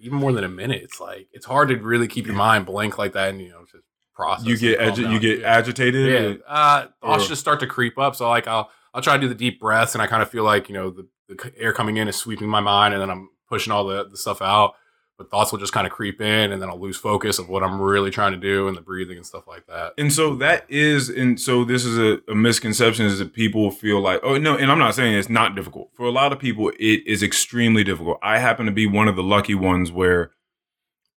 [0.00, 2.98] even more than a minute, it's like it's hard to really keep your mind blank
[2.98, 3.84] like that, and you know, just
[4.14, 4.44] process.
[4.46, 5.46] You get agi- you get Yeah.
[5.56, 6.06] agitated.
[6.12, 8.14] Yeah, uh, thoughts just start to creep up.
[8.14, 10.44] So like I'll I'll try to do the deep breaths, and I kind of feel
[10.44, 13.28] like you know the, the air coming in is sweeping my mind, and then I'm
[13.48, 14.74] pushing all the, the stuff out.
[15.16, 17.62] But thoughts will just kind of creep in, and then I'll lose focus of what
[17.62, 19.92] I'm really trying to do, and the breathing and stuff like that.
[19.96, 24.00] And so that is, and so this is a, a misconception is that people feel
[24.00, 25.90] like, oh no, and I'm not saying it's not difficult.
[25.94, 28.18] For a lot of people, it is extremely difficult.
[28.22, 30.32] I happen to be one of the lucky ones where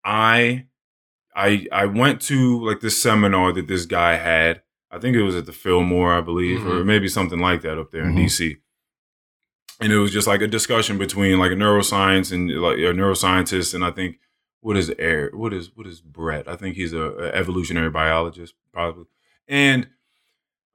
[0.06, 0.66] I,
[1.36, 4.62] I, I went to like this seminar that this guy had.
[4.92, 6.86] I think it was at the Fillmore, I believe, or Mhm.
[6.86, 8.24] maybe something like that up there in Mhm.
[8.26, 8.58] DC.
[9.80, 13.74] And it was just like a discussion between like a neuroscience and like a neuroscientist,
[13.76, 14.18] and I think
[14.62, 15.30] what is air?
[15.34, 16.48] What is what is Brett?
[16.48, 19.06] I think he's a, a evolutionary biologist, probably.
[19.48, 19.88] And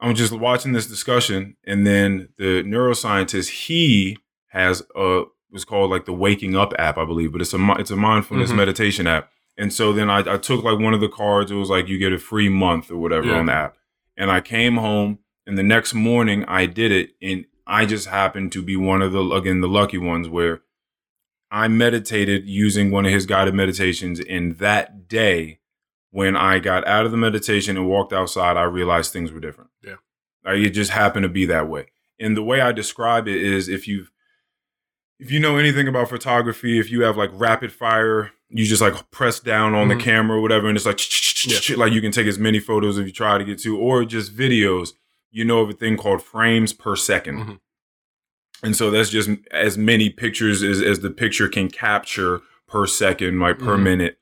[0.00, 6.04] I'm just watching this discussion, and then the neuroscientist he has a was called like
[6.04, 8.56] the Waking Up app, I believe, but it's a it's a mindfulness Mhm.
[8.56, 9.30] meditation app.
[9.58, 11.50] And so then I, I took like one of the cards.
[11.50, 13.38] It was like you get a free month or whatever Yeah.
[13.40, 13.76] on the app.
[14.22, 15.18] And I came home,
[15.48, 19.10] and the next morning I did it, and I just happened to be one of
[19.10, 20.62] the again the lucky ones where
[21.50, 24.20] I meditated using one of his guided meditations.
[24.20, 25.58] And that day,
[26.12, 29.70] when I got out of the meditation and walked outside, I realized things were different.
[29.82, 29.96] Yeah.
[30.44, 31.86] Like, it just happened to be that way.
[32.20, 34.12] And the way I describe it is if you've
[35.18, 39.10] if you know anything about photography, if you have like rapid fire, you just like
[39.10, 39.96] press down on Mhm.
[39.98, 41.00] the camera or whatever, and it's like
[41.78, 44.36] like you can take as many photos if you try to get to, or just
[44.36, 44.90] videos.
[45.30, 47.58] You know of a thing called frames per 2nd Mhm.
[48.62, 53.40] and so that's just as many pictures as, as the picture can capture per second,
[53.40, 53.82] like per Mhm.
[53.82, 54.18] minute.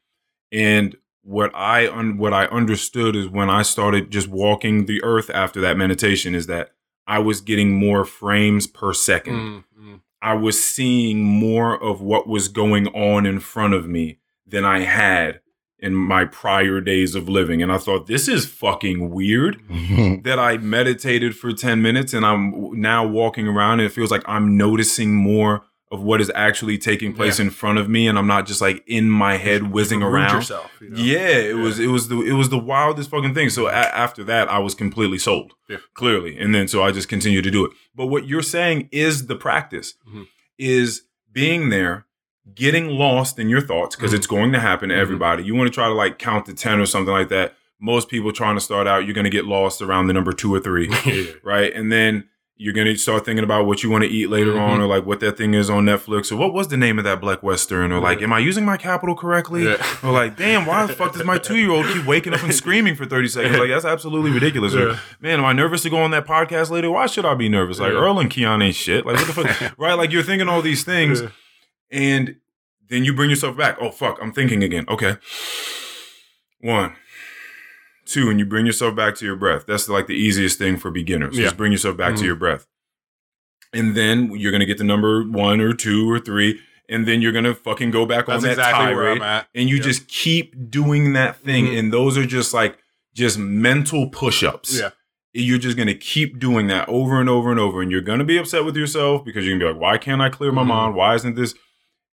[0.52, 5.30] And what I un- what I understood is when I started just walking the earth
[5.30, 6.70] after that meditation is that
[7.06, 9.34] I was getting more frames per second.
[9.34, 10.00] Mm, mm.
[10.22, 14.18] I was seeing more of what was going on in front of me
[14.50, 15.40] than I had
[15.78, 17.62] in my prior days of living.
[17.62, 19.60] And I thought, this is fucking weird
[20.24, 24.22] that I meditated for 10 minutes and I'm now walking around and it feels like
[24.26, 28.26] I'm noticing more of what is actually taking place in front of me and I'm
[28.28, 30.34] not just like in my head whizzing around.
[30.36, 30.70] yourself.
[30.80, 30.96] you know?
[31.02, 33.48] Yeah, it was it was the it was the wildest fucking thing.
[33.50, 35.78] So a- after that, I was completely sold, Yeah.
[35.94, 37.72] clearly, and then so I just continued to do it.
[37.94, 40.26] But what you're saying is the practice, Mhm.
[40.58, 42.06] is being there,
[42.54, 44.16] getting lost in your thoughts because Mhm.
[44.16, 44.98] it's going to happen to Mhm.
[44.98, 45.44] everybody.
[45.44, 47.54] You want to try to like count to ten or something like that.
[47.80, 50.52] Most people trying to start out, you're going to get lost around the number two
[50.54, 50.88] or three,
[51.44, 51.72] right?
[51.74, 52.24] And then
[52.62, 54.60] you're going to start thinking about what you want to eat later Mhm.
[54.60, 57.04] on, or like what that thing is on Netflix, or what was the name of
[57.04, 59.64] that Black Western, or like, am I using my capital correctly?
[59.64, 59.76] Yeah.
[60.02, 62.54] Or like, damn, why the fuck does my two year old keep waking up and
[62.54, 63.58] screaming for 30 seconds?
[63.58, 64.74] Like, that's absolutely ridiculous.
[64.74, 66.90] Or, man, am I nervous to go on that podcast later?
[66.90, 67.78] Why should I be nervous?
[67.80, 67.98] Like, Yeah.
[68.00, 69.06] Earl and Keon ain't shit.
[69.06, 69.72] Like, what the fuck?
[69.78, 69.94] right?
[69.94, 71.28] Like, you're thinking all these things, Yeah.
[71.90, 72.36] And
[72.88, 73.76] then you bring yourself back.
[73.80, 74.84] Oh, fuck, I'm thinking again.
[74.88, 75.16] Okay.
[76.60, 76.94] One,
[78.04, 79.64] two, and you bring yourself back to your breath.
[79.66, 81.36] That's like the easiest thing for beginners.
[81.36, 81.44] Yeah.
[81.44, 82.26] Just bring yourself back to Mhm.
[82.26, 82.66] your breath.
[83.72, 86.60] And then you're going to get the number one or two or three.
[86.88, 89.22] And then you're going to fucking go back That's on that exactly where tirade I'm
[89.22, 89.48] at.
[89.54, 89.82] and you Yeah.
[89.82, 91.78] just keep doing that thing Mhm.
[91.78, 92.78] and those are just like
[93.14, 94.90] just mental push-ups Yeah.
[95.32, 98.18] you're just going to keep doing that over and over and over and you're going
[98.18, 100.50] to be upset with yourself because you're going to be like why can't i clear
[100.52, 100.66] my Mhm.
[100.68, 101.54] mind why isn't this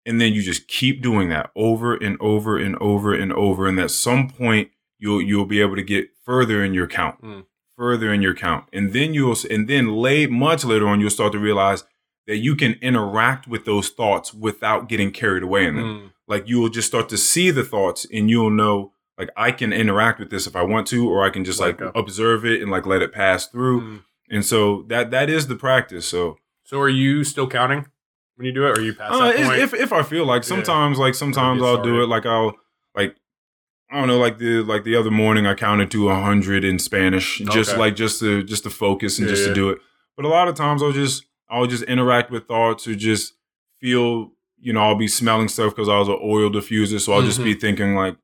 [0.06, 3.78] and then you just keep doing that over and over and over and over and
[3.78, 7.44] at some point you'll you'll be able to get further in your count Mm.
[7.76, 11.32] further in your count and then you'll and then late much later on you'll start
[11.32, 11.84] to realize
[12.26, 15.84] that you can interact with those thoughts without getting carried away in them.
[15.84, 16.10] Mm.
[16.26, 19.72] Like you will just start to see the thoughts and you'll know like I can
[19.72, 22.60] interact with this if I want to, or I can just like Like observe it
[22.60, 23.80] and like let it pass through.
[23.80, 24.02] Mm.
[24.28, 26.06] And so that that is the practice.
[26.08, 27.86] So So are you still counting
[28.36, 30.48] when you do it, or you past uh, if if I feel like Yeah.
[30.48, 32.54] sometimes like sometimes I'll do it like I'll
[32.94, 33.16] like
[33.90, 36.78] I don't know like the like the other morning I counted to a hundred in
[36.78, 39.48] Spanish just like just to just to focus and Yeah, just yeah.
[39.50, 39.78] to do it.
[40.16, 43.34] But a lot of times I'll just I'll just interact with thoughts or just
[43.80, 47.22] feel you know I'll be smelling stuff because I was an oil diffuser, so I'll
[47.22, 48.16] just be thinking like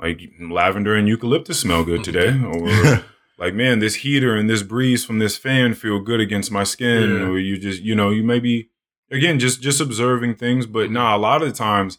[0.00, 3.04] like lavender and eucalyptus smell good today or.
[3.36, 7.10] Like man, this heater and this breeze from this fan feel good against my skin,
[7.10, 7.26] Yeah.
[7.26, 8.70] or you just you know you maybe
[9.10, 11.98] again just just observing things but nah a lot of the times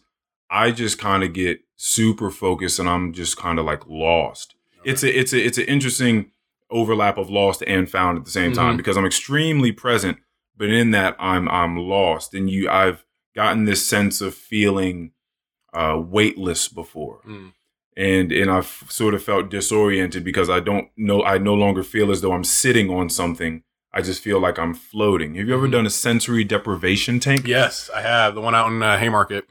[0.50, 4.54] i just kind of get super focused and i'm just kind of like lost.
[4.84, 6.30] It's a it's a it's an interesting
[6.70, 8.76] overlap of lost and found at the same time Mhm.
[8.78, 10.18] because i'm extremely present
[10.56, 12.34] but in that i'm i'm lost.
[12.34, 13.04] And you i've
[13.34, 15.12] gotten this sense of feeling
[15.74, 17.20] uh weightless before.
[17.26, 17.52] Mm.
[17.96, 22.10] and and i've sort of felt disoriented because i don't know i no longer feel
[22.10, 25.68] as though i'm sitting on something i just feel like i'm floating have you ever
[25.68, 25.72] Mhm.
[25.72, 29.46] done a sensory deprivation tank yes, I have the one out in uh, Haymarket.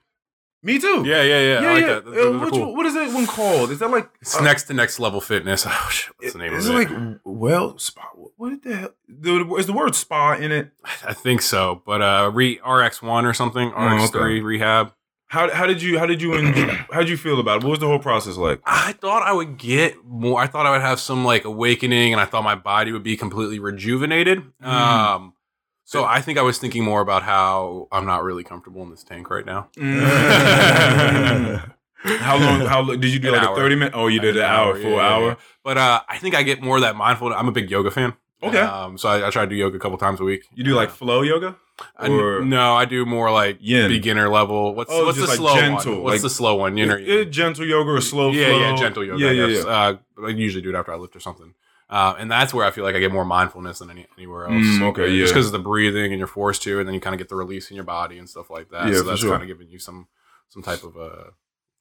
[0.63, 1.61] me too Yeah, yeah, yeah.
[1.61, 1.87] yeah, I like yeah.
[1.95, 2.05] that.
[2.05, 2.75] Those- Uh, those which- cool.
[2.75, 5.65] what is that one called is that like It's uh, next to next level fitness.
[5.69, 6.91] Oh shit, what's the name is of it it?
[6.91, 8.01] like well spa
[8.37, 10.71] what the hell the, is the word spa in it
[11.07, 14.93] I think so, but uh, re RX one or something, Oh, RX three rehab.
[15.27, 17.71] How, how did you how did you enjoy, how did you feel about it what
[17.71, 20.39] was the whole process like I thought I would get more.
[20.39, 23.17] I thought I would have some like awakening, and I thought my body would be
[23.17, 24.43] completely rejuvenated.
[24.61, 24.67] Mm.
[24.67, 25.33] Um,
[25.83, 29.03] so I think I was thinking more about how I'm not really comfortable in this
[29.03, 29.69] tank right now.
[32.05, 34.23] how long how lo- did you do An like a 30 minute oh you I
[34.23, 35.35] did an hour yeah, full yeah, hour yeah.
[35.63, 37.33] But uh, I think I get more of that mindful.
[37.33, 38.13] I'm a big yoga fan.
[38.43, 38.59] Okay.
[38.59, 40.43] Um, so I, I try to do yoga a couple times a week.
[40.53, 41.55] you do like flow yoga
[41.97, 43.89] I- or- no, I do more like Yin.
[43.89, 44.75] beginner level.
[44.75, 46.03] What's Oh, what's the like, slow gentle, one?
[46.03, 46.77] What's like- the slow one?
[46.77, 47.31] Yin or yang?
[47.31, 49.19] gentle yoga or slow yeah, flow yeah, gentle yoga.
[49.23, 49.65] yeah I yeah guess.
[49.65, 51.53] yeah Uh, I usually do it after I lift or something.
[51.89, 54.53] Uh, and that's where I feel like I get more mindfulness than any, anywhere else.
[54.65, 55.21] Mm, okay, Uh, yeah.
[55.23, 57.29] Just because of the breathing and you're forced to, and then you kind of get
[57.29, 58.87] the release in your body and stuff like that.
[58.87, 59.29] Yeah, so that's sure.
[59.31, 60.07] kind of giving you some
[60.49, 61.29] some type of uh,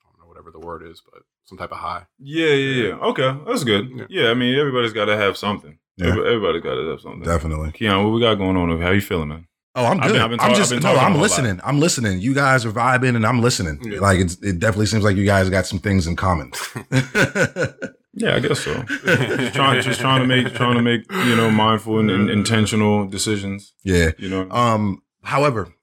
[0.03, 2.07] don't know whatever the word is, but some type of high.
[2.19, 4.05] yeah yeah yeah okay that's good Yeah.
[4.09, 6.09] yeah i mean everybody's got to have something Yeah.
[6.09, 7.73] Every- everybody's got to have something Definitely.
[7.73, 8.83] Keon, what we got going on over?
[8.83, 9.47] How you feeling, man?
[9.77, 10.13] Oh, I'm I've good.
[10.15, 10.95] been- I've been I'm just I've no.
[10.95, 11.61] I'm listening.
[11.65, 12.21] I'm listening.
[12.21, 13.81] You guys are vibing, and I'm listening.
[13.83, 14.01] Yeah.
[14.01, 16.53] Like it's, it definitely seems like you guys got some things in common.
[18.17, 18.75] Yeah, I guess so.
[18.85, 23.09] just trying, just trying to make, trying to make, you know, mindful and, and intentional
[23.09, 23.75] decisions.
[23.83, 24.13] yeah.
[24.19, 25.03] You know, Um.
[25.25, 25.75] However,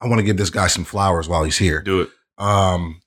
[0.00, 1.82] I want to give this guy some flowers while he's here.
[1.82, 2.10] do it.
[2.38, 3.00] Um,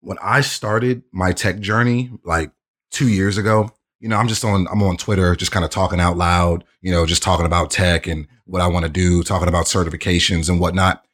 [0.00, 2.50] when I started my tech journey, like
[2.90, 3.70] two years ago,
[4.00, 6.90] you know, I'm just on, I'm on Twitter, just kind of talking out loud, you
[6.92, 10.60] know, just talking about tech and what I want to do, talking about certifications and
[10.60, 11.04] whatnot.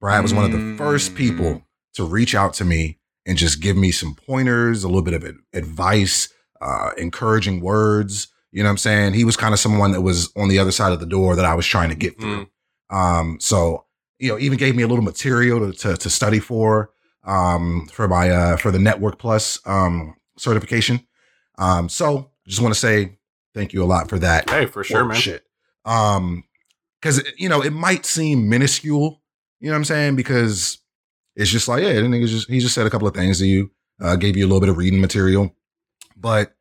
[0.00, 1.16] Brad was one of the first Mm.
[1.16, 1.62] people
[1.94, 5.24] to reach out to me and just give me some pointers, a little bit of
[5.52, 6.28] advice,
[6.60, 8.28] uh, encouraging words.
[8.52, 9.14] You know what I'm saying?
[9.14, 11.44] He was kind of someone that was on the other side of the door that
[11.44, 12.48] I was trying to get through.
[12.90, 13.84] Um, so
[14.18, 16.90] you know, even gave me a little material to to, to study for
[17.24, 21.06] um for my uh for the Network Plus um certification.
[21.58, 23.18] Um, so just want to say
[23.54, 24.48] thank you a lot for that.
[24.48, 25.16] Hey, for sure, man.
[25.16, 25.44] Shit.
[25.84, 26.44] Um,
[27.00, 29.20] because you know it might seem minuscule.
[29.60, 30.16] You know what I'm saying?
[30.16, 30.78] Because
[31.36, 33.46] it's just like, yeah, the nigga just he just said a couple of things to
[33.46, 35.54] you, uh, gave you a little bit of reading material,
[36.16, 36.54] but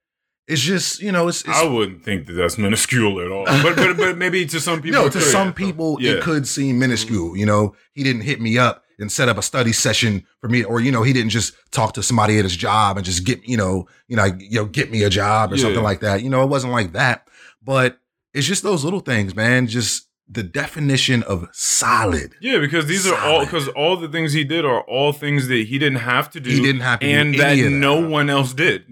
[0.48, 3.46] it's just you know it's, it's I wouldn't think that that's minuscule at all.
[3.46, 6.14] But but but maybe to some people, no, to some people Yeah.
[6.14, 7.36] it could seem minuscule.
[7.36, 10.64] You know, he didn't hit me up and set up a study session for me,
[10.64, 13.44] or you know, he didn't just talk to somebody at his job and just get
[13.48, 15.64] you know, you know, you know, get me a job or Yeah.
[15.64, 16.24] something like that.
[16.24, 17.28] You know, it wasn't like that,
[17.64, 18.00] but
[18.34, 19.68] it's just those little things, man.
[19.68, 22.34] Just the definition of solid.
[22.42, 25.68] Yeah, because these are all because all the things he did are all things that
[25.68, 26.50] he didn't have to do.
[26.50, 27.70] He didn't have to do and that that.
[27.70, 28.84] no one else did.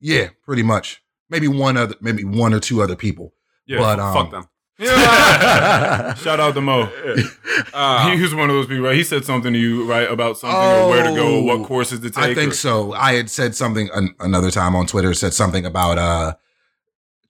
[0.00, 1.00] Yeah, pretty much.
[1.30, 3.32] Maybe one other, maybe one or two other people.
[3.66, 4.44] Yeah, But um, Fuck them.
[4.78, 6.14] Yeah.
[6.14, 6.88] Shout out to Mo.
[7.72, 8.96] Uh, he was one of those people, right?
[8.96, 11.66] He said something to you, right, about something or where to go, or Oh, what
[11.66, 12.18] courses to take.
[12.24, 12.92] I think or- so.
[12.92, 15.14] I had said something an, another time on Twitter.
[15.14, 16.34] Said something about uh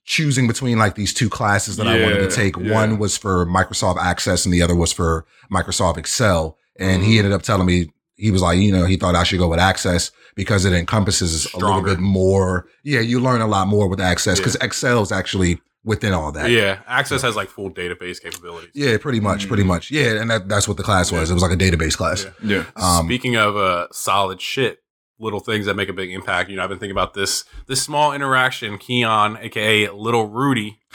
[0.05, 2.55] choosing between like these two classes that I wanted to take.
[2.57, 2.73] yeah.
[2.73, 6.57] One was for Microsoft Access, and the other was for Microsoft Excel.
[6.77, 7.09] And Mm-hmm.
[7.11, 9.47] he ended up telling me he was like, you know, he thought I should go
[9.47, 12.67] with Access because it encompasses a little bit more.
[12.83, 14.41] Yeah, you learn a lot more with Access Yeah.
[14.41, 16.49] because Excel is actually within all that.
[16.51, 18.71] yeah, Access has like full database capabilities.
[18.73, 19.67] Yeah, pretty much, pretty Mm.
[19.67, 19.91] much.
[19.91, 21.29] Yeah, and that, that's what the class was.
[21.31, 22.25] It was like a database class.
[22.43, 22.63] Yeah.
[22.75, 22.97] Yeah.
[22.99, 24.79] Um, Speaking of uh, solid shit,
[25.19, 26.49] little things that make a big impact.
[26.49, 28.77] You know, I've been thinking about this this small interaction.
[28.77, 30.79] Keon, aka Little Rudy.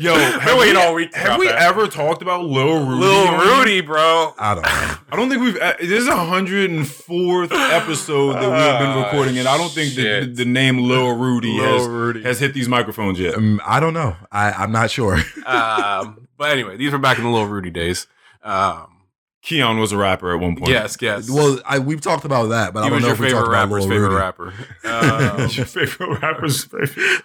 [0.00, 1.56] Yo, have we, all week have we that.
[1.60, 3.00] ever talked about Lil Rudy?
[3.00, 3.36] Lil?
[3.58, 4.32] Rudy, bro.
[4.38, 4.70] I don't know.
[5.10, 5.56] I don't think we've.
[5.56, 9.48] uh, This is a hundred and fourth episode that we have been Ah, recording, and
[9.48, 12.22] I don't think that the, the name Lil Rudy Lil has Rudy.
[12.22, 13.34] has hit these microphones yet.
[13.34, 14.14] Um, I don't know.
[14.30, 15.16] I, I'm not sure.
[15.46, 18.06] um, but anyway, these were back in the Lil Rudy days.
[18.44, 18.94] Um,
[19.42, 20.70] Keon was a rapper at one point.
[20.70, 21.28] yes, yes.
[21.30, 23.48] well, I, we've talked about that, but I he don't was know if we talked
[23.48, 24.14] about Lil favorite Rudy.
[24.14, 24.52] rapper.
[24.84, 27.22] Um, What's your favorite rapper's favorite?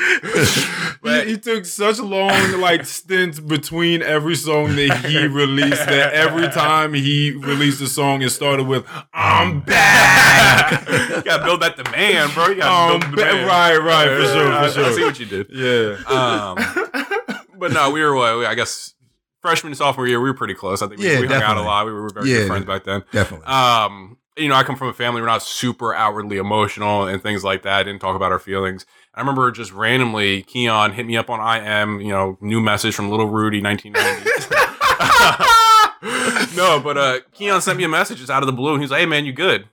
[1.02, 6.12] But- he, he took such long like stints between every song that he released that
[6.12, 8.84] every time he released a song, it started with
[9.14, 12.48] "I'm back." you gotta build that demand, bro.
[12.48, 13.46] You gotta Um, build the demand.
[13.46, 14.92] right, right, for sure, for I- I sure.
[14.92, 15.46] see what you did.
[15.50, 15.96] yeah.
[16.06, 16.56] Um,
[17.58, 18.14] but no, we were.
[18.14, 18.94] What, I guess
[19.42, 20.82] freshman sophomore year, we were pretty close.
[20.82, 21.86] I think we, Yeah, we hung out a lot.
[21.86, 22.38] We were very Yeah.
[22.40, 23.04] good friends back then.
[23.12, 23.46] Definitely.
[23.46, 27.42] Um, you know, I come from a family we're not super outwardly emotional and things
[27.42, 27.72] like that.
[27.74, 28.84] I didn't talk about our feelings.
[29.14, 33.10] I remember just randomly Keon hit me up on IM, you know, new message from
[33.10, 36.54] Little Rudy 1990.
[36.56, 38.90] no, but uh Keon sent me a message just out of the blue and he's
[38.90, 39.68] like, Hey man, you good?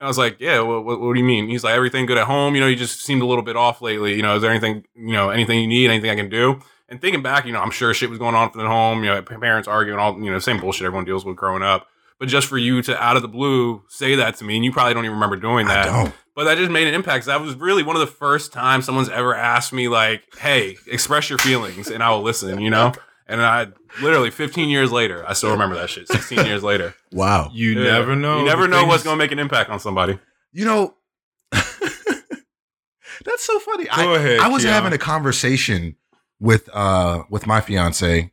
[0.00, 1.48] I was like, Yeah, what, what, what do you mean?
[1.48, 3.82] He's like, Everything good at home, you know, you just seemed a little bit off
[3.82, 4.14] lately.
[4.14, 6.60] You know, is there anything, you know, anything you need, anything I can do?
[6.88, 9.10] And thinking back, you know, I'm sure shit was going on from the home, you
[9.10, 11.88] know, parents arguing, all you know, same bullshit everyone deals with growing up.
[12.18, 14.72] But just for you to out of the blue say that to me, and you
[14.72, 15.86] probably don't even remember doing I that.
[15.86, 16.14] don't.
[16.34, 17.26] But that just made an impact.
[17.26, 21.28] That was really one of the first times someone's ever asked me, like, "Hey, express
[21.28, 22.60] your feelings," and I will listen.
[22.60, 22.92] You know.
[23.28, 23.66] And I
[24.00, 26.06] literally 15 years later, I still remember that shit.
[26.08, 27.50] 16 years later, Wow.
[27.52, 27.92] You Yeah.
[27.94, 28.38] never know.
[28.38, 30.18] You never know things- what's going to make an impact on somebody.
[30.52, 30.94] You know,
[31.52, 33.88] that's so funny.
[33.88, 34.74] I, ahead, I was Keon.
[34.74, 35.96] having a conversation
[36.38, 38.32] with uh with my fiance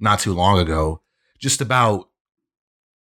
[0.00, 1.02] not too long ago,
[1.38, 2.08] just about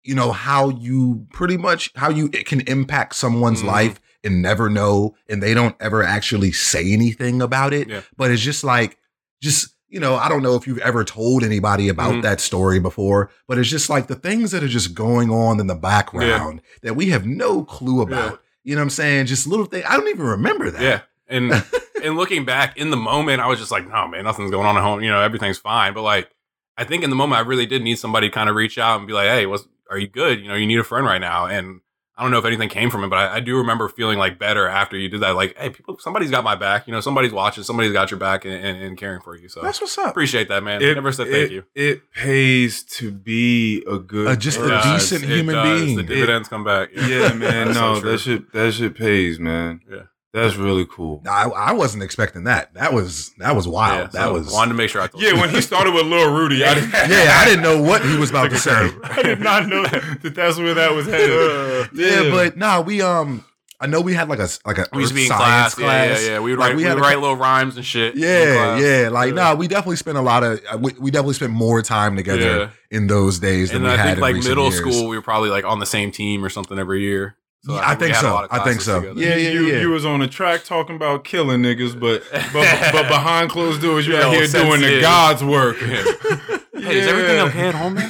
[0.07, 3.67] you know how you pretty much how you it can impact someone's Mhm.
[3.67, 7.89] life and never know, and they don't ever actually say anything about it.
[7.89, 8.01] Yeah.
[8.17, 8.99] But it's just like
[9.43, 12.23] just you know, I don't know if you've ever told anybody about Mhm.
[12.23, 15.69] that story before, but it's just like the things that are just going on in
[15.69, 18.41] the background that we have no clue about.
[18.65, 19.27] You know what I'm saying?
[19.27, 19.85] Just little things.
[19.89, 20.83] I don't even remember that.
[20.83, 21.01] Yeah.
[21.29, 21.53] And
[22.03, 24.77] and looking back in the moment, I was just like, no, man, nothing's going on
[24.77, 25.03] at home.
[25.03, 25.95] You know, everything's fine.
[25.95, 26.29] But like,
[26.77, 28.99] I think in the moment, I really did need somebody to kind of reach out
[28.99, 30.41] and be like, hey, what's, are you good?
[30.41, 31.47] You know, you need a friend right now.
[31.47, 31.81] And
[32.19, 34.39] I don't know if anything came from it, but I, I do remember feeling like
[34.39, 35.37] better after you did that.
[35.37, 36.87] Like, hey, people, somebody's got my back.
[36.87, 39.49] You know, somebody's watching, somebody's got your back and, and, and caring for you.
[39.51, 40.11] So That's what's up.
[40.13, 40.81] appreciate that, man.
[40.81, 41.65] It, Never said thank you.
[41.75, 44.77] It pays to be a good, Uh, just a person.
[44.79, 45.11] does.
[45.11, 45.81] decent It human does.
[45.83, 45.97] being.
[45.99, 46.89] The dividends come back.
[46.95, 47.39] Yeah, man.
[47.67, 48.11] That's so no, true.
[48.13, 49.81] that shit that shit pays, man.
[49.91, 50.03] Yeah.
[50.33, 51.23] That's really cool.
[51.27, 52.75] I, I wasn't expecting that.
[52.75, 53.99] That was that was wild.
[54.13, 55.41] Yeah, that so was wanted to make sure I told Yeah, you.
[55.41, 57.39] when he started with Lil Rudy, I didn't, yeah.
[57.41, 58.91] I didn't know what he was about to say.
[59.05, 61.89] I did not know that that's where that was headed.
[61.95, 63.45] Yeah, but nah, we um,
[63.81, 66.21] I know we had like a like a we used to be in science class.
[66.21, 66.41] Yeah, yeah, yeah.
[66.41, 68.17] We would Like, write, we we had would write cou- little rhymes and shit.
[68.17, 69.09] Yeah, yeah.
[69.09, 69.35] Like, Yeah.
[69.35, 72.41] nah, we definitely spent a lot of uh, we, we definitely spent more time together
[72.41, 72.71] Yeah.
[72.91, 74.77] in those days than and we I had think in like middle years.
[74.79, 77.37] school, we were probably like on the same team or something every year.
[77.67, 78.47] So Yeah, I think had a so.
[78.51, 79.01] I think so.
[79.01, 79.21] together.
[79.21, 79.81] Yeah, yeah, you, yeah.
[79.81, 82.53] you was on the track talking about killing niggas, but but,
[82.93, 85.03] but behind closed doors, you Yeah, out here doing the sensitive.
[85.03, 85.77] God's work.
[86.77, 87.95] Hey, is everything okay at home?
[87.95, 88.09] man?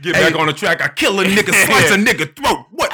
[0.00, 0.80] Get back on the track.
[0.80, 2.64] I kill a nigga, slice a nigga throat.
[2.70, 2.92] What?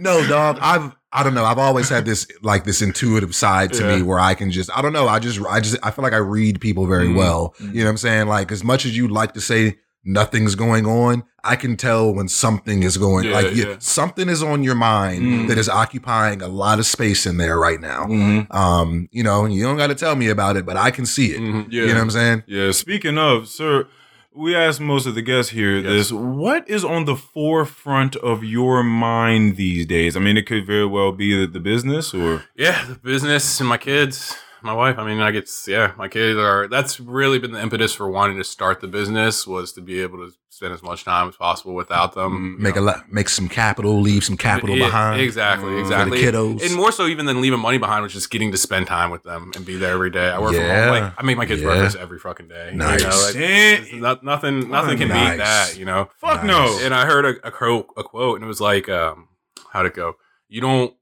[0.00, 0.58] no, dog.
[0.60, 1.44] I've I don't know.
[1.44, 3.96] I've always had this like this intuitive side to Yeah.
[3.96, 5.06] me where I can just I don't know.
[5.08, 7.14] I just I just I feel like I read people very Mm-hmm.
[7.14, 7.18] Mhm.
[7.18, 7.54] well.
[7.60, 7.74] Mhm.
[7.74, 8.26] You know what I'm saying?
[8.28, 12.28] Like as much as you like to say nothing's going on, I can tell when
[12.28, 13.74] something is going Yeah, like yeah.
[13.78, 15.48] something is on your mind Mhm.
[15.48, 18.06] that is occupying a lot of space in there right now.
[18.06, 18.52] Mhm.
[18.54, 21.26] Um, you know, you don't got to tell me about it, but I can see
[21.32, 21.40] it.
[21.40, 21.66] Mhm.
[21.70, 21.82] Yeah.
[21.82, 22.42] You know what I'm saying?
[22.46, 23.86] Yeah, speaking of, sir,
[24.34, 25.84] we asked most of the guests here Yes.
[25.84, 26.12] this.
[26.12, 30.16] What is on the forefront of your mind these days?
[30.16, 32.44] I mean, it could very well be the, the business or.
[32.56, 34.98] Yeah, the business and my kids, my wife.
[34.98, 36.68] I mean, I get yeah, my kids are.
[36.68, 40.18] That's really been the impetus for wanting to start the business was to be able
[40.18, 42.56] to spend as much time as possible without them.
[42.58, 45.80] you Make a lot, make some capital, leave some capital behind Exactly, Mm, for the
[45.80, 46.18] exactly.
[46.22, 46.66] kiddos.
[46.66, 49.22] And more so even than leaving money behind was just getting to spend time with
[49.22, 50.28] them and be there every day.
[50.28, 50.58] I work Yeah.
[50.58, 51.02] from home.
[51.04, 51.68] Like I make my kids Yeah.
[51.68, 52.70] breakfast every fucking day.
[52.74, 53.00] Nice.
[53.00, 55.30] You know, like, not, nothing nothing can Nice.
[55.30, 56.10] beat that, you know.
[56.18, 56.46] Fuck Nice.
[56.46, 56.84] no.
[56.84, 59.28] And I heard a, a quote a quote and it was like, um,
[59.72, 60.14] how'd it go?
[60.48, 60.94] You don't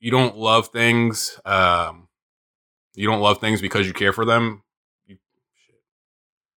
[0.00, 2.07] you don't love things, um,
[2.98, 4.62] you don't love things because you care for them.
[5.06, 5.16] You
[5.66, 5.76] shit.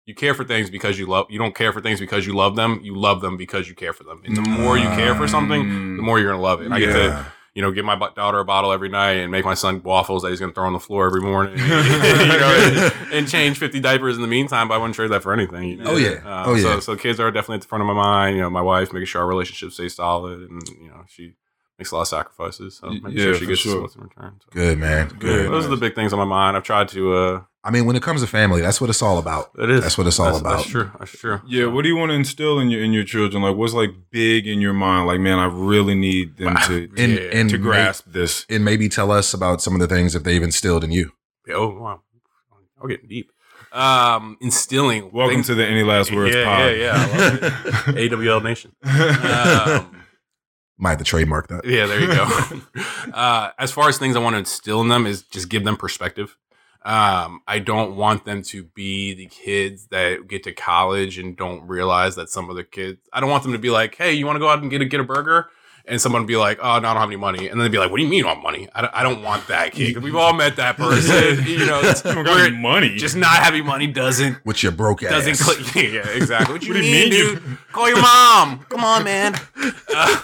[0.06, 2.56] You care for things because you love you don't care for things because you love
[2.56, 2.80] them.
[2.82, 4.22] You love them because you care for them.
[4.24, 6.66] And the more you care for something, the more you're gonna love it.
[6.66, 9.44] And I get to you know, give my daughter a bottle every night and make
[9.44, 12.92] my son waffles that he's going to throw on the floor every morning, you know,
[12.94, 14.68] and, and change 50 diapers in the meantime.
[14.68, 15.68] But I wouldn't trade that for anything.
[15.68, 15.90] You know?
[15.90, 16.20] Oh, yeah.
[16.24, 16.62] Uh, Oh, yeah.
[16.62, 18.36] So, so kids are definitely at the front of my mind.
[18.36, 21.34] You know, my wife making sure our relationship stays solid, and you know, she
[21.80, 22.76] makes a lot of sacrifices.
[22.80, 23.80] So Y- making yeah, sure she gets sure.
[23.82, 24.34] what's in return.
[24.40, 24.48] So.
[24.52, 25.08] Good man.
[25.08, 25.18] Good.
[25.20, 25.50] Good.
[25.50, 26.56] Those are the big things on my mind.
[26.56, 27.14] I've tried to.
[27.14, 29.50] uh I mean, when it comes to family, that's what it's all about.
[29.58, 29.82] It is.
[29.82, 30.56] That's what it's all that's, about.
[30.58, 30.90] That's true.
[30.98, 31.40] That's true.
[31.46, 33.42] Yeah, what do you want to instill in your in your children?
[33.42, 35.06] Like, what's like big in your mind?
[35.06, 38.46] Like, man, I really need them to And Yeah, and to may- grasp this.
[38.48, 41.12] and maybe tell us about some of the things that they've instilled in you.
[41.46, 42.00] Yeah, Oh wow,
[42.80, 43.30] I'll get deep.
[43.72, 45.10] Um, instilling.
[45.12, 46.76] Welcome things- to the Any Last Words yeah, pod.
[46.76, 48.08] Yeah, yeah, I.
[48.08, 48.72] AWL Nation.
[48.84, 49.96] Um,
[50.80, 51.66] Might have to trademark that.
[51.66, 52.26] yeah, there you go.
[53.12, 55.76] uh, as far as things I want to instill in them is just give them
[55.76, 56.36] perspective.
[56.82, 61.66] Um, I don't want them to be the kids that get to college and don't
[61.68, 62.98] realize that some of the kids.
[63.12, 64.80] I don't want them to be like, "Hey, you want to go out and get
[64.80, 65.50] a get a burger?"
[65.90, 67.72] And someone would be like, "Oh, no, I don't have any money," and then they'd
[67.72, 69.72] be like, "What do you mean you don't money?" I don't, I don't want that
[69.72, 69.94] kid.
[69.94, 71.44] 'Cause We've all met that person.
[71.46, 72.96] you know, it's, You don't where money.
[72.96, 75.10] just not having money doesn't With your broke ass.
[75.10, 75.74] doesn't click.
[75.74, 76.52] Yeah, yeah, exactly.
[76.54, 77.58] What you, What do you mean, mean you- dude?
[77.72, 78.64] Call your mom.
[78.68, 79.34] Come on, man.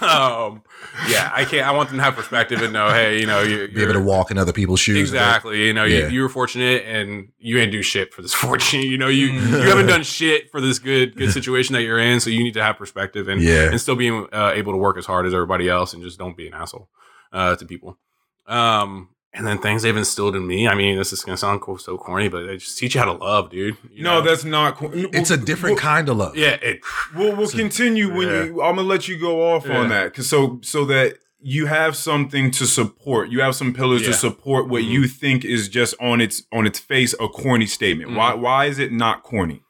[0.02, 0.62] um,
[1.08, 1.66] yeah, I can't.
[1.66, 4.00] I want them to have perspective and know, hey, you know, you, Be able to
[4.00, 4.98] walk in other people's shoes.
[4.98, 5.66] exactly.
[5.66, 6.04] You know, Yeah.
[6.06, 8.80] you, you were fortunate, and you ain't do shit for this fortune.
[8.82, 9.50] You know, you Mm.
[9.62, 12.20] you haven't done shit for this good good situation that you're in.
[12.20, 13.70] So you need to have perspective and Yeah.
[13.70, 16.36] and still being uh, able to work as hard as everybody else, and just don't
[16.36, 16.88] be an asshole
[17.32, 17.98] uh, to people.
[18.46, 20.66] Um, and then things they've instilled in me.
[20.66, 23.06] I mean, this is gonna sound cool, so corny, but they just teach you how
[23.06, 23.76] to love, dude.
[23.92, 24.26] You no, know?
[24.28, 24.76] that's not.
[24.76, 26.36] co- It's a different We'll, kind of love.
[26.36, 26.56] yeah.
[26.62, 26.80] It,
[27.14, 28.44] we'll, we'll continue when Yeah.
[28.44, 28.62] you.
[28.62, 32.50] I'm gonna let you go off on that, cause so so that you have something
[32.50, 33.28] to support.
[33.28, 34.08] You have some pillars Yeah.
[34.08, 34.88] to support what Mhm.
[34.88, 38.08] you think is just on its on its face a corny statement.
[38.10, 38.18] Mm-hmm.
[38.18, 39.62] Why why is it not corny?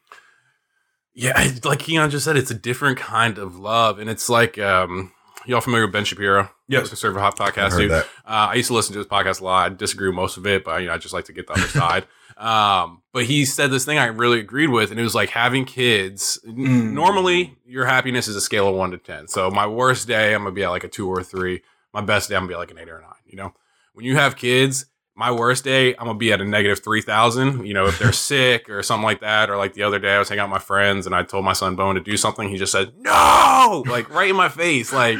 [1.13, 5.11] Yeah, like Keon just said, it's a different kind of love, and it's like um,
[5.47, 6.49] y'all familiar with Ben Shapiro?
[6.67, 6.89] Yes.
[6.89, 7.91] conservative hop I podcast, dude.
[7.91, 9.71] Uh, I used to listen to his podcast a lot.
[9.71, 11.53] I disagree with most of it, but you know, I just like to get the
[11.53, 12.05] other side.
[12.37, 15.65] Um, but he said this thing I really agreed with, and it was like having
[15.65, 16.39] kids.
[16.45, 16.91] Mm.
[16.93, 19.27] Normally, your happiness is a scale of one to ten.
[19.27, 21.63] So my worst day, I'm gonna be at like a two or a three.
[21.93, 23.13] My best day, I'm gonna be like an eight or a nine.
[23.25, 23.53] You know,
[23.93, 24.85] when you have kids,
[25.17, 27.65] my worst day, I'm gonna be at a negative three thousand.
[27.65, 30.19] You know, if they're sick or something like that, or like the other day, I
[30.19, 32.47] was hanging out with my friends and I told my son Bone to do something.
[32.49, 35.17] He just said no, like right in my face, like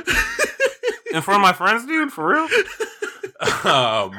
[1.11, 2.43] in front of my friends, dude, for real.
[3.65, 4.11] um,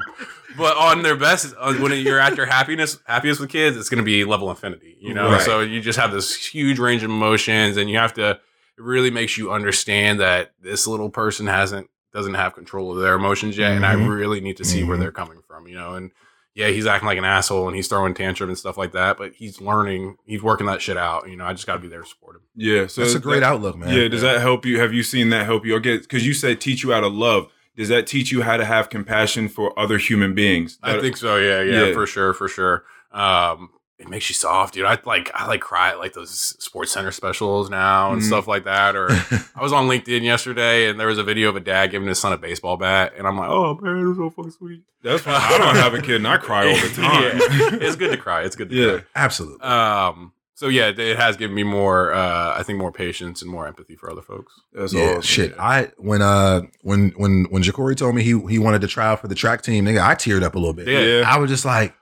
[0.56, 4.24] but on their best, when you're at your happiness, happiest with kids, it's gonna be
[4.24, 4.96] level infinity.
[5.00, 5.40] You know, Right.
[5.42, 8.30] so you just have this huge range of emotions, and you have to.
[8.30, 11.88] It really makes you understand that this little person hasn't
[12.18, 14.08] doesn't have control of their emotions yet, and I Mhm.
[14.08, 15.00] really need to see where Mhm.
[15.00, 15.68] they're coming from.
[15.68, 16.10] You know, and
[16.54, 19.32] yeah, he's acting like an asshole and he's throwing tantrum and stuff like that, but
[19.34, 21.28] he's learning, he's working that shit out.
[21.28, 22.42] You know, I just got to be there to support him.
[22.56, 23.94] Yeah, so That's a great that- outlook, man.
[23.96, 24.80] Yeah, does that help you?
[24.80, 25.76] Have you seen that help you?
[25.76, 27.52] Okay, because you said teach you how to love.
[27.76, 30.78] Does that teach you how to have compassion for other human beings?
[30.82, 31.36] I think so.
[31.36, 31.92] Yeah, yeah, Yeah.
[31.92, 32.84] for sure, for sure.
[33.12, 34.84] Um, it makes you soft, dude.
[34.84, 38.26] I like, I like cry at like those Sports Center specials now and Mhm.
[38.26, 38.94] stuff like that.
[38.94, 39.08] Or
[39.56, 42.18] I was on LinkedIn yesterday and there was a video of a dad giving his
[42.18, 44.82] son a baseball bat, and I'm like, oh man, it was so fucking sweet.
[45.02, 47.22] That's why I don't have a kid and I cry all the time.
[47.22, 47.78] Yeah.
[47.88, 48.42] It's good to cry.
[48.42, 48.70] It's good.
[48.70, 49.00] To Yeah.
[49.14, 49.60] Absolutely.
[49.62, 50.32] Um.
[50.54, 52.12] So yeah, it has given me more.
[52.12, 54.52] Uh, I think more patience and more empathy for other folks.
[54.72, 55.22] That's yeah, awesome.
[55.22, 55.54] shit.
[55.58, 59.20] I when uh when when when Ja'Cory told me he he wanted to try out
[59.20, 60.88] for the track team, nigga, I teared up a little bit.
[60.88, 60.98] Yeah.
[61.20, 61.32] Yeah.
[61.32, 61.94] I was just like,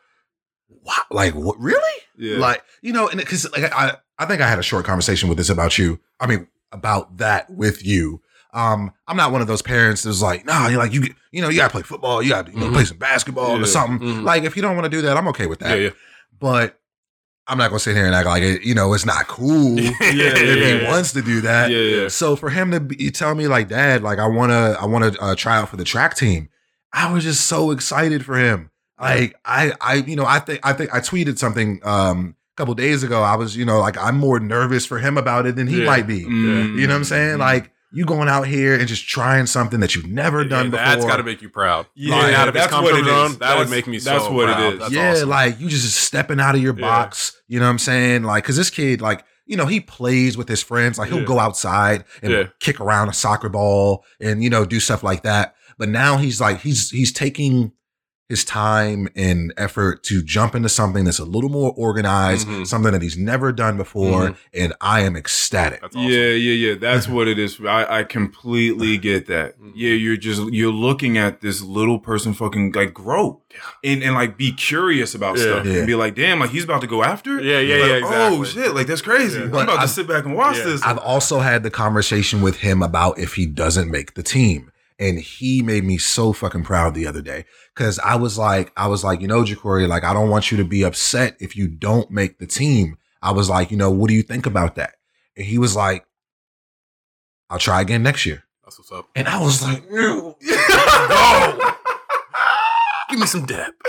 [0.86, 1.58] wow, like what?
[1.58, 2.02] Really?
[2.16, 2.38] Yeah.
[2.38, 5.38] Like you know, and because like I I think I had a short conversation with
[5.38, 5.98] this about you.
[6.20, 8.22] I mean about that with you.
[8.52, 11.48] Um, I'm not one of those parents that's like, nah, you're like you you know
[11.50, 12.72] you gotta play football, you gotta you know Mhm.
[12.72, 13.62] play some basketball Yeah.
[13.64, 14.08] or something.
[14.08, 14.22] Mhm.
[14.24, 15.76] Like if you don't want to do that, I'm okay with that.
[15.78, 15.90] Yeah, yeah.
[16.38, 16.78] But
[17.48, 18.62] I'm not gonna sit here and act like it.
[18.62, 21.70] You know, it's not cool yeah, if he wants to do that.
[21.70, 22.08] yeah, yeah.
[22.08, 25.34] So for him to be tell me like, Dad, like I wanna I wanna uh,
[25.36, 26.48] try out for the track team,
[26.92, 28.70] I was just so excited for him.
[29.00, 32.74] Like I I you know I think I think I tweeted something um a couple
[32.74, 33.22] days ago.
[33.22, 35.86] I was you know like I'm more nervous for him about it than he Yeah.
[35.86, 36.24] might be.
[36.24, 36.78] Mm.
[36.78, 37.38] You know what I'm saying?
[37.38, 40.84] Like you going out here and just trying something that you've never done before.
[40.84, 41.86] That's got to make you proud.
[41.94, 43.38] Yeah, Lying out of his that's what comfort it zone, is.
[43.38, 44.72] That would make me so that's what it proud.
[44.74, 44.78] is.
[44.80, 45.28] That's yeah, awesome.
[45.28, 46.80] like you just stepping out of your Yeah.
[46.80, 47.40] box.
[47.48, 48.24] You know what I'm saying?
[48.24, 50.98] Like, cause this kid, like, you know, he plays with his friends.
[50.98, 51.24] Like, he'll Yeah.
[51.26, 52.44] go outside and Yeah.
[52.60, 55.54] kick around a soccer ball and you know do stuff like that.
[55.78, 57.72] But now he's like, he's he's taking
[58.28, 62.66] his time and effort to jump into something that's a little more organized, Mhm.
[62.66, 64.36] something that he's never done before, Mhm.
[64.52, 65.80] and I am ecstatic.
[65.84, 66.00] Awesome.
[66.02, 66.74] Yeah, yeah, yeah.
[66.74, 67.58] That's what it is.
[67.64, 69.60] I, I completely get that.
[69.60, 69.72] Mhm.
[69.76, 73.40] Yeah, you're just you're looking at this little person fucking like grow
[73.84, 75.42] and and like be curious about Yeah.
[75.44, 75.72] stuff Yeah.
[75.74, 77.38] and be like, damn, like he's about to go after.
[77.38, 77.44] it?
[77.44, 78.38] Yeah, yeah, Like, yeah, exactly.
[78.38, 79.38] Oh shit, like that's crazy.
[79.38, 79.44] Yeah.
[79.44, 80.64] I'm about I- to sit back and watch Yeah.
[80.64, 80.82] this.
[80.82, 84.72] I've also had the conversation with him about if he doesn't make the team.
[84.98, 87.44] And he made me so fucking proud the other day.
[87.74, 90.56] Cause I was like, I was like, you know, Jacory, like, I don't want you
[90.56, 92.96] to be upset if you don't make the team.
[93.20, 94.94] I was like, you know, what do you think about that?
[95.36, 96.06] And he was like,
[97.50, 98.44] I'll try again next year.
[98.64, 99.08] That's what's up.
[99.14, 100.36] And I was like, no.
[103.10, 103.74] Give me some depth.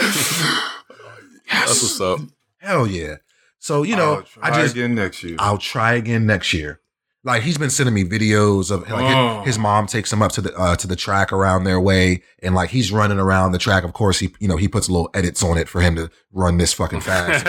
[1.49, 2.19] That's what's up.
[2.59, 3.15] Hell yeah.
[3.59, 5.35] So, you know, I'll try I just again next year.
[5.39, 6.79] I'll try again next year.
[7.23, 9.39] Like he's been sending me videos of like Oh.
[9.39, 12.21] his, his mom takes him up to the uh, to the track around their way,
[12.41, 13.83] and like he's running around the track.
[13.83, 16.57] Of course, he you know he puts little edits on it for him to run
[16.57, 17.43] this fucking fast,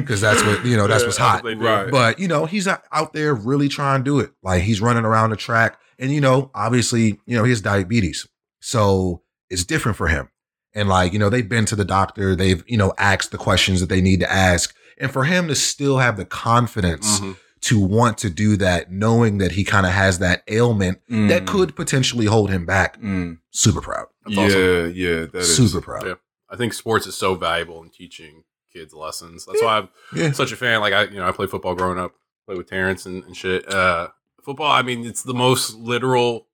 [0.00, 1.42] because that's what you know that's what's hot.
[1.44, 1.58] what.
[1.58, 1.90] Right.
[1.90, 4.32] But you know he's out- out there really trying to do it.
[4.42, 8.26] Like he's running around the track, and you know obviously you know he has diabetes,
[8.60, 10.28] so it's different for him.
[10.74, 13.80] And like you know they've been to the doctor, they've you know asked the questions
[13.80, 17.36] that they need to ask, and for him to still have the confidence Mhm.
[17.64, 21.28] To want to do that, knowing that he kind of has that ailment Mm.
[21.28, 23.00] that could potentially hold him back.
[23.00, 23.38] Mm.
[23.50, 24.06] Super proud.
[24.24, 24.92] That's yeah, awesome.
[24.94, 26.06] yeah, that is Super proud.
[26.06, 26.14] Yeah.
[26.50, 29.46] I think sports is so valuable in teaching kids lessons.
[29.46, 30.32] That's why I'm Yeah.
[30.32, 30.80] such a fan.
[30.80, 32.12] Like I, you know, I played football growing up,
[32.46, 33.66] played with Terrence and, and shit.
[33.72, 34.08] Uh,
[34.42, 34.70] football.
[34.70, 36.46] I mean, it's the most literal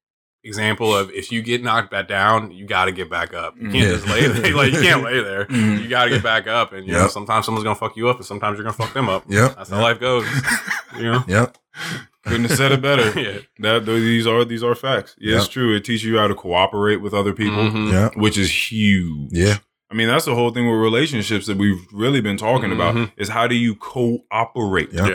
[0.45, 3.55] example of if you get knocked back down, you got to get back up.
[3.57, 3.91] You can't Yeah.
[3.91, 4.55] just lay there.
[4.57, 5.45] Like you can't lay there.
[5.47, 5.83] Mhm.
[5.83, 6.73] You got to get back up.
[6.73, 9.09] And you know, sometimes someone's gonna fuck you up, and sometimes you're gonna fuck them
[9.09, 9.25] up.
[9.29, 9.57] Yep.
[9.57, 10.27] That's how life goes.
[10.97, 11.25] You know.
[11.29, 11.57] Yep.
[12.27, 13.19] Couldn't have said it better.
[13.21, 13.39] yeah.
[13.61, 15.17] That these are these are facts.
[15.19, 15.75] Yeah, it's true.
[15.75, 17.93] It teaches you how to cooperate with other people, Mhm.
[17.93, 18.09] Yeah.
[18.15, 19.31] which is huge.
[19.33, 19.57] Yeah.
[19.91, 23.11] I mean, that's the whole thing with relationships that we've really been talking about Mhm.
[23.17, 24.91] is how do you cooperate?
[24.93, 25.09] Yeah.
[25.09, 25.15] Yeah.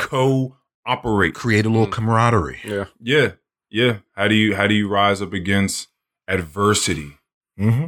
[0.86, 1.34] Cooperate.
[1.34, 1.92] Create a little Mm.
[1.92, 2.60] camaraderie.
[2.66, 2.86] Yeah.
[3.02, 3.32] Yeah.
[3.76, 3.98] Yeah.
[4.14, 5.90] How do you how do you rise up against
[6.30, 7.18] adversity?
[7.60, 7.88] Mm-hmm.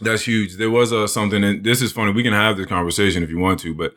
[0.00, 0.56] That's huge.
[0.56, 2.10] There was uh, something, and this is funny.
[2.10, 3.94] We can have this conversation if you want to, but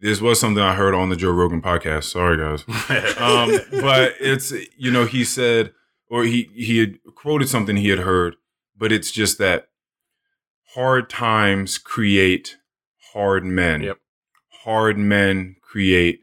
[0.00, 2.10] this was something I heard on the Joe Rogan podcast.
[2.10, 2.64] Sorry, guys.
[3.20, 5.72] um, but it's you know he said
[6.10, 8.34] or he he had quoted something he had heard,
[8.76, 9.68] but it's just that
[10.74, 12.56] hard times create
[13.12, 13.82] hard men.
[13.82, 13.98] Yep.
[14.64, 16.22] Hard men create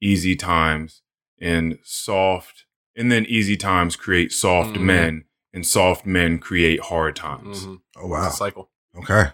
[0.00, 1.02] easy times,
[1.38, 2.61] and soft,
[2.96, 4.80] and then easy times create soft Mhm.
[4.82, 7.66] men, and soft men create hard times.
[7.66, 7.80] Mhm.
[7.96, 8.28] Oh It's wow.
[8.28, 8.70] a cycle.
[8.98, 9.30] Okay.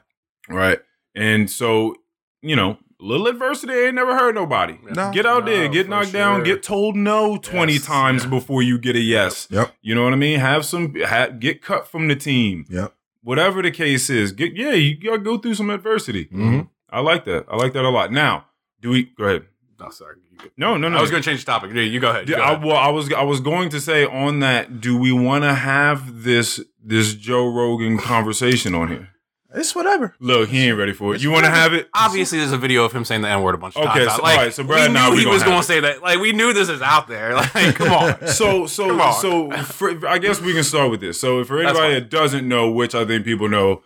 [0.49, 0.79] Right.
[1.15, 1.97] And so,
[2.43, 4.77] you know, little adversity ain't never hurt nobody.
[4.95, 5.11] No.
[5.13, 8.31] Get out there, get for knocked down, get told no 20 Yes, times yeah.
[8.31, 9.47] before you get a yes.
[9.51, 9.75] Yep.
[9.83, 10.39] You know what I mean?
[10.41, 12.65] Have some ha, get cut from the team.
[12.69, 12.95] Yep.
[13.23, 16.27] Whatever the case is, get yeah, you got to go through some adversity.
[16.27, 16.61] Mm-hmm.
[16.91, 17.45] I like that.
[17.51, 18.11] I like that a lot.
[18.13, 18.47] Now,
[18.81, 19.47] do we go ahead?
[19.81, 20.17] No, sorry.
[20.57, 20.99] No, no, no.
[20.99, 21.71] I was going to change the topic.
[21.73, 22.29] Yeah, You go ahead.
[22.29, 22.65] You go I, ahead.
[22.65, 24.81] well, I was I was going to say on that.
[24.81, 29.09] Do we want to have this this Joe Rogan conversation on here?
[29.55, 30.15] It's whatever.
[30.21, 31.23] Look, he ain't ready for it.
[31.23, 31.89] You want to have it?
[31.95, 34.17] Obviously, there's a video of him saying the N word a bunch of Okay, times.
[34.17, 35.81] so- like, alright, so Brad we and I, knew we he was going to say
[35.81, 36.03] that.
[36.03, 37.35] Like, we knew this is out there.
[37.55, 38.27] Like, come on.
[38.29, 39.15] So so on.
[39.15, 41.19] so for, I guess we can start with this.
[41.21, 43.83] So for anybody that doesn't know, which I think people know,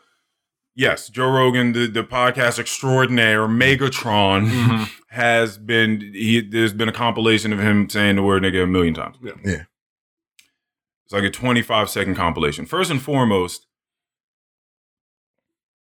[0.74, 4.90] yes, Joe Rogan, the, the podcast extraordinaire, Megatron, Mhm.
[5.12, 6.40] Has been he.
[6.40, 9.16] There's been a compilation of him saying the word nigga a million times.
[9.22, 9.32] Yeah.
[9.44, 9.62] Yeah.
[11.04, 12.64] It's like a 25 second compilation.
[12.66, 13.66] First and foremost,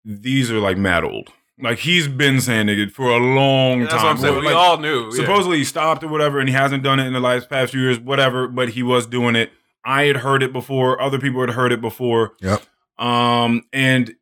[0.05, 1.29] these are like mad old.
[1.63, 4.03] Like he's been saying nigga for a long That's time.
[4.05, 4.39] what I'm saying.
[4.41, 5.05] We Like, all knew.
[5.05, 5.11] yeah.
[5.17, 7.83] supposedly he stopped or whatever, and he hasn't done it in the last past few
[7.83, 8.49] years, whatever.
[8.49, 9.53] But he was doing it.
[9.85, 11.01] I had heard it before.
[11.01, 12.33] Other people had heard it before.
[12.41, 12.63] Yep.
[12.99, 14.15] Um, and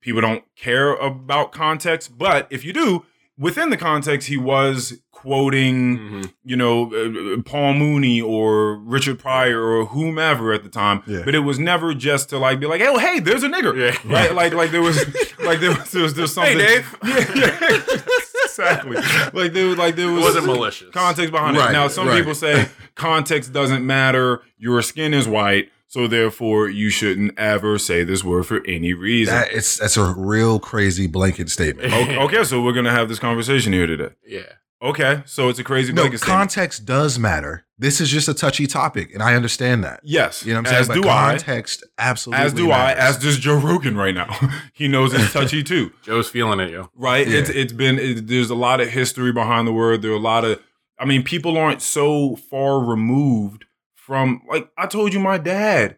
[0.00, 3.04] people don't care about context, but if you do,
[3.38, 6.32] within the context, he was quoting, Mhm.
[6.44, 11.02] you know, uh, Paul Mooney or Richard Pryor or whomever at the time.
[11.06, 11.22] Yeah.
[11.24, 13.96] But it was never just to like be like, oh, hey, there's a nigger, Yeah.
[14.12, 14.34] right?
[14.34, 14.98] Like, like there was,
[15.42, 16.58] like there was, there was, there was something.
[16.58, 16.96] Hey, Dave.
[17.04, 17.98] Yeah, yeah.
[18.44, 18.96] exactly.
[19.32, 20.90] Like there was, like there It was wasn't malicious.
[20.92, 21.72] context behind Right, it.
[21.72, 22.18] Now, some right.
[22.18, 24.42] people say context doesn't matter.
[24.58, 29.32] Your skin is white, so therefore you shouldn't ever say this word for any reason.
[29.32, 31.92] That it's that's a real crazy blanket statement.
[31.92, 34.10] okay, okay, so we're gonna have this conversation here today.
[34.26, 34.40] Yeah.
[34.82, 36.38] Okay, so it's a crazy No, blanket statement.
[36.40, 37.64] context does matter.
[37.78, 40.00] This is just a touchy topic, and I understand that.
[40.02, 40.80] Yes, You know what I'm saying?
[40.82, 41.28] as But do I.
[41.30, 42.98] context absolutely As do matters.
[43.00, 43.08] I.
[43.08, 44.28] As does Joe Rogan right now.
[44.74, 45.92] he knows it's touchy too.
[46.02, 46.90] Joe's feeling it, yo.
[46.96, 47.26] right?
[47.26, 47.38] Yeah.
[47.38, 50.02] It's it's been it, there's a lot of history behind the word.
[50.02, 50.60] There are a lot of
[50.98, 53.64] I mean, people aren't so far removed
[54.06, 55.96] from like I told you, my dad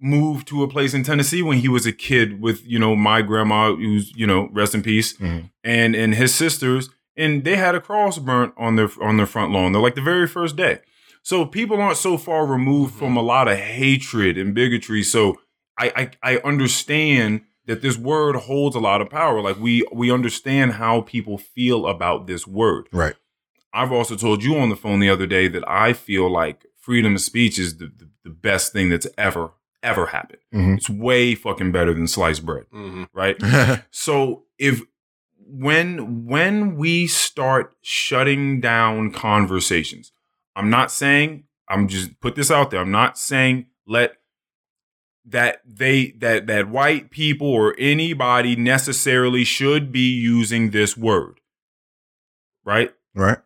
[0.00, 3.22] moved to a place in Tennessee when he was a kid with you know my
[3.22, 5.50] grandma, who's you know rest in peace, Mhm.
[5.64, 9.52] and and his sisters, and they had a cross burnt on their on their front
[9.52, 9.72] lawn.
[9.72, 10.80] They're like the very first day.
[11.22, 15.02] So people aren't so far removed from a lot of hatred and bigotry.
[15.02, 15.40] So
[15.78, 19.40] I, I I understand that this word holds a lot of power.
[19.40, 22.88] Like we we understand how people feel about this word.
[22.92, 23.14] Right.
[23.72, 27.16] I've also told you on the phone the other day that I feel like freedom
[27.16, 29.50] of speech is the, the, the best thing that's ever
[29.82, 30.38] ever happened.
[30.54, 30.76] Mhm.
[30.76, 33.36] It's way fucking better than sliced bread, hmm right?
[33.90, 34.80] so if
[35.48, 40.12] when when we start shutting down conversations,
[40.54, 42.80] I'm not saying I'm just put this out there.
[42.80, 44.12] I'm not saying let
[45.24, 51.40] that they that that white people or anybody necessarily should be using this word.
[52.64, 52.94] Right?
[53.12, 53.38] Right.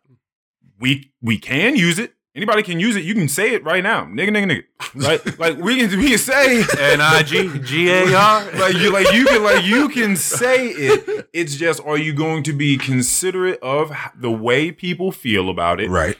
[0.78, 2.14] We we can use it.
[2.40, 3.04] Anybody can use it.
[3.04, 4.06] You can say it right now.
[4.06, 5.06] Nigga, nigga, nigga.
[5.06, 5.38] Right?
[5.38, 8.50] like we can we can say N I G G A R.
[8.54, 11.28] like you like you can like you can say it.
[11.34, 15.90] It's just are you going to be considerate of the way people feel about it?
[15.90, 16.16] Right.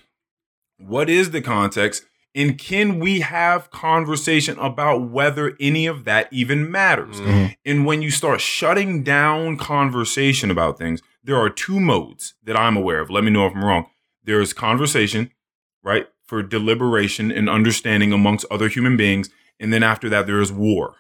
[0.76, 2.04] What is the context?
[2.34, 7.18] And can we have conversation about whether any of that even matters?
[7.18, 7.56] Mhm.
[7.64, 12.76] And when you start shutting down conversation about things, there are two modes that I'm
[12.76, 13.08] aware of.
[13.08, 13.86] Let me know if I'm wrong.
[14.22, 15.30] There's conversation,
[15.82, 20.52] right, for deliberation and understanding amongst other human beings, and then after that, there is
[20.52, 20.96] war.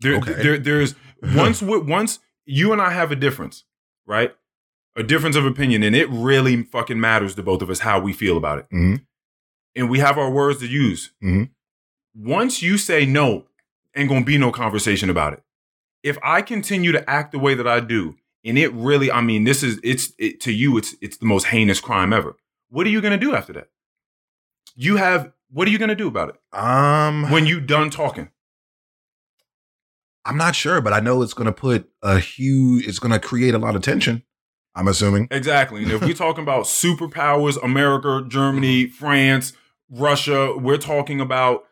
[0.00, 0.32] There, Okay.
[0.34, 0.94] there, there's
[1.34, 3.64] once once you and I have a difference,
[4.06, 4.34] right,
[4.96, 8.12] a difference of opinion, and it really fucking matters to both of us how we
[8.12, 9.04] feel about it, Mhm.
[9.76, 11.12] and we have our words to use.
[11.22, 11.50] Mhm.
[12.14, 13.46] Once you say no,
[13.94, 15.42] ain't gonna be no conversation about it.
[16.02, 19.44] If I continue to act the way that I do, and it really, I mean,
[19.44, 22.36] this is it's it, to you, it's it's the most heinous crime ever.
[22.70, 23.68] What are you gonna do after that?
[24.74, 28.30] You have what are you gonna do about it Um, when you done talking?
[30.24, 32.86] I'm not sure, but I know it's going to put a huge.
[32.86, 34.22] It's going to create a lot of tension.
[34.74, 35.28] I'm assuming.
[35.30, 35.82] Exactly.
[35.82, 39.54] And if we're talking about superpowers, America, Germany, France,
[39.90, 41.64] Russia, we're talking about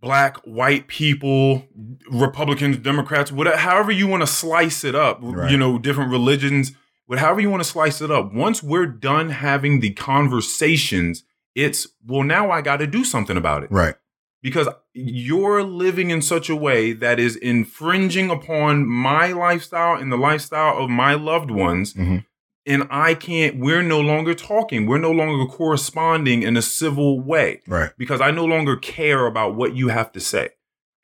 [0.00, 1.66] black, white people,
[2.10, 5.50] Republicans, Democrats, whatever, however you want to slice it up, Right.
[5.50, 6.72] you know, different religions,
[7.08, 8.32] but however you want to slice it up.
[8.32, 11.24] Once we're done having the conversations,
[11.54, 13.94] it's, well, now I got to do something about it Right.
[14.42, 20.16] because you're living in such a way that is infringing upon my lifestyle and the
[20.18, 21.94] lifestyle of my loved ones.
[21.94, 22.24] Mhm.
[22.66, 24.86] And I can't, we're no longer talking.
[24.86, 27.90] We're no longer corresponding in a civil way Right.
[27.98, 30.50] because I no longer care about what you have to say.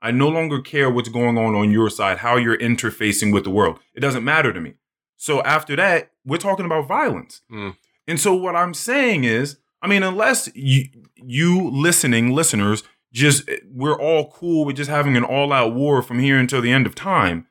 [0.03, 3.51] I no longer care what's going on on your side, how you're interfacing with the
[3.51, 3.79] world.
[3.95, 4.75] It doesn't matter to me.
[5.23, 7.43] So after that, we're talking about violence.
[7.53, 7.77] Mm.
[8.09, 10.85] And so what I'm saying is, I mean, unless you,
[11.15, 12.83] you listening, listeners,
[13.13, 16.87] just we're all cool with just having an all-out war from here until the end
[16.87, 17.47] of time,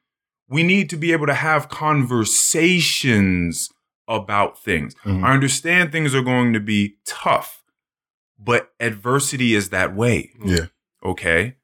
[0.47, 3.69] we need to be able to have conversations
[4.07, 4.95] about things.
[5.05, 5.23] Mhm.
[5.23, 7.63] I understand things are going to be tough,
[8.39, 10.65] but adversity is that way Yeah.
[11.05, 11.57] okay?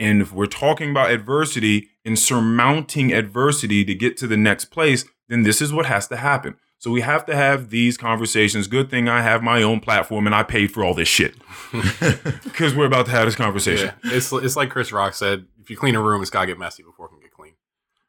[0.00, 5.04] And if we're talking about adversity and surmounting adversity to get to the next place,
[5.28, 6.56] then this is what has to happen.
[6.78, 8.66] So we have to have these conversations.
[8.66, 11.34] Good thing I have my own platform and I paid for all this shit
[12.44, 13.92] because we're about to have this conversation.
[14.04, 14.16] Yeah.
[14.16, 16.82] It's it's like Chris Rock said, if you clean a room, it's gotta get messy
[16.82, 17.54] before it can get clean.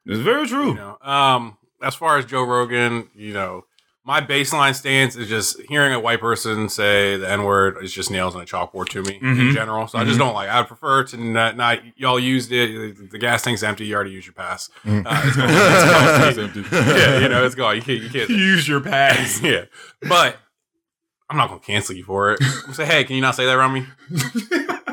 [0.04, 0.68] It's very true.
[0.68, 3.64] You know, um, as far as Joe Rogan, you know,
[4.06, 8.08] my baseline stance is just hearing a white person say the N word is just
[8.10, 9.52] nails on a chalkboard to me in Mhm.
[9.52, 9.88] general.
[9.88, 10.20] So I just Mhm.
[10.20, 10.48] don't like.
[10.48, 13.10] I prefer to not, not y'all used it.
[13.10, 13.84] The gas tank's empty.
[13.86, 14.70] You already used your pass.
[14.86, 15.04] Mhm.
[15.04, 16.54] Uh, it's gone.
[16.54, 16.86] It's gone.
[16.96, 17.74] yeah, you know, it's gone.
[17.76, 18.00] You can't.
[18.02, 18.30] You can't.
[18.30, 19.40] Use your pass.
[19.42, 19.64] yeah,
[20.08, 20.36] but
[21.28, 22.38] I'm not gonna cancel you for it.
[22.68, 23.86] I'm say, hey, can you not say that around me?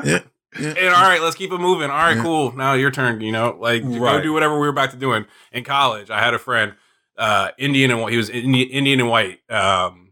[0.04, 0.20] Yeah.
[0.58, 0.68] Yeah.
[0.78, 1.90] And all right, let's keep it moving.
[1.90, 2.22] All right, Yeah.
[2.22, 2.52] cool.
[2.52, 3.20] Now your turn.
[3.20, 6.10] You know, like go do whatever we were back to doing in college.
[6.10, 6.74] I had a friend,
[7.16, 8.10] uh, Indian and white.
[8.12, 9.38] He was Indi- Indian and white.
[9.50, 10.10] Um,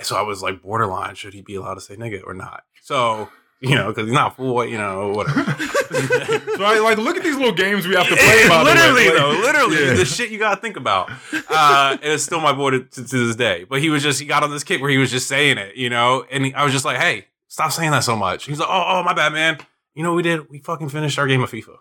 [0.00, 1.14] so I was like borderline.
[1.14, 2.64] Should he be allowed to say nigga or not?
[2.82, 3.28] So
[3.60, 4.64] you know, because he's not full.
[4.64, 5.42] You know, whatever.
[6.56, 8.48] so I like look at these little games we have to play.
[8.48, 8.74] by the way.
[8.74, 9.94] literally though, literally Yeah.
[9.94, 11.10] the shit you gotta think about.
[11.48, 13.64] Uh, and it's still my boy to, to, this day.
[13.68, 15.76] But he was just he got on this kick where he was just saying it,
[15.76, 16.24] you know.
[16.30, 18.44] And he- I was just like, hey, stop saying that so much.
[18.46, 19.58] He's like, oh, oh, my bad, man.
[19.94, 20.48] You know what we did?
[20.48, 21.76] We fucking finished our game of FIFA.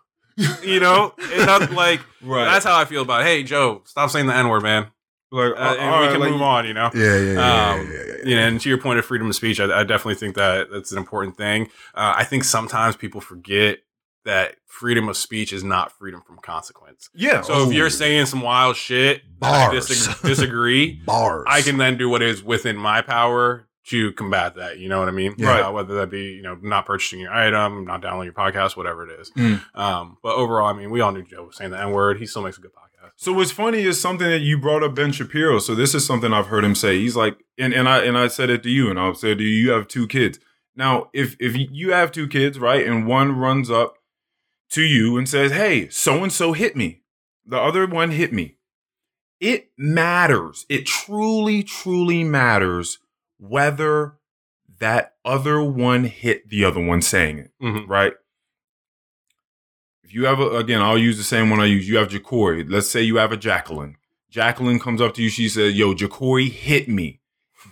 [0.64, 2.46] You know, and not like Right.
[2.46, 3.22] that's how I feel about.
[3.22, 3.26] It.
[3.26, 4.88] Hey, Joe, stop saying the n word, man.
[5.32, 6.66] like, Uh, uh, and all we can like, move on.
[6.66, 6.90] You know.
[6.94, 7.04] Yeah.
[7.04, 7.18] Yeah.
[7.18, 7.34] Yeah.
[7.34, 8.14] yeah, Um, yeah, yeah, yeah.
[8.30, 10.68] You know, and to your point of freedom of speech, I, I definitely think that
[10.72, 11.66] that's an important thing.
[11.96, 13.80] Uh, I think sometimes people forget
[14.26, 17.10] that freedom of speech is not freedom from consequence.
[17.16, 17.42] Yeah.
[17.42, 19.88] So if you're saying some wild shit, and I Bars.
[20.22, 21.46] disagree, Bars.
[21.48, 24.78] I can then do what is within my power to combat that.
[24.78, 25.34] You know what I mean?
[25.38, 25.68] Yeah.
[25.68, 29.08] Uh, whether that be you know not purchasing your item, not downloading your podcast, whatever
[29.08, 29.32] it is.
[29.32, 29.62] Mm.
[29.76, 32.20] Um, but overall, I mean, we all knew Joe was saying the N word.
[32.20, 33.12] He still makes a good podcast.
[33.16, 35.60] So what's funny is something that you brought up Ben Shapiro.
[35.60, 37.00] So this is something I've heard him say.
[37.00, 39.44] He's like, and, and I and I said it to you, and I'll say to
[39.44, 40.40] you, you have two kids.
[40.76, 43.96] Now, if if you have two kids, right, and one runs up
[44.72, 47.02] to you and says, Hey, so and so hit me.
[47.46, 48.58] The other one hit me.
[49.40, 50.66] It matters.
[50.70, 53.00] It truly, truly matters
[53.40, 54.16] whether
[54.80, 57.88] that other one hit the other one saying it Mhm.
[57.88, 58.14] right?
[60.04, 61.88] If you have a, again, I'll use the same one I use.
[61.88, 62.66] You have Jacory.
[62.70, 63.96] Let's say you have a Jacqueline.
[64.32, 65.30] Jacqueline comes up to you.
[65.30, 67.22] She says, "Yo, Jacory hit me."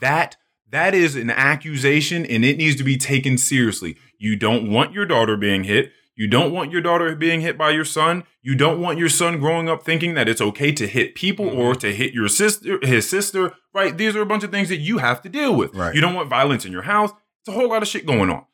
[0.01, 0.37] That
[0.69, 3.95] That is an accusation and it needs to be taken seriously.
[4.17, 5.93] You don't want your daughter being hit.
[6.17, 8.23] You don't want your daughter being hit by your son.
[8.41, 11.73] You don't want your son growing up thinking that it's okay to hit people or
[11.73, 11.79] mm-hmm.
[11.81, 13.95] to hit your sister, his sister, right?
[13.95, 15.75] These are a bunch of things that you have to deal with.
[15.75, 15.93] Right.
[15.93, 17.11] You don't want violence in your house.
[17.41, 18.45] It's a whole lot of shit going on.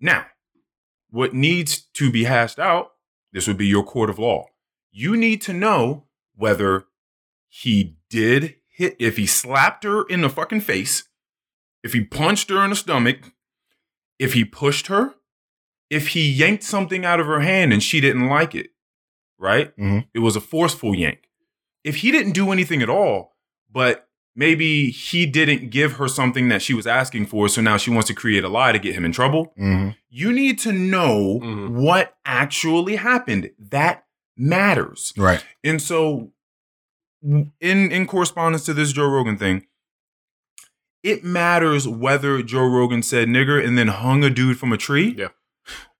[0.00, 0.26] Now,
[1.10, 2.92] what needs to be hashed out,
[3.32, 4.46] this would be your court of law.
[4.92, 6.04] You need to know
[6.36, 6.84] whether
[7.48, 11.08] he did hit, if he slapped her in the fucking face,
[11.82, 13.32] if he punched her in the stomach,
[14.20, 15.14] if he pushed her,
[15.90, 18.70] if he yanked something out of her hand and she didn't like it,
[19.38, 19.76] right?
[19.76, 20.06] Mhm.
[20.14, 21.28] It was a forceful yank.
[21.84, 23.36] If he didn't do anything at all,
[23.72, 27.90] but maybe he didn't give her something that she was asking for, so now she
[27.90, 29.96] wants to create a lie to get him in trouble, Mhm.
[30.10, 31.70] you need to know Mhm.
[31.70, 33.50] what actually happened.
[33.58, 34.04] That
[34.36, 35.12] matters.
[35.16, 35.44] Right.
[35.64, 36.32] And so
[37.22, 39.66] in in correspondence to this Joe Rogan thing,
[41.02, 45.14] it matters whether Joe Rogan said nigger and then hung a dude from a tree.
[45.16, 45.28] Yeah.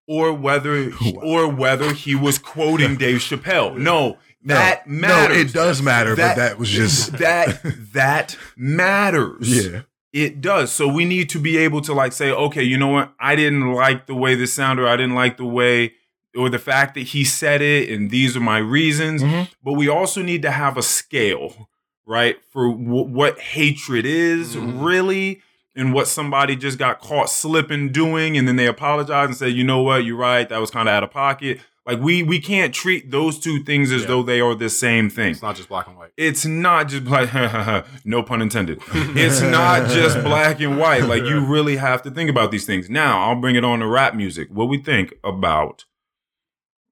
[0.06, 0.92] Or whether
[1.22, 3.76] or whether he was quoting Dave Chappelle.
[3.76, 5.36] No, No, that matters.
[5.36, 7.60] No, it does matter, but that was just that
[7.92, 9.64] that matters.
[9.72, 9.82] yeah.
[10.12, 10.72] It does.
[10.72, 13.12] So we need to be able to like say, okay, you know what?
[13.20, 14.86] I didn't like the way this sounded.
[14.86, 15.92] I didn't like the way
[16.34, 19.22] or the fact that he said it, and these are my reasons.
[19.22, 19.48] Mhm.
[19.62, 21.68] But we also need to have a scale,
[22.06, 24.82] right, for w- what hatred is Mhm.
[24.84, 25.42] really,
[25.76, 29.62] and what somebody just got caught slipping doing, and then they apologize and say, you
[29.64, 31.60] know what, you're right, that was kind of out of pocket.
[31.84, 34.08] Like we we can't treat those two things as Yeah.
[34.08, 35.30] though they are the same thing.
[35.30, 36.10] It's not just black and white.
[36.16, 38.80] it's not just black no pun intended.
[38.92, 41.04] It's not just black and white.
[41.04, 42.90] Like you really have to think about these things.
[42.90, 44.48] Now i'll bring it on to rap music.
[44.50, 45.84] What we think about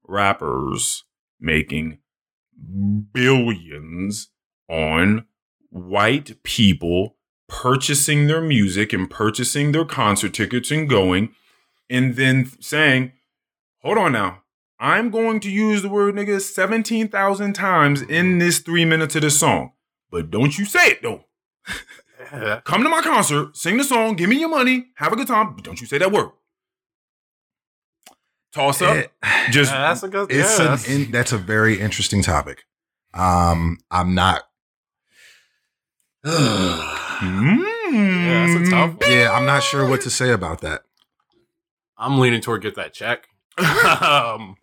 [0.07, 1.03] rappers
[1.41, 1.97] making
[3.11, 4.29] billions
[4.69, 5.25] on
[5.69, 7.17] white people
[7.47, 11.29] purchasing their music and purchasing their concert tickets and going
[11.89, 13.11] and then saying
[13.81, 14.41] hold on now
[14.79, 19.39] I'm going to use the word nigga 17,000 times in this three minutes of this
[19.39, 19.71] song.
[20.11, 21.23] But don't you say it though.
[22.65, 25.55] Come to my concert, sing the song, give me your money, have a good time.
[25.55, 26.31] But don't you say that word.
[28.51, 28.97] Toss up.
[28.97, 29.11] It-
[29.51, 30.29] just Yeah, that's a good.
[30.29, 32.65] it's yeah, an that's- in, that's a very interesting topic.
[33.13, 34.43] Um, I'm not.
[37.19, 37.63] Mm.
[37.93, 39.11] Yeah, that's a tough one.
[39.11, 40.81] yeah, I'm not sure what to say about that.
[41.97, 43.27] I'm leaning toward get that check.
[43.57, 44.57] um,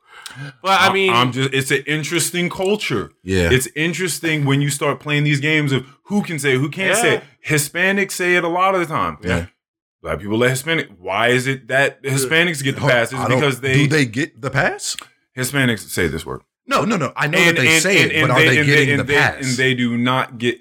[0.62, 3.12] but I mean, I'm just it's an interesting culture.
[3.22, 6.68] Yeah, It's interesting when you start playing these games of who can say it, who
[6.68, 7.24] can't say it.
[7.46, 9.18] Hispanics say it a lot of the time.
[9.22, 9.46] yeah.
[10.02, 10.88] Black people let Hispanic.
[10.98, 13.12] Why is it that Hispanics get the Hold- pass?
[13.12, 14.96] It's because they, do they get the pass?
[15.36, 16.42] Hispanics say this word.
[16.66, 17.12] No, no, no.
[17.14, 19.44] I know that they say it, but are they, and getting and the they, pass?
[19.46, 20.58] And they do not get.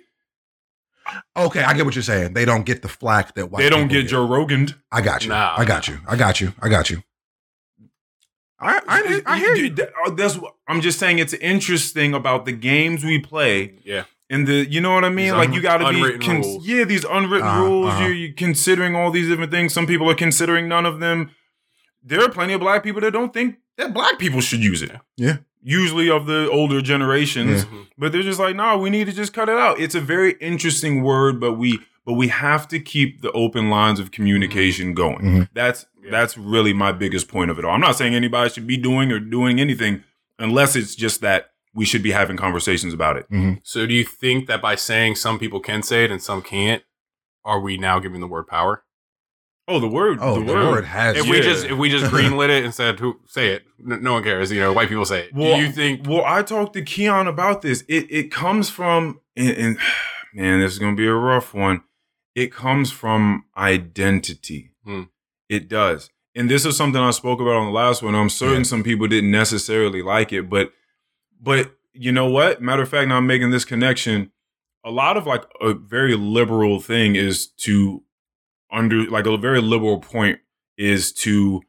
[1.36, 2.34] Okay, I get what you're saying.
[2.34, 4.70] They don't get the flack that white they don't people get Joe Rogan.
[4.92, 5.30] I got you.
[5.30, 6.00] Nah, I got you.
[6.08, 6.54] I got you.
[6.62, 7.04] I got you.
[8.60, 9.70] I I, I hear you.
[9.72, 11.20] That- uh, That's what I'm just saying.
[11.20, 15.26] It's interesting about the games we play yeah, and the you know what I mean.
[15.26, 16.68] These like un- you got to be con- rules.
[16.68, 17.88] yeah these unwritten Uh-huh, rules.
[17.88, 18.04] uh-huh.
[18.04, 19.74] You're, you're considering all these different things.
[19.74, 21.32] Some people are considering none of them.
[22.04, 24.92] There are plenty of black people that don't think that black people should use it.
[25.18, 25.38] Yeah.
[25.64, 27.66] Usually of the older generations.
[27.66, 27.88] Mhm.
[27.98, 29.80] but they're just like, no, we need to just cut it out.
[29.80, 34.00] It's a very interesting word, but we but we have to keep the open lines
[34.00, 35.20] of communication going.
[35.24, 35.50] Mhm.
[35.54, 36.10] That's Yeah.
[36.10, 37.74] that's really my biggest point of it all.
[37.76, 40.04] I'm not saying anybody should be doing or doing anything
[40.40, 43.28] unless it's just that we should be having conversations about it.
[43.64, 46.82] So do you think that by saying some people can say it and some can't,
[47.46, 48.84] are we now giving the word power?
[49.68, 50.72] Oh, the word, Oh, the the word.
[50.72, 51.18] word has.
[51.18, 54.14] If we just if we just greenlit it and said who say it, n- no
[54.14, 54.52] one cares.
[54.52, 55.34] You know, white people say it.
[55.34, 56.08] Well, do you think?
[56.08, 57.84] Well, I talked to Keon about this.
[57.88, 59.78] It it comes from and, and
[60.34, 61.84] man, this is gonna be a rough one.
[62.36, 64.72] It comes from identity.
[64.86, 65.04] Hmm.
[65.50, 66.10] It does.
[66.34, 68.16] And this is something I spoke about on the last one.
[68.16, 68.64] I'm certain Yeah.
[68.64, 70.72] some people didn't necessarily like it, but
[71.42, 72.62] but you know what?
[72.62, 74.32] Matter of fact, now I'm making this connection.
[74.86, 78.04] A lot of like a very liberal thing is to
[78.72, 80.40] under like a very liberal point
[80.78, 81.62] is to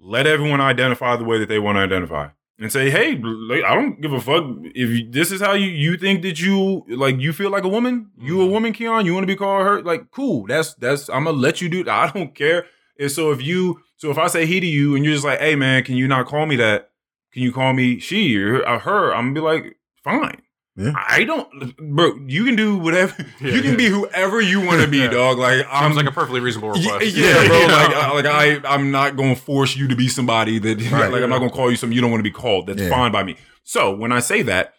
[0.00, 2.28] let everyone identify the way that they want to identify
[2.60, 5.96] and say, "Hey, I don't give a fuck if you, this is how you you
[5.96, 8.10] think that you like you feel like a woman.
[8.20, 8.50] You a Mhm.
[8.50, 9.06] woman, Keon.
[9.06, 9.82] You want to be called her?
[9.82, 10.46] Like, cool.
[10.46, 11.08] That's that's.
[11.08, 11.84] I'm gonna let you do.
[11.84, 11.94] that.
[11.94, 12.66] I don't care.
[12.98, 15.40] And so if you so if I say he to you and you're just like,
[15.40, 16.90] "Hey, man, can you not call me that?
[17.32, 20.42] Can you call me she or uh, her?" I'm gonna be like, "Fine."
[20.80, 20.92] Yeah.
[20.94, 22.14] I don't, bro.
[22.26, 23.12] You can do whatever.
[23.40, 23.76] Yeah, you can yeah.
[23.76, 25.08] be whoever you want to be, Yeah.
[25.10, 25.36] dog.
[25.38, 27.16] Like I'm Sounds like a perfectly reasonable yeah, request.
[27.16, 27.58] yeah, bro.
[27.58, 27.66] You?
[27.66, 28.26] Like, I, like
[28.64, 31.10] I, I'm not gonna force you to be somebody that, Right.
[31.12, 32.68] like, I'm not gonna call you something you don't want to be called.
[32.68, 32.90] That's Yeah.
[32.90, 33.36] fine by me.
[33.64, 34.74] So when I say that,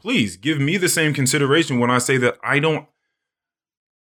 [0.00, 2.86] please give me the same consideration when I say that I don't.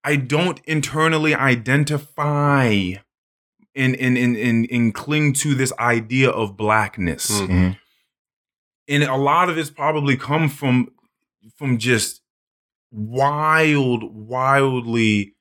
[0.04, 2.66] I don't internally identify
[3.76, 7.32] and and and and, and cling to this idea of blackness.
[7.32, 7.48] Mm.
[7.48, 7.78] Mhm.
[8.88, 10.90] And a lot of it's probably come from
[11.56, 12.22] from just
[12.92, 15.34] wild, wildly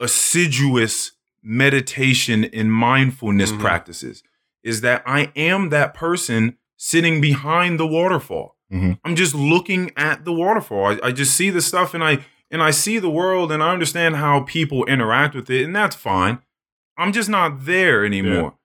[0.00, 1.12] assiduous
[1.42, 3.60] meditation and mindfulness Mhm.
[3.60, 4.22] practices.
[4.62, 8.56] Is that I am that person sitting behind the waterfall.
[8.72, 8.98] Mhm.
[9.04, 10.86] I'm just looking at the waterfall.
[10.86, 13.72] I, I just see the stuff and I and I see the world and I
[13.72, 16.38] understand how people interact with it, and that's fine.
[16.96, 18.55] I'm just not there anymore.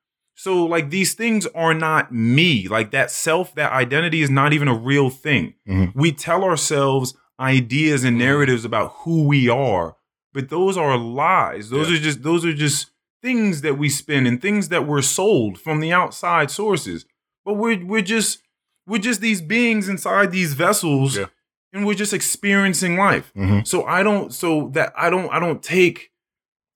[0.42, 2.68] So like these things are not me.
[2.68, 5.54] Like that self, that identity is not even a real thing.
[5.70, 5.92] Mhm.
[5.94, 9.98] We tell ourselves ideas and narratives about who we are,
[10.34, 11.70] but those are lies.
[11.70, 11.98] Those Yeah.
[11.98, 12.90] are just those are just
[13.22, 17.06] things that we spin and things that were sold from the outside sources.
[17.46, 18.42] But we're we're just
[18.88, 21.26] we're just these beings inside these vessels Yeah.
[21.72, 23.32] and we're just experiencing life.
[23.38, 23.68] Mhm.
[23.68, 26.10] So I don't so that I don't I don't take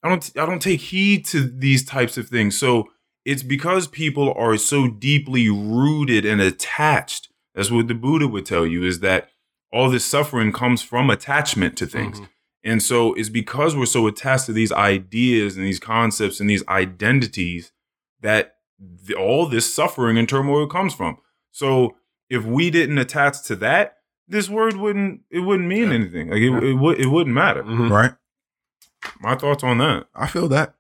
[0.04, 2.56] I don't I don't take heed to these types of things.
[2.60, 2.90] So
[3.26, 7.30] it's because people are so deeply rooted and attached.
[7.54, 9.30] That's what the Buddha would tell you is that
[9.74, 12.20] all this suffering comes from attachment to things.
[12.22, 12.30] Mhm.
[12.64, 16.66] And so it's because we're so attached to these ideas and these concepts and these
[16.68, 17.72] identities
[18.22, 21.18] that the, all this suffering and turmoil comes from.
[21.52, 21.96] So
[22.30, 23.98] if we didn't attach to that,
[24.28, 25.94] this word wouldn't it wouldn't mean Yeah.
[25.96, 26.30] anything.
[26.30, 26.70] Like it, Yeah.
[26.70, 27.64] it would it wouldn't matter.
[27.64, 27.90] Mhm.
[27.90, 28.14] Right.
[29.20, 30.08] My thoughts on that.
[30.16, 30.75] I feel that.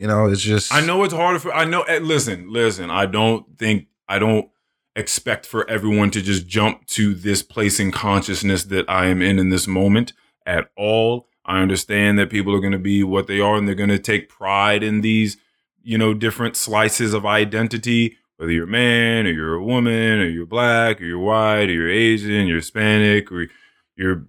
[0.00, 3.04] You know, it's just I know it's harder for I know eh, listen, listen, I
[3.04, 4.48] don't think I don't
[4.96, 9.38] expect for everyone to just jump to this place in consciousness that I am in
[9.38, 10.14] in this moment
[10.46, 11.28] at all.
[11.44, 13.98] I understand that people are going to be what they are and they're going to
[13.98, 15.36] take pride in these,
[15.82, 20.28] you know, different slices of identity, whether you're a man or you're a woman or
[20.28, 23.48] you're black or you're white or you're Asian, you're Hispanic or
[23.96, 24.24] you're,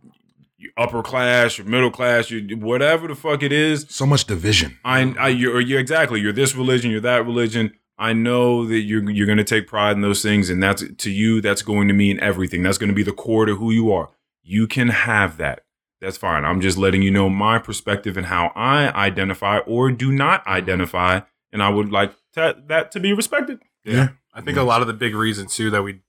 [0.61, 3.85] you're upper class, you're middle class, you whatever the fuck it is.
[3.89, 4.77] so much division.
[4.85, 7.73] I, I you're, you're exactly you're this religion, you're that religion.
[7.97, 11.11] I know that you're you're going to take pride in those things, and that's to
[11.11, 11.41] you.
[11.41, 12.63] That's going to mean everything.
[12.63, 14.09] That's going to be the core to who you are.
[14.43, 15.65] You can have that.
[15.99, 16.45] That's fine.
[16.45, 21.21] I'm just letting you know my perspective and how I identify or do not identify,
[21.51, 23.59] and I would like to, that to be respected.
[23.83, 23.93] Yeah.
[23.93, 24.07] Yeah.
[24.33, 25.99] I think a lot of the big reasons too that we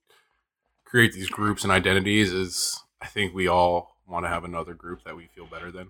[0.85, 5.03] create these groups and identities is I think we all want to have another group
[5.05, 5.89] that we feel better than.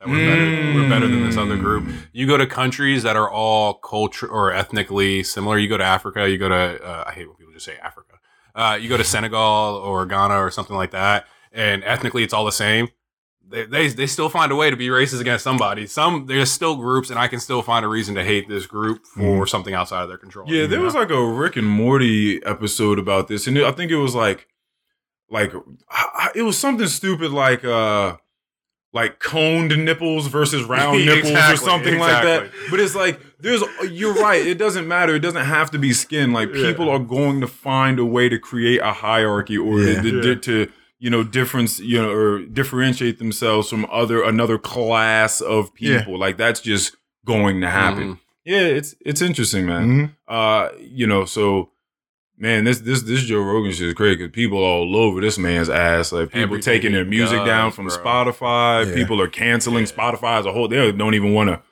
[0.00, 1.84] That we're better, we're better than this other group.
[1.84, 1.96] Mm.
[2.12, 5.58] You go to countries that are all culture or ethnically similar.
[5.58, 6.28] You go to Africa.
[6.28, 8.18] You go to uh, I hate when people just say Africa.
[8.54, 12.44] Uh, you go to Senegal or Ghana or something like that, and ethnically it's all
[12.44, 12.88] the same.
[13.48, 15.86] They, they they still find a way to be racist against somebody.
[15.86, 19.06] Some there's still groups, and I can still find a reason to hate this group
[19.06, 20.46] for something outside of their control.
[20.46, 23.90] Yeah, there you was like a Rick and Morty episode about this, and I think
[23.90, 24.48] it was like,
[25.30, 25.52] like
[25.90, 28.16] I- I- it was something stupid like uh
[28.92, 32.50] like coned nipples versus round nipples or Exactly, something like that.
[32.70, 34.44] But it's like there's you're right.
[34.46, 35.14] It doesn't matter.
[35.14, 36.32] It doesn't have to be skin.
[36.32, 36.70] Like Yeah.
[36.70, 40.00] people are going to find a way to create a hierarchy or Yeah.
[40.02, 40.34] to, Yeah.
[40.36, 45.98] to you know difference you know or differentiate themselves from other another class of Yeah.
[45.98, 46.18] people.
[46.18, 46.96] Like that's just
[47.26, 48.14] going to happen.
[48.14, 48.18] Mhm.
[48.46, 50.10] Yeah, it's it's interesting, man Mhm.
[50.28, 51.70] uh you know so
[52.38, 55.68] man this this this joe rogan shit is crazy because people all over this man's
[55.70, 57.96] ass like people Everything taking their music does, down from bro.
[57.96, 58.94] spotify Yeah.
[58.94, 59.92] people are canceling Yeah.
[59.92, 61.62] spotify as a whole they don't even want to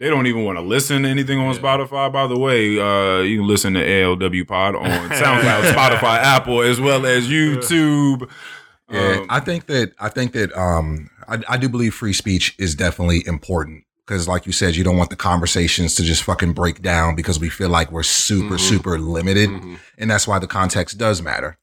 [0.00, 1.60] they don't even want to listen to anything on Yeah.
[1.60, 6.62] spotify by the way uh you can listen to alw pod on soundcloud spotify apple
[6.62, 8.28] as well as youtube
[8.90, 12.54] Yeah, Um, I think that I think that um I, I do believe free speech
[12.58, 16.54] is definitely important because, like you said, you don't want the conversations to just fucking
[16.54, 18.60] break down because we feel like we're super Mhm.
[18.60, 19.78] super limited, Mhm.
[19.98, 21.58] and that's why the context does matter.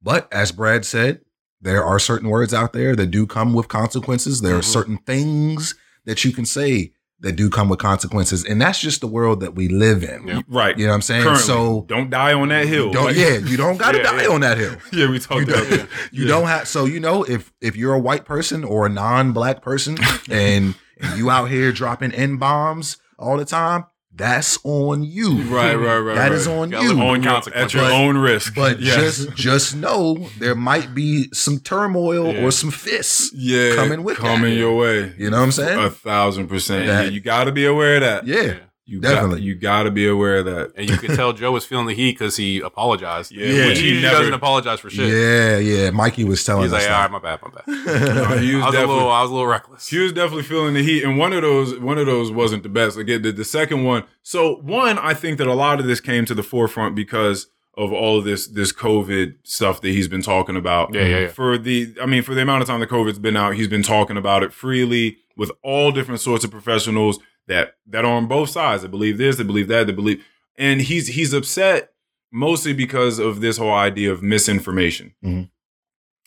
[0.00, 1.22] But as Brad said,
[1.60, 4.40] there are certain words out there that do come with consequences.
[4.42, 4.64] There are Mhm.
[4.64, 5.74] certain things
[6.04, 9.54] that you can say that do come with consequences, and that's just the world that
[9.56, 10.28] we live in.
[10.28, 10.40] Yeah.
[10.48, 11.22] right You know what I'm saying?
[11.24, 14.12] currently So don't die on that hill don't, Like- yeah, you don't got to Yeah,
[14.12, 14.28] die yeah.
[14.28, 14.76] on that hill.
[14.92, 17.98] yeah we talked about that you don't have so you know if if you're a
[17.98, 19.96] white person or a non-black person
[20.30, 25.42] and, and you out here dropping n bombs all the time, that's on you.
[25.42, 26.32] right right right That right.
[26.32, 26.92] is on Gotta you.
[26.94, 28.96] live on your, at your But- own risk But Yes.
[28.96, 32.44] just just know there might be some turmoil Yeah.
[32.44, 33.30] or some fists.
[33.34, 34.58] yeah, coming with coming that.
[34.58, 35.12] your way.
[35.18, 35.78] You know what I'm saying?
[35.84, 36.86] A thousand percent.
[36.86, 38.26] That- yeah, you got to be aware of that.
[38.26, 38.54] Yeah, Yeah.
[38.86, 39.36] You definitely.
[39.38, 40.72] Got, you got to be aware of that.
[40.76, 43.32] And you can tell Joe was feeling the heat because he apologized.
[43.32, 43.66] Yeah, Yeah.
[43.66, 45.12] Which he, he doesn't apologize for shit.
[45.12, 45.90] yeah, yeah.
[45.90, 47.12] Mikey was telling He's us like, all right, that.
[47.12, 48.14] my bad, my bad.
[48.30, 49.88] No, he was I was a little, I was a little reckless.
[49.88, 52.68] He was definitely feeling the heat, and one of those, one of those wasn't the
[52.68, 52.96] best.
[52.96, 54.04] Again, the, the second one.
[54.22, 57.92] So one, I think that a lot of this came to the forefront because of
[57.92, 60.94] all of this this COVID stuff that he's been talking about.
[60.94, 61.28] Yeah, yeah, yeah.
[61.28, 63.82] For the, I mean, for the amount of time the COVID's been out, he's been
[63.82, 65.18] talking about it freely.
[65.36, 67.18] with all different sorts of professionals
[67.48, 68.82] that that are on both sides.
[68.82, 70.24] That believe this, that believe that, that believe,
[70.56, 71.90] and he's he's upset
[72.32, 75.50] mostly because of this whole idea of misinformation, Mhm.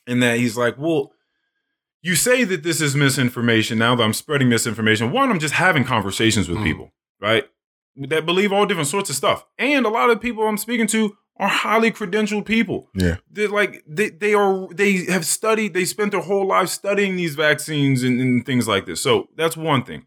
[0.07, 1.11] and that he's like, well.
[2.01, 3.77] You say that this is misinformation.
[3.77, 6.63] Now that I'm spreading misinformation, one, I'm just having conversations with Mhm.
[6.63, 7.43] people, right?
[7.97, 9.43] That believe all different sorts of stuff.
[9.57, 13.17] And a lot of people I'm speaking to are highly credentialed people Yeah.
[13.29, 17.35] they're like they, they are they have studied they spent their whole life studying these
[17.35, 20.05] vaccines and, and things like this so that's one thing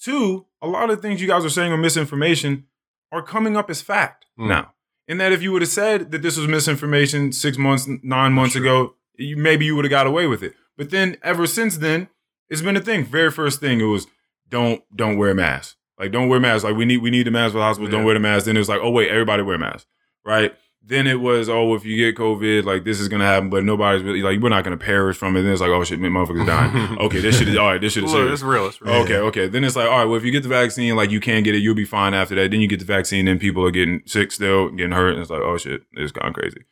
[0.00, 2.64] two a lot of things you guys are saying are misinformation
[3.12, 4.48] are coming up as fact Mm.
[4.48, 4.72] now.
[5.08, 8.54] And that if you would have said that this was misinformation six months nine months
[8.56, 10.54] ago you, maybe you would have got away with it.
[10.76, 12.08] But then ever since then
[12.50, 13.04] it's been a thing.
[13.04, 14.06] Very first thing it was
[14.48, 16.64] don't don't wear a mask like don't wear masks.
[16.64, 17.90] Like we need we need the mask for the hospital.
[17.90, 19.86] Don't wear the mask then it was like oh wait everybody wear masks
[20.24, 20.54] right
[20.88, 24.04] then it was, oh, if you get COVID, like this is gonna happen, but nobody's
[24.04, 25.42] really like we're not gonna perish from it.
[25.42, 26.98] Then it's like, oh shit, motherfuckers dying.
[27.00, 27.80] okay, this shit is all right.
[27.80, 28.34] This shit is serious.
[28.34, 28.66] it's real.
[28.68, 28.94] It's real.
[29.02, 29.48] Okay, okay.
[29.48, 31.56] Then it's like, all right, well, if you get the vaccine, like you can't get
[31.56, 32.52] it, you'll be fine after that.
[32.52, 35.30] Then you get the vaccine, then people are getting sick still, getting hurt, and it's
[35.30, 36.62] like, oh shit, it's gone crazy,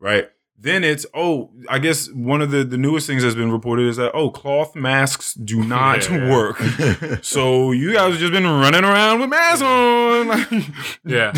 [0.00, 0.28] right?
[0.58, 3.96] Then it's oh, I guess one of the the newest things that's been reported is
[3.98, 6.30] that oh, cloth masks do not Yeah.
[6.30, 6.58] work.
[7.22, 10.28] So you guys have just been running around with masks on.
[10.28, 10.48] Like,
[11.04, 11.32] Yeah.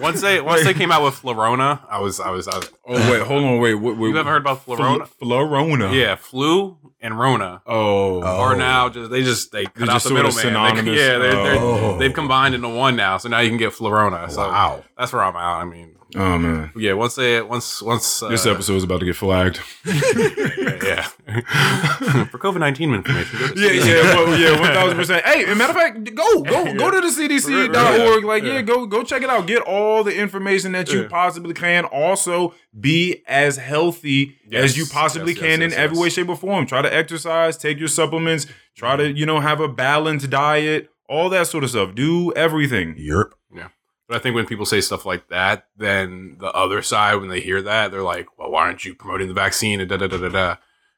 [0.00, 3.10] Once they once they came out with Florona, I was I was, I was oh
[3.12, 3.74] wait, hold on, wait.
[3.74, 5.08] What, what, you ever heard about Florona?
[5.20, 5.92] Florona.
[5.94, 8.22] Yeah, flu and Rona Oh.
[8.22, 10.54] Are now just they just they cut They're out just the sort of middleman.
[10.54, 10.98] They- synonymous.
[11.00, 11.98] Yeah, they're, they're, Oh.
[11.98, 14.30] they've combined into one now, so now you can get Florona.
[14.30, 14.82] So Wow.
[14.96, 15.42] that's where I'm at.
[15.42, 16.72] I mean, Oh man.
[16.74, 16.94] yeah.
[16.94, 19.60] Once they once once uh, This episode is about to get flagged.
[19.84, 21.02] yeah, yeah.
[22.30, 23.38] for COVID nineteen information.
[23.38, 25.24] Go to Yeah, yeah, well, yeah, one thousand percent.
[25.26, 26.74] Hey, as a matter of fact, go, go, Yeah.
[26.74, 27.74] go to the Right, CDC.org.
[27.74, 28.24] right.
[28.24, 28.54] Like, yeah.
[28.54, 28.62] Yeah.
[28.62, 29.46] go, go check it out.
[29.46, 31.08] Get all the information that you Yeah.
[31.08, 31.84] possibly can.
[31.84, 36.02] Also, be as healthy as you possibly yes, can yes, in yes, every yes.
[36.02, 36.64] way, shape, or form.
[36.66, 41.28] Try to exercise, take your supplements, try to, you know, have a balanced diet, all
[41.30, 41.94] that sort of stuff.
[41.94, 42.94] Do everything.
[42.96, 43.34] Europe.
[44.08, 47.40] But I think when people say stuff like that, then the other side, when they
[47.40, 50.16] hear that, they're like, "Well, why aren't you promoting the vaccine?" And da da da
[50.16, 50.50] da da.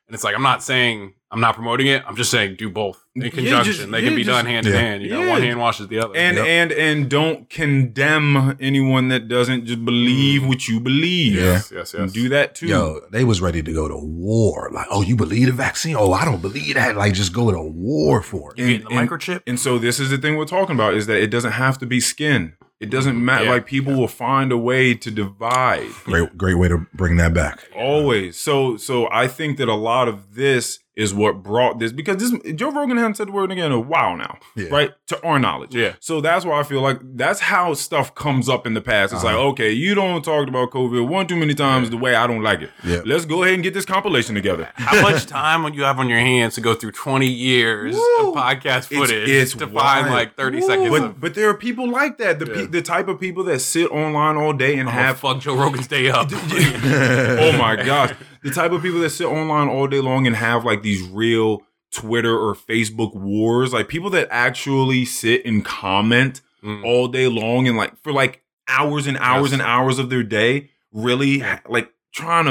[0.07, 2.03] And it's like, I'm not saying I'm not promoting it.
[2.09, 3.73] I'm just saying do both in Yeah, conjunction.
[3.73, 4.73] just- they can be just- done hand yeah.
[4.73, 5.03] in hand.
[5.05, 5.29] You know, Yeah.
[5.31, 6.17] one hand washes the other.
[6.17, 6.47] And Yep.
[6.47, 10.49] and and don't condemn anyone that doesn't just believe mm.
[10.49, 11.35] what you believe.
[11.37, 11.43] Yeah.
[11.45, 12.11] yes, yes, yes.
[12.13, 12.67] Do that too.
[12.67, 14.71] Yo, they was ready to go to war.
[14.73, 15.95] Like, oh, you believe the vaccine?
[15.97, 16.97] Oh, I don't believe that.
[16.97, 18.59] Like, just go to war for it.
[18.59, 19.43] You getting the and- microchip?
[19.47, 21.87] And so this is the thing we're talking about is that it doesn't have to
[21.87, 22.55] be skin.
[22.81, 23.45] It doesn't matter.
[23.45, 23.51] Yeah.
[23.51, 27.69] Like people will find a way to divide Great, great way to bring that back.
[27.77, 28.39] always.
[28.39, 32.55] So so I think that a lot of this is what brought this because this
[32.55, 34.69] Joe Rogan hasn't said the word again in a while now, Yeah.
[34.71, 34.91] right?
[35.09, 35.95] To our knowledge, Yeah.
[36.01, 39.13] So that's why I feel like that's how stuff comes up in the past.
[39.13, 39.49] It's like Uh-huh.
[39.53, 42.61] okay, you don't talk about COVID one too many times the way I don't like
[42.63, 42.71] it.
[42.85, 43.01] Yeah.
[43.05, 44.69] Let's go ahead and get this compilation together.
[44.75, 48.29] How much time would you have on your hands to go through 20 years Woo.
[48.29, 50.67] of podcast footage it's to find like 30 Woo.
[50.67, 52.39] seconds But of but there are people like that.
[52.39, 55.41] The pe- the type of people that sit online all day and oh, have fuck
[55.41, 56.29] Joe Rogan's day up.
[56.33, 58.13] oh my gosh.
[58.43, 61.63] The type of people that sit online all day long and have like these real
[61.93, 66.85] Twitter or Facebook wars, like people that actually sit and comment Mm.
[66.85, 69.53] all day long and like for like hours and hours Yes.
[69.55, 72.51] and hours of their day, really like trying to,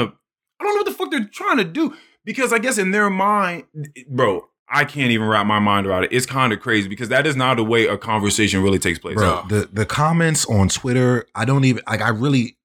[0.58, 1.94] I don't know what the fuck they're trying to do.
[2.24, 3.64] Because I guess in their mind,
[4.08, 6.12] bro, I can't even wrap my mind around it.
[6.12, 9.14] It's kind of crazy because that is not the way a conversation really takes place.
[9.14, 12.00] Bro, the the comments on Twitter, I don't even like.
[12.02, 12.56] I really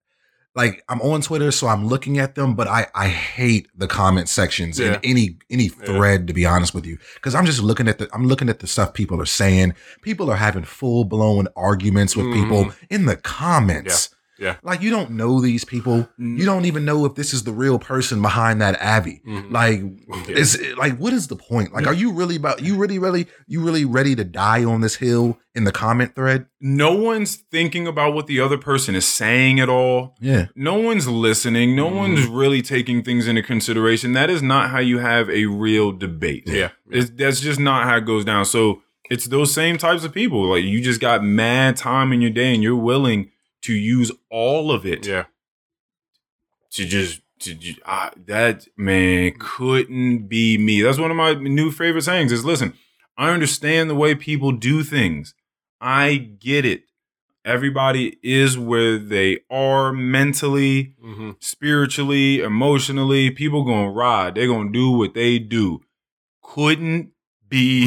[0.55, 0.83] like.
[0.89, 4.79] I'm on Twitter, so I'm looking at them, but I I hate the comment sections
[4.79, 4.93] Yeah.
[4.93, 6.27] in any any thread.
[6.27, 8.67] To be honest with you, because I'm just looking at the I'm looking at the
[8.67, 9.73] stuff people are saying.
[10.01, 12.85] People are having full blown arguments with people mm-hmm.
[12.93, 14.14] in the comments.
[14.35, 14.43] Mm-hmm.
[14.43, 14.55] Yeah.
[14.63, 16.07] like you don't know these people.
[16.19, 16.37] Mm.
[16.37, 19.21] You don't even know if this is the real person behind that Abby.
[19.27, 19.51] Mhm.
[19.51, 19.81] Like,
[20.29, 20.35] Yeah.
[20.35, 21.73] is like, what is the point?
[21.73, 24.95] Like, are you really about you really, really, you really ready to die on this
[24.95, 26.47] hill in the comment thread?
[26.67, 30.15] no one's thinking about what the other person is saying at all.
[30.19, 30.47] Yeah.
[30.55, 31.75] no one's listening.
[31.75, 31.95] No Mhm.
[31.95, 34.13] one's really taking things into consideration.
[34.13, 36.43] That is not how you have a real debate.
[36.47, 36.69] Yeah.
[36.89, 38.45] It's, that's just not how it goes down.
[38.45, 38.81] So
[39.11, 40.49] it's those same types of people.
[40.49, 43.29] Like you just got mad time in your day and you're willing
[43.65, 45.25] to use all of it Yeah.
[46.71, 47.53] to just to
[48.25, 50.81] that man couldn't be me.
[50.81, 52.73] That's one of my new favorite sayings is listen,
[53.17, 55.33] I understand the way people do things.
[55.81, 56.83] I get it.
[57.43, 63.29] Everybody is where they are mentally, hmm spiritually, emotionally.
[63.31, 64.35] People gonna ride.
[64.35, 65.81] They're gonna do what they do.
[66.41, 67.11] Couldn't
[67.55, 67.85] be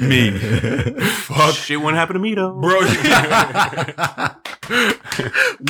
[0.00, 0.30] me.
[0.32, 2.52] Fuck Shit wouldn't happen to me though.
[2.52, 2.80] bro.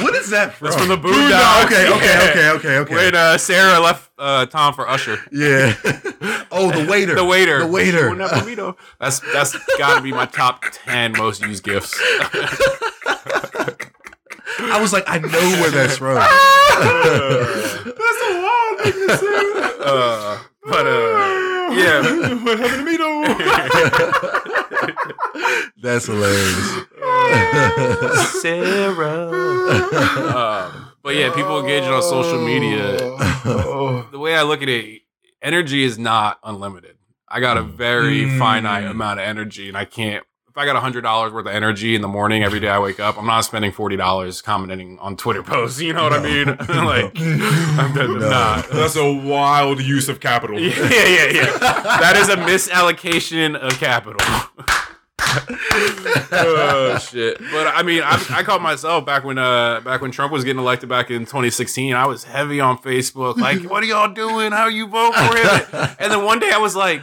[0.00, 0.70] What is that from?
[0.70, 1.66] That's from the Boondocks.
[1.66, 2.94] Okay, okay, okay, okay, okay.
[2.94, 5.18] When uh, Sarah left uh, Tom for Usher.
[5.30, 5.74] yeah.
[6.50, 7.14] oh, the waiter.
[7.14, 7.60] The waiter.
[7.60, 8.08] The waiter.
[8.10, 8.76] Una burrito.
[8.98, 11.94] That's that's got to be my top ten most used gifts.
[14.60, 15.28] I was like, I know
[15.60, 16.16] where that's from.
[16.78, 19.36] That's a wild thing to say.
[19.80, 20.38] Uh,
[20.68, 22.02] but uh, yeah,
[22.44, 23.24] what happened to me though?
[25.82, 26.86] That's hilarious.
[28.40, 29.28] Sarah.
[30.34, 32.96] Um, but yeah, people engaging on social media.
[33.44, 34.06] Oh.
[34.10, 35.02] The way I look at it,
[35.42, 36.96] energy is not unlimited.
[37.28, 38.38] I got a very Mm.
[38.38, 40.24] finite amount of energy, and I can't.
[40.58, 43.16] I got hundred dollars worth of energy in the morning every day I wake up,
[43.18, 45.80] I'm not spending forty dollars commenting on Twitter posts.
[45.80, 46.46] You know what I mean?
[46.58, 48.28] like, I'm, I'm No.
[48.28, 48.68] not.
[48.68, 50.58] That's a wild use of capital.
[50.68, 50.74] Yeah,
[51.06, 51.58] yeah, yeah.
[51.58, 54.18] That is a misallocation of capital.
[56.32, 57.38] oh shit!
[57.52, 60.60] But I mean, I, I caught myself back when uh back when Trump was getting
[60.60, 61.94] elected back in 2016.
[61.94, 64.52] I was heavy on Facebook, like, "What are y'all doing?
[64.52, 67.02] How you vote for him?" And then one day I was like.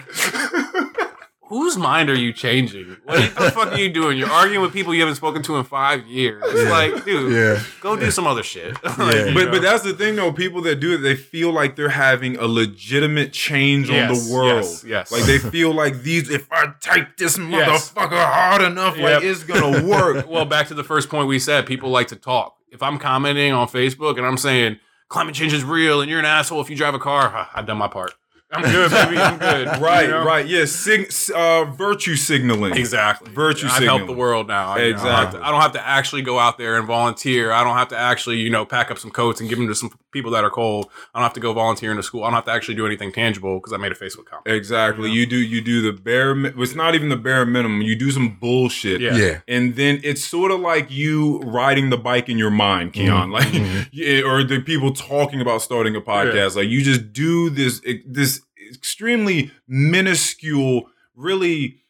[1.56, 2.98] Whose mind are you changing?
[3.06, 4.18] What the fuck are you doing?
[4.18, 6.44] You're arguing with people you haven't spoken to in five years.
[6.48, 7.64] It's like, dude, Yeah.
[7.80, 8.76] go do some other shit.
[8.84, 9.34] Like, Yeah.
[9.34, 9.52] But know?
[9.52, 10.34] but that's the thing though.
[10.34, 14.64] People that do it, they feel like they're having a legitimate change on the world.
[14.64, 15.11] yes, yes.
[15.14, 16.30] Like they feel like these.
[16.30, 17.91] If I type this Yes.
[17.94, 19.14] motherfucker hard enough, Yep.
[19.15, 20.27] like it's gonna work.
[20.30, 22.57] well, back to the first point we said, people like to talk.
[22.69, 26.26] If I'm commenting on Facebook and I'm saying climate change is real and you're an
[26.26, 28.14] asshole if you drive a car, huh, I've done my part.
[28.56, 29.18] I'm good, baby.
[29.18, 29.82] I'm good.
[29.82, 30.23] right, You know?
[30.26, 30.45] right.
[30.48, 32.76] Yeah, sig- uh, virtue signaling.
[32.77, 33.32] Exactly.
[33.32, 33.90] Virtue signaling.
[33.90, 34.76] I've helped the world now.
[34.77, 35.40] You know, I, don't have Exactly.
[35.40, 37.52] to, I don't have to actually go out there and volunteer.
[37.52, 39.76] I don't have to actually, you know, pack up some coats and give them to
[39.76, 40.90] some people that are cold.
[41.14, 42.23] I don't have to go volunteer in the school.
[42.23, 44.48] I don't have to actually do anything tangible because I made a Facebook comment.
[44.48, 45.10] Exactly.
[45.10, 45.22] You know?
[45.22, 46.36] You do you do the bare.
[46.61, 47.82] It's not even the bare minimum.
[47.82, 49.02] You do some bullshit.
[49.02, 49.15] Yeah.
[49.15, 49.40] Yeah.
[49.48, 53.30] And then it's sort of like you riding the bike in your mind, Keon.
[53.30, 53.32] Mhm.
[53.36, 54.23] Like, Mhm.
[54.26, 56.56] or the people talking about starting a podcast.
[56.56, 58.41] Like, you just do this this
[58.74, 61.82] extremely minuscule, really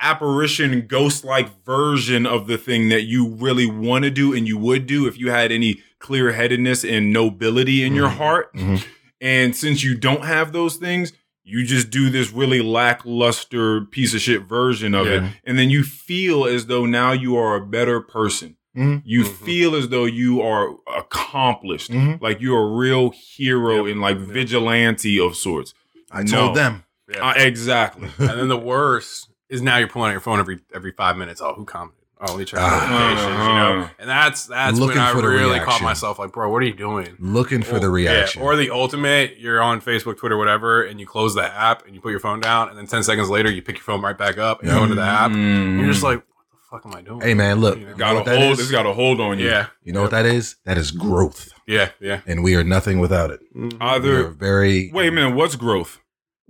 [0.00, 4.56] apparition, ghost like version of the thing that you really want to do and you
[4.56, 8.16] would do if you had any clear headedness and nobility in your Mhm.
[8.16, 8.54] heart.
[8.54, 8.84] Mhm.
[9.20, 11.12] And since you don't have those things,
[11.42, 15.22] you just do this really lackluster piece of shit version of it.
[15.44, 18.56] And then you feel as though now you are a better person.
[18.78, 19.02] Mhm.
[19.04, 19.34] You Mhm.
[19.44, 21.90] feel as though you are accomplished.
[21.90, 22.20] Mhm.
[22.20, 23.92] Like you're a real hero Yep.
[23.92, 24.28] and like Yep.
[24.28, 25.74] vigilante of sorts.
[26.10, 26.54] I told No.
[26.54, 26.84] them.
[27.12, 27.28] Yeah.
[27.30, 28.08] Uh, exactly.
[28.18, 31.40] and then the worst is now you're pulling out your phone every every five minutes.
[31.42, 31.94] Oh, who commented?
[32.20, 33.20] Oh, let me check notifications.
[33.22, 35.84] You know, and that's that's Looking when I for the really caught reaction.
[35.84, 37.16] myself like, bro, what are you doing?
[37.20, 38.42] Looking for the Or- yeah, reaction.
[38.42, 42.00] or the ultimate, you're on Facebook, Twitter, whatever, and you close the app and you
[42.00, 44.36] put your phone down, and then 10 seconds later, you pick your phone right back
[44.36, 44.76] up and Yeah.
[44.78, 45.30] go into the app.
[45.30, 45.78] Mm.
[45.78, 46.37] You're just like, what the
[46.70, 47.20] fuck am I doing?
[47.20, 47.76] hey man, look.
[47.78, 47.88] You know?
[47.90, 48.52] You know got what a that hold.
[48.52, 48.60] is?
[48.60, 49.46] It's got a hold on you.
[49.46, 50.56] yeah, You know what that is?
[50.64, 51.50] That is growth.
[51.66, 52.20] yeah, yeah.
[52.26, 53.40] And we are nothing without it.
[53.54, 55.34] We are Either very wait a minute.
[55.34, 56.00] What's growth?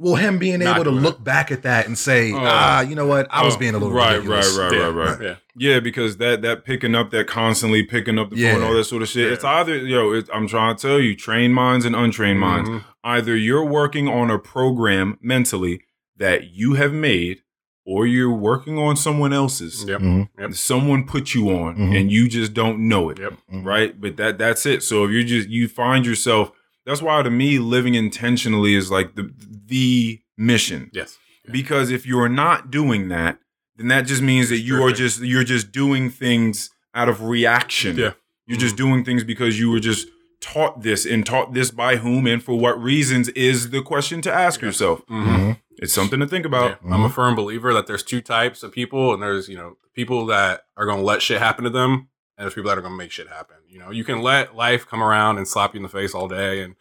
[0.00, 2.38] Well, him being Not able to doing look back at that and say, Oh.
[2.40, 3.26] ah, you know what?
[3.32, 4.56] I was Oh, being a little right, ridiculous.
[4.56, 4.78] right, Yeah.
[4.78, 5.20] right, right, right.
[5.20, 5.34] Yeah.
[5.56, 8.54] Yeah, because that that picking up that constantly picking up the Yeah.
[8.54, 9.26] phone, all that sort of shit.
[9.26, 9.32] Yeah.
[9.34, 12.70] It's either yo, it, I'm trying to tell you, trained minds and untrained minds.
[12.70, 12.84] Mhm.
[13.02, 15.80] Either you're working on a program mentally
[16.16, 17.42] that you have made,
[17.90, 19.84] or you're working on someone else's.
[19.88, 20.00] Yep.
[20.02, 20.28] Mhm.
[20.38, 20.54] Yep.
[20.54, 21.98] Someone put you on, Mhm.
[21.98, 23.18] and you just don't know it.
[23.18, 23.34] Yep.
[23.52, 23.64] Mhm.
[23.64, 24.82] Right, but that that's it.
[24.82, 26.52] So if you just you find yourself,
[26.84, 29.30] that's why to me, living intentionally is like the
[29.66, 31.18] the mission Yes.
[31.50, 33.38] because if you're not doing that
[33.76, 35.04] then that just means that you are Drifting.
[35.06, 38.12] just you're just doing things out of reaction Yeah.
[38.46, 40.06] you're just doing things because you were just
[40.40, 44.32] taught this and taught this by whom and for what reasons is the question to
[44.32, 45.26] ask yourself Mhm.
[45.26, 45.56] Mhm.
[45.78, 46.94] It's something to think about Yeah.
[46.94, 47.14] I'm a mm-hmm.
[47.14, 50.86] firm believer that there's two types of people, and there's you know people that are
[50.86, 53.10] going to let shit happen to them, and there's people that are going to make
[53.10, 53.56] shit happen.
[53.68, 56.28] You know, you can let life come around and slap you in the face all
[56.28, 56.74] day, and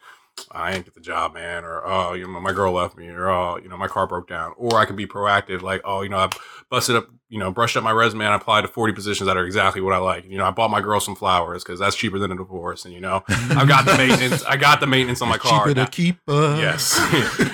[0.50, 3.28] I ain't get the job, man, or oh, you know, my girl left me, or
[3.28, 6.08] oh, you know, my car broke down, or I can be proactive, like oh, you
[6.08, 6.30] know, I
[6.70, 9.36] busted up, you know, brushed up my resume and I applied to 40 positions that
[9.36, 10.24] are exactly what I like.
[10.26, 12.92] You know, I bought my girl some flowers because that's cheaper than a divorce, and
[12.94, 15.66] you know, I've got the maintenance, I got the maintenance on my car.
[15.66, 16.18] Cheaper to keep.
[16.28, 16.98] Uh, Yes.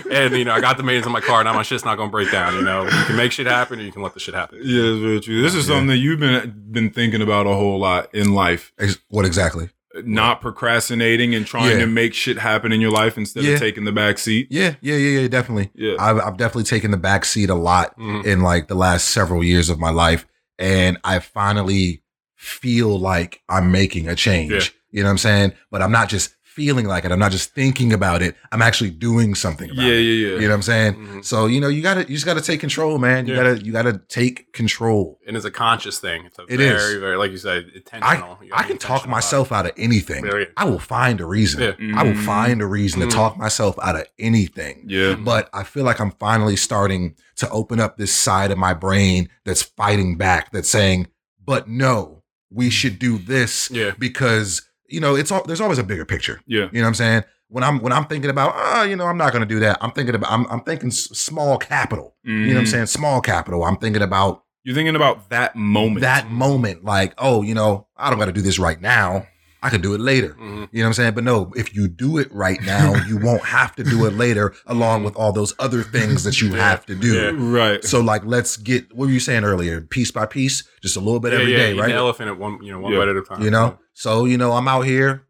[0.11, 1.43] and, you know, I got the maintenance on my car.
[1.45, 2.55] Now my shit's not going to break down.
[2.55, 4.59] You know, you can make shit happen or you can let the shit happen.
[4.63, 5.75] yeah it's very true this is Yeah.
[5.75, 9.69] something that you've been been thinking about a whole lot in life Ex- What exactly?
[10.05, 11.85] Not procrastinating and trying Yeah.
[11.85, 13.53] to make shit happen in your life instead Yeah.
[13.53, 15.71] of taking the back seat Yeah, yeah, yeah, yeah, definitely.
[15.75, 18.25] yeah I've, I've definitely taken the back seat a lot Mhm.
[18.27, 20.27] in like the last several years of my life.
[20.59, 22.03] And I finally
[22.37, 24.53] feel like I'm making a change.
[24.53, 24.61] Yeah.
[24.91, 25.53] You know what I'm saying?
[25.71, 27.11] But I'm not just feeling like it.
[27.13, 28.37] I'm not just thinking about it.
[28.53, 30.01] I'm actually doing something about Yeah, it.
[30.01, 30.35] yeah, yeah.
[30.37, 30.95] You know what I'm saying?
[30.95, 31.25] Mhm.
[31.25, 33.27] So, you know, you gotta you just gotta take control, man.
[33.27, 33.43] You Yeah.
[33.43, 35.19] gotta you gotta take control.
[35.27, 36.25] And it's a conscious thing.
[36.27, 37.01] It's a It very, is.
[37.01, 38.39] very, like you said, I, intentional.
[38.43, 40.25] You gotta I can talk myself out of anything.
[40.27, 40.45] Yeah, yeah.
[40.57, 41.61] I will find a reason.
[41.63, 41.99] Yeah.
[41.99, 42.25] I will Mhm.
[42.25, 43.11] find a reason Mhm.
[43.11, 44.85] to talk myself out of anything.
[44.87, 45.15] Yeah.
[45.17, 49.29] But I feel like I'm finally starting to open up this side of my brain
[49.45, 51.09] that's fighting back, that's saying,
[51.45, 53.69] but no, we should do this.
[53.73, 53.91] Yeah.
[53.99, 56.41] because, you know, it's all there's always a bigger picture.
[56.47, 56.69] Yeah.
[56.73, 57.25] You know what I'm saying?
[57.49, 59.79] When I'm when I'm thinking about, ah, you know, I'm not gonna do that.
[59.81, 62.15] I'm thinking about I'm I'm thinking small capital.
[62.25, 62.69] You know what I'm Mhm.
[62.69, 62.87] saying?
[62.87, 63.65] Small capital.
[63.65, 66.01] I'm thinking about You're thinking about that moment.
[66.01, 69.27] that moment, like, oh, you know, I don't got to do this right now.
[69.63, 70.37] I could do it later.
[70.39, 70.69] Mhm.
[70.73, 71.15] You know what I'm saying?
[71.15, 74.55] But no, if you do it right now, you won't have to do it later,
[74.67, 76.69] along with all those other things that you Yeah.
[76.69, 77.15] have to do.
[77.15, 77.31] Yeah.
[77.35, 77.83] right.
[77.83, 79.81] So, like, let's get what were you saying earlier?
[79.81, 81.89] Piece by piece, just a little bit yeah, every yeah, day, right?
[81.89, 83.43] The elephant at one, you know, one bite at a time.
[83.43, 83.79] You know.
[83.95, 85.27] So, you know, I'm out here,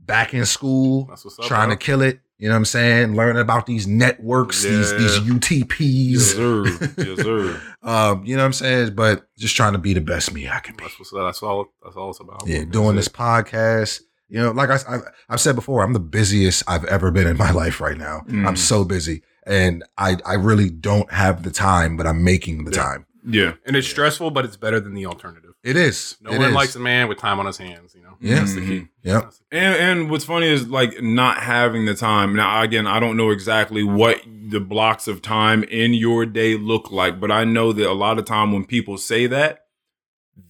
[0.00, 1.18] back in school, up.
[1.46, 1.76] trying bro.
[1.76, 2.20] to kill it.
[2.38, 3.14] You know what I'm saying?
[3.16, 4.98] Learning about these networks, these Yeah.
[4.98, 6.20] these Yes, UTPs.
[6.34, 6.64] sir.
[7.04, 7.60] Yes, sir.
[7.82, 8.94] Um, you know what I'm saying?
[8.94, 10.84] But just trying to be the best me I can be.
[10.84, 11.66] That's what's that's all.
[11.82, 12.42] That's all it's about.
[12.46, 12.96] Yeah, That's doing it.
[12.96, 14.00] this podcast.
[14.28, 14.98] You know, like I, I,
[15.30, 18.20] I've said before, I'm the busiest I've ever been in my life right now.
[18.28, 18.46] Mm.
[18.46, 22.70] I'm so busy, and I, I really don't have the time, but I'm making the
[22.72, 22.82] Yeah.
[22.82, 23.06] time.
[23.26, 23.52] Yeah.
[23.66, 25.49] and it's stressful, but it's better than the alternative.
[25.62, 26.16] It is.
[26.22, 26.54] No It one is.
[26.54, 27.94] likes a man with time on his hands.
[27.94, 28.16] You know.
[28.20, 28.36] Yeah.
[28.36, 28.66] That's the key.
[28.80, 29.08] Mm-hmm.
[29.08, 29.22] Yep.
[29.22, 29.58] That's the key.
[29.58, 32.34] And and what's funny is like not having the time.
[32.34, 36.90] Now again, I don't know exactly what the blocks of time in your day look
[36.90, 39.66] like, but I know that a lot of time when people say that,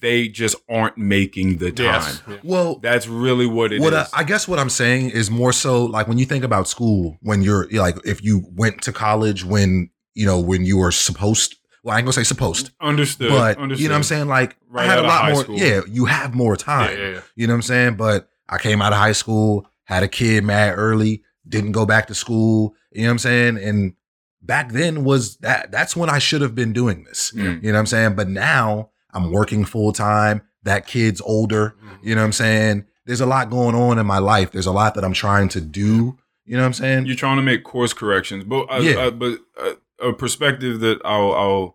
[0.01, 1.85] they just aren't making the time.
[1.87, 2.23] Yes.
[2.29, 2.37] Yeah.
[2.45, 3.81] Well, That's really what it is.
[3.83, 6.69] what I, I guess what I'm saying is more so like when you think about
[6.69, 10.93] school, when you're like if you went to college when you know when you were
[10.93, 11.57] supposed.
[11.83, 13.31] Well, I ain't gonna say supposed, understood.
[13.31, 13.83] but understood.
[13.83, 14.29] you know what I'm saying.
[14.29, 15.43] Like Right I had a lot more.
[15.43, 15.59] school.
[15.59, 16.97] Yeah, you have more time.
[16.97, 17.21] yeah, yeah.
[17.37, 17.95] You know what I'm saying?
[17.97, 22.07] But I came out of high school, had a kid mad early, didn't go back
[22.09, 22.75] to school.
[22.93, 23.57] You know what I'm saying?
[23.59, 23.95] And
[24.43, 27.33] back then was that that's when I should have been doing this.
[27.35, 27.63] Mm.
[27.63, 28.15] You know what I'm saying?
[28.15, 30.43] But now I'm working full time.
[30.65, 31.75] That kid's older.
[31.83, 31.99] Mhm.
[32.03, 32.85] You know what I'm saying?
[33.07, 34.53] There's a lot going on in my life.
[34.53, 36.19] There's a lot that I'm trying to do.
[36.45, 37.07] You know what I'm saying?
[37.07, 38.97] You're trying to make course corrections, but uh, Yeah.
[38.99, 41.75] uh, but uh, a perspective that I'll, I'll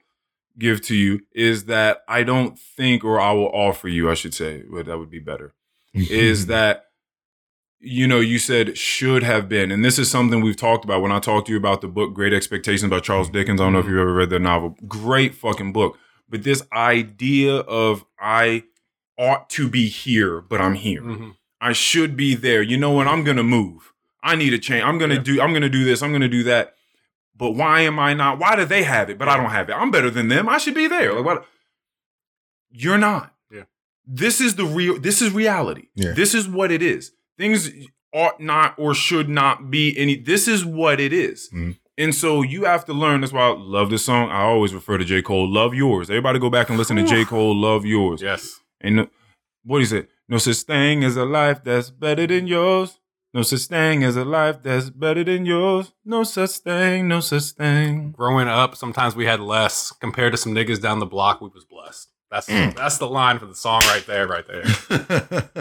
[0.57, 4.33] give to you is that I don't think, or I will offer you, I should
[4.33, 5.53] say, but that would be better.
[5.93, 6.83] is that
[7.79, 11.01] you know you said should have been and this is something we've talked about.
[11.01, 13.73] When i talked to you about the book great expectations by charles dickens i don't
[13.73, 15.97] know if you've ever read that novel great fucking book.
[16.27, 18.63] But this idea of i
[19.19, 21.01] ought to be here but i'm here.
[21.01, 21.35] Mhm.
[21.61, 22.61] i should be there.
[22.61, 23.07] You know what?
[23.07, 23.93] I'm gonna move.
[24.23, 25.21] I need a change i'm gonna Yeah.
[25.21, 26.74] do i'm gonna do this i'm gonna do that
[27.35, 29.73] but why am i not why do they have it but i don't have it?
[29.73, 30.47] I'm better than them.
[30.49, 31.13] I should be there.
[31.13, 31.45] Like what?
[32.71, 33.33] You're not.
[33.51, 33.63] Yeah.
[34.05, 35.87] this is the real this is reality.
[35.95, 36.11] Yeah.
[36.13, 37.11] this is what it is.
[37.37, 37.69] Things
[38.13, 41.49] ought not or should not be any this is what it is.
[41.53, 41.77] Mhm.
[41.97, 44.29] and so you have to learn that's why i love this song.
[44.29, 45.21] I always refer to j.
[45.21, 46.09] Cole love yours.
[46.09, 47.25] Everybody go back and listen to j.
[47.25, 48.21] Cole love yours.
[48.21, 48.59] Yes.
[48.81, 49.07] and no,
[49.63, 52.99] what do you say no such thing as a life that's better than yours
[53.35, 57.47] no such thing as a life that's better than yours no such thing no such
[57.51, 61.41] thing Growing up, sometimes we had less compared to some niggas down the block.
[61.41, 62.09] We was blessed.
[62.31, 62.75] That's Mm.
[62.75, 64.63] that's the line for the song right there, right there.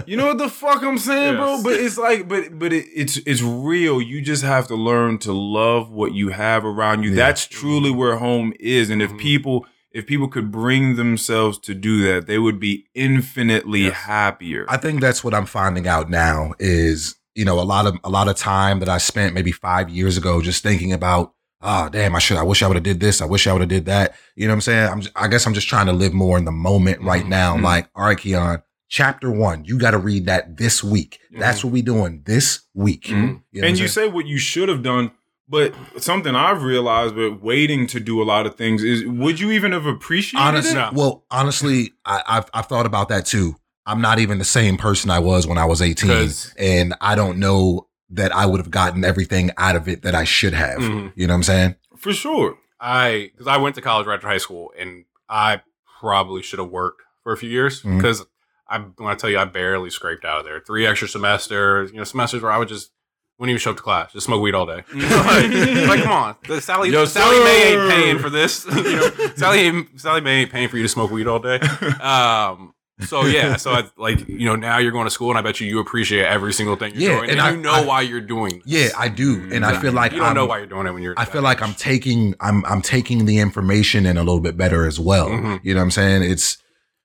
[0.06, 1.62] You know what the fuck I'm saying, bro?
[1.62, 4.00] But it's like, but but it, it's it's real.
[4.00, 7.10] You just have to learn to love what you have around you.
[7.10, 7.16] Yeah.
[7.26, 8.90] That's truly where home is.
[8.90, 9.18] And if Mhm.
[9.18, 13.94] people if people could bring themselves to do that, they would be infinitely Yes.
[13.94, 14.66] happier.
[14.68, 18.10] I think that's what I'm finding out now is, you know, a lot of a
[18.10, 21.32] lot of time that I spent maybe five years ago just thinking about,
[21.62, 23.20] oh damn, I should I wish I would have did this.
[23.20, 24.14] I wish I would have did that.
[24.36, 24.88] You know what I'm saying?
[24.88, 27.28] I'm I guess I'm just trying to live more in the moment right Mhm.
[27.28, 27.56] now.
[27.56, 27.62] Mhm.
[27.62, 31.18] Like, all right, Keon, chapter one, you gotta read that this week.
[31.36, 33.06] That's what we doing this week.
[33.06, 33.40] Mhm.
[33.52, 35.10] You know and you say what you should have done,
[35.48, 39.50] but something I've realized, but waiting to do a lot of things is, would you
[39.50, 40.92] even have appreciated honestly, it?
[40.92, 43.56] Well, honestly, I, I've I've thought about that too.
[43.86, 46.28] I'm not even the same person I was when I was 18.
[46.58, 50.24] and I don't know that I would have gotten everything out of it that I
[50.24, 50.78] should have.
[50.78, 51.12] Mhm.
[51.16, 51.74] You know what I'm saying?
[51.96, 52.58] For sure.
[52.80, 55.62] I because I went to college right after high school, and I
[56.00, 58.24] probably should have worked for a few years because
[58.68, 60.60] I when I tell you I barely scraped out of there.
[60.60, 62.90] Three extra semesters, you know, semesters where I would just
[63.38, 64.82] wouldn't even show up to class, just smoke weed all day.
[64.94, 68.66] like, like, come on, the Sally Yo, Sallie Mae ain't paying for this.
[68.76, 71.58] you know, Sally ain't, Sallie Mae ain't paying for you to smoke weed all day.
[72.00, 72.73] Um.
[73.00, 75.60] So yeah, so I, like you know now you're going to school and I bet
[75.60, 77.84] you you appreciate every single thing you're Yeah, doing and and, I- you know I-
[77.84, 78.62] why you're doing.
[78.64, 78.66] This.
[78.66, 80.92] Yeah, I do, and I feel like you don't I'm, know why you're doing it
[80.92, 81.14] when you're.
[81.16, 81.64] I that feel like age.
[81.64, 85.28] I'm taking I'm I'm taking the information in a little bit better as well.
[85.28, 85.60] Mhm.
[85.64, 86.22] You know what I'm saying?
[86.22, 86.58] It's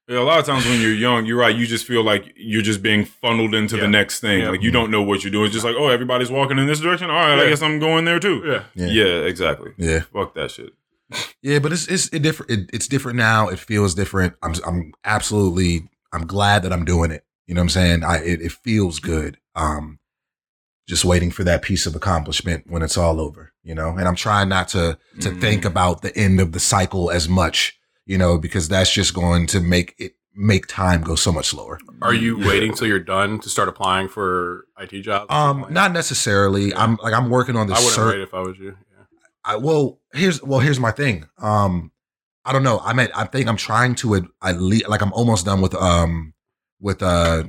[0.07, 1.55] Yeah, a lot of times when you're young, you're right.
[1.55, 3.81] You just feel like you're just being funneled into Yeah.
[3.83, 4.41] the next thing.
[4.41, 4.49] Yeah.
[4.51, 5.45] Like you don't know what you're doing.
[5.45, 7.09] It's just like, oh, everybody's walking in this direction.
[7.09, 8.43] All right, I guess I'm going there too.
[8.45, 8.63] Yeah.
[8.75, 8.91] Yeah.
[9.05, 9.71] Yeah, exactly.
[9.77, 10.01] Yeah.
[10.13, 10.71] Fuck that shit.
[11.41, 12.51] Yeah, but it's it's it different.
[12.51, 13.47] It, it's different now.
[13.47, 14.35] It feels different.
[14.43, 15.89] I'm I'm absolutely.
[16.13, 17.23] I'm glad that I'm doing it.
[17.47, 18.03] You know what I'm saying?
[18.03, 19.37] I it, it feels good.
[19.55, 19.99] Um,
[20.87, 23.53] just waiting for that piece of accomplishment when it's all over.
[23.63, 25.41] You know, and I'm trying not to to Mhm.
[25.41, 27.77] think about the end of the cycle as much.
[28.05, 31.79] You know, because that's just going to make it make time go so much slower.
[32.01, 35.27] Are you waiting till you're done to start applying for IT jobs?
[35.29, 36.73] Um, not necessarily.
[36.73, 37.77] I'm like I'm working on this.
[37.77, 38.75] I wouldn't cert- wait if I was you.
[38.97, 39.03] Yeah.
[39.45, 41.25] I well here's well here's my thing.
[41.37, 41.91] Um,
[42.45, 42.79] I don't know.
[42.79, 45.75] I mean, I think I'm trying to at, at least like I'm almost done with
[45.75, 46.33] um
[46.79, 47.43] with uh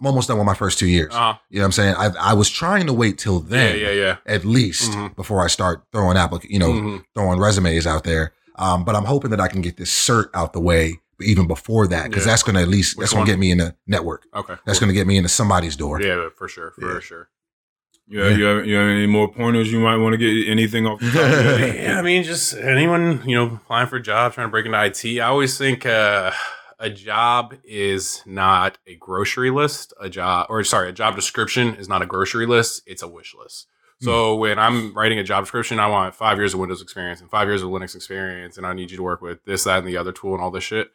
[0.00, 1.14] I'm almost done with my first two years.
[1.14, 1.94] Uh, you know what I'm saying?
[1.96, 4.16] I I was trying to wait till then yeah, yeah.
[4.26, 5.14] at least Mhm.
[5.16, 7.04] before I start throwing applic you know Mhm.
[7.14, 8.32] throwing resumes out there.
[8.56, 11.86] Um, but I'm hoping that I can get this cert out the way even before
[11.88, 12.32] that because Yeah.
[12.32, 14.26] that's going to at least Which that's going to get me in the network.
[14.34, 14.54] Okay.
[14.64, 14.86] That's cool.
[14.86, 16.00] going to get me into somebody's door.
[16.00, 17.00] Yeah, for sure, for Yeah.
[17.00, 17.28] sure.
[18.06, 21.00] Yeah, you have, you have any more pointers you might want to get anything off
[21.00, 21.74] the top of your head?
[21.84, 24.84] Yeah, I mean, just anyone you know applying for a job, trying to break into
[24.84, 25.20] IT.
[25.20, 26.30] I always think uh,
[26.78, 29.94] a job is not a grocery list.
[30.00, 32.82] A job, or sorry, a job description is not a grocery list.
[32.86, 33.68] It's a wish list.
[34.00, 37.30] So when I'm writing a job description, I want five years of Windows experience and
[37.30, 39.88] five years of Linux experience, and I need you to work with this, that, and
[39.88, 40.90] the other tool and all this shit.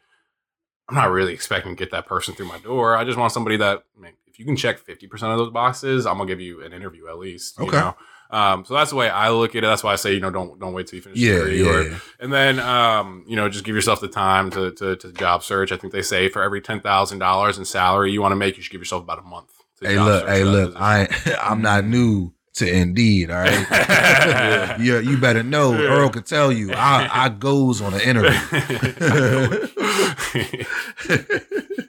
[0.88, 2.96] I'm not really expecting to get that person through my door.
[2.96, 6.18] I just want somebody that, man, if you can check 50% of those boxes, I'm
[6.18, 7.60] gonna give you an interview at least.
[7.60, 7.78] You Okay.
[7.78, 7.96] know?
[8.32, 9.68] Um, so that's the way I look at it.
[9.68, 11.18] That's why I say, you know, don't don't wait till you finish.
[11.20, 11.98] Yeah, degree yeah, or- yeah.
[12.20, 15.72] and then, um, you know, just give yourself the time to, to, to job search.
[15.72, 18.56] I think they say for every ten thousand dollars in salary you want to make,
[18.56, 19.52] you should give yourself about a month.
[19.82, 20.74] to Hey, job look, hey, look.
[20.78, 21.08] I
[21.42, 23.32] I'm not new to Indeed.
[23.32, 24.78] All right.
[24.80, 25.72] you, you better know.
[25.74, 25.88] Yeah.
[25.88, 26.72] Earl could tell you.
[26.74, 28.38] I I goes on an interview.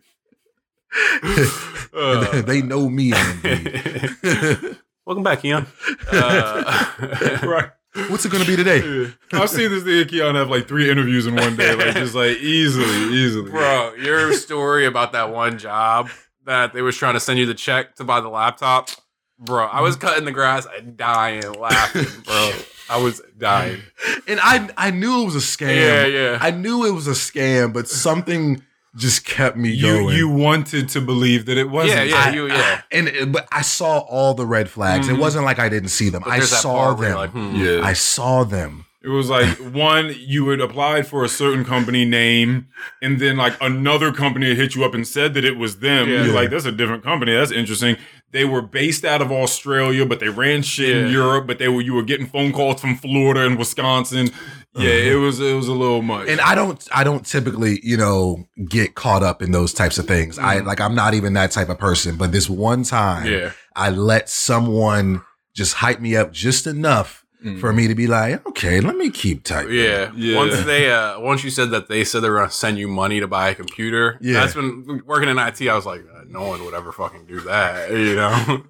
[1.92, 3.10] Uh, they know me.
[5.04, 5.66] Welcome back, Keon.
[6.12, 7.70] Uh, right.
[8.08, 9.12] What's it gonna be today?
[9.32, 12.36] I've seen this nigga Keon have like three interviews in one day, like just like
[12.36, 13.50] easily, easily.
[13.50, 16.10] Bro, your story about that one job
[16.44, 18.90] that they was trying to send you the check to buy the laptop.
[19.36, 22.52] Bro, I was cutting the grass and dying laughing, bro.
[22.88, 23.82] I was dying.
[24.28, 25.76] And I I knew it was a scam.
[25.76, 26.38] Yeah, yeah.
[26.40, 28.62] I knew it was a scam, but something
[28.96, 30.16] just kept me You going.
[30.16, 31.96] you wanted to believe that it wasn't.
[31.96, 32.24] Yeah, yeah.
[32.26, 32.54] I- you- yeah.
[32.56, 35.06] I- and it- but I saw all the red flags.
[35.08, 35.14] Mhm.
[35.14, 36.22] It wasn't like I didn't see them.
[36.24, 37.14] But I saw them.
[37.14, 37.54] like, hmm.
[37.54, 37.80] Yeah.
[37.84, 38.84] I saw them.
[39.02, 42.66] It was like one, you had applied for a certain company name,
[43.00, 46.06] and then like another company had hit you up and said that it was them.
[46.10, 46.24] Yeah.
[46.24, 47.32] You're like, that's a different company.
[47.32, 47.96] That's interesting.
[48.32, 51.46] They were based out of Australia, but they ran shit in Europe.
[51.46, 54.30] But they were you were getting phone calls from Florida and Wisconsin.
[54.76, 56.28] Yeah, it was it was a little much.
[56.28, 60.06] And I don't I don't typically, you know, get caught up in those types of
[60.06, 60.38] things.
[60.38, 60.66] I Mhm.
[60.66, 63.50] like I'm not even that type of person, but this one time Yeah.
[63.74, 65.22] I let someone
[65.54, 67.58] just hype me up just enough Mm.
[67.58, 69.72] for me to be like, okay, let me keep typing.
[69.74, 70.12] Yeah.
[70.14, 70.36] Yeah.
[70.36, 73.18] Once they uh once you said that they said they were gonna send you money
[73.20, 74.34] to buy a computer, Yeah.
[74.40, 77.40] that's when working in IT, I was like, uh, no one would ever fucking do
[77.40, 78.64] that, you know?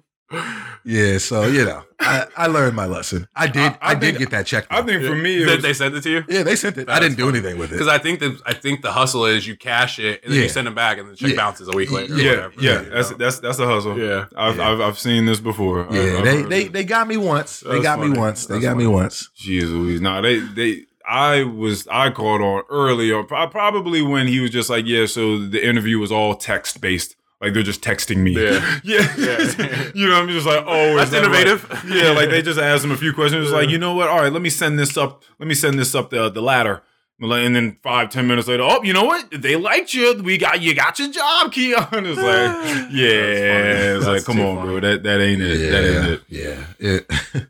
[0.83, 3.27] Yeah, so you know, I, I learned my lesson.
[3.35, 3.61] I did.
[3.61, 4.65] I- I, I did think- get that check.
[4.71, 6.23] I think for me, it They- was, they sent it to you?
[6.27, 6.89] yeah, they sent it.
[6.89, 7.37] I didn't do funny.
[7.39, 7.73] anything with it.
[7.73, 10.43] Because I think the I think the hustle is you cash it and then Yeah.
[10.45, 11.35] you send it back and the check Yeah.
[11.35, 12.13] bounces a week later.
[12.13, 12.81] or yeah, whatever, yeah.
[12.81, 13.17] you That's know?
[13.17, 13.99] that's that's a hustle.
[13.99, 14.25] yeah.
[14.35, 14.69] I've, Yeah.
[14.71, 15.85] I've I've seen this before.
[15.87, 17.59] I've- yeah, I've they, they they got me once.
[17.59, 18.19] They That's got me funny.
[18.19, 18.45] once.
[18.47, 19.29] They That's got me once.
[19.37, 20.01] Jeez Louise.
[20.01, 24.69] No, they they I was I caught on early on probably when he was just
[24.69, 27.15] like, yeah, so the interview was all text based.
[27.41, 28.31] Like they're just texting me.
[28.33, 28.79] Yeah.
[28.83, 29.13] yeah.
[29.17, 29.91] Yeah.
[29.95, 31.47] you know, I'm just like, oh, That's is that right?
[31.47, 31.85] innovative.
[31.87, 33.45] Yeah, like they just asked him a few questions.
[33.45, 34.09] It's like, you know what?
[34.09, 35.23] All right, let me send this up.
[35.39, 36.83] Let me send this up the the ladder.
[37.19, 39.29] And then five, ten minutes later, oh, you know what?
[39.31, 40.23] They liked you.
[40.23, 41.87] We got you got your job, Keon.
[41.91, 44.69] It's like, yeah, it's like, come on, funny.
[44.69, 44.79] bro.
[44.79, 45.71] That that ain't it.
[45.71, 46.21] That ain't it.
[46.29, 47.47] Yeah, it.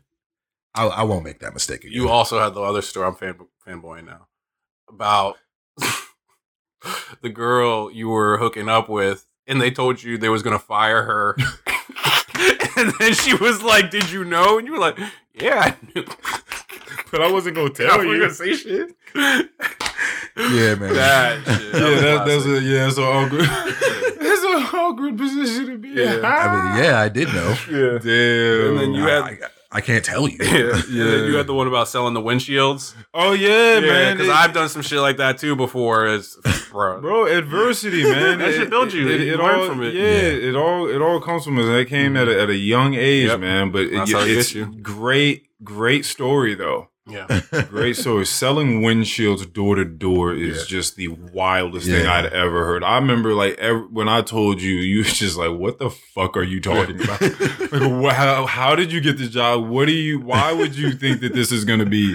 [0.74, 1.92] I, I won't make that mistake again.
[1.92, 3.06] You also had the other story.
[3.06, 3.36] I'm fan
[3.66, 4.26] fanboying now
[4.88, 5.36] about
[7.22, 11.02] the girl you were hooking up with, and they told you they was gonna fire
[11.04, 11.36] her,
[12.76, 14.98] and then she was like, "Did you know?" And you were like,
[15.34, 16.04] "Yeah, I knew."
[17.10, 18.20] But I wasn't gonna tell wasn't you.
[18.20, 18.94] gonna say shit.
[19.14, 20.94] Yeah, man.
[20.94, 21.74] That shit.
[21.74, 23.40] yeah, that, that's a yeah, it's an awkward.
[24.20, 26.18] that's an awkward position to be Yeah.
[26.18, 26.24] in.
[26.24, 27.54] I mean, yeah, I did know.
[27.70, 27.98] yeah.
[27.98, 28.68] Damn.
[28.70, 29.36] And then you had- I, I
[29.80, 30.38] can't tell you.
[30.42, 30.82] Yeah.
[30.90, 31.04] Yeah.
[31.26, 32.94] you had the one about selling the windshields.
[33.14, 34.16] oh yeah, man.
[34.16, 36.06] because I've done some shit like that too before.
[36.06, 36.36] It's
[36.70, 38.38] bro, Bro, adversity, man.
[38.38, 39.08] That should build you.
[39.08, 39.94] You learn all, from it.
[39.94, 40.48] Yeah, Yeah.
[40.50, 41.64] it all it all comes from it.
[41.64, 42.40] That came at a, mm-hmm.
[42.42, 43.40] at a young age, Yep.
[43.40, 43.70] man.
[43.72, 44.66] But it, That's how it it's gets you.
[44.82, 46.88] great, great story though.
[47.04, 47.26] Yeah.
[47.68, 48.24] Great story.
[48.24, 50.64] Selling windshields door to door is Yeah.
[50.78, 52.84] just the wildest thing I'd ever heard.
[52.84, 56.36] I remember like ev when I told you, you was just like, "What the fuck
[56.36, 57.20] are you talking about?
[57.72, 59.66] like, how, how did you get this job?
[59.68, 60.20] What do you?
[60.20, 62.14] Why would you think that this is going to be?"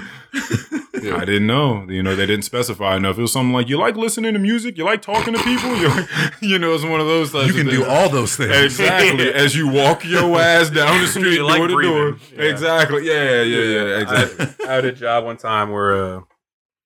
[1.14, 1.86] I didn't know.
[1.90, 3.18] You know, they didn't specify enough.
[3.18, 4.78] It was something like, "You like listening to music?
[4.78, 5.76] You like talking to people?
[5.82, 6.08] You're,
[6.42, 7.34] you know, it's one of those.
[7.34, 8.52] You can do all those things.
[8.52, 9.32] Exactly.
[9.34, 12.12] As you walk your ass down the street, You like door to door.
[12.14, 12.20] breathing.
[12.40, 12.44] Yeah.
[12.46, 13.06] Exactly.
[13.08, 14.00] Yeah, yeah, yeah.
[14.00, 14.66] Exactly.
[14.68, 16.22] I had a job one time where uh,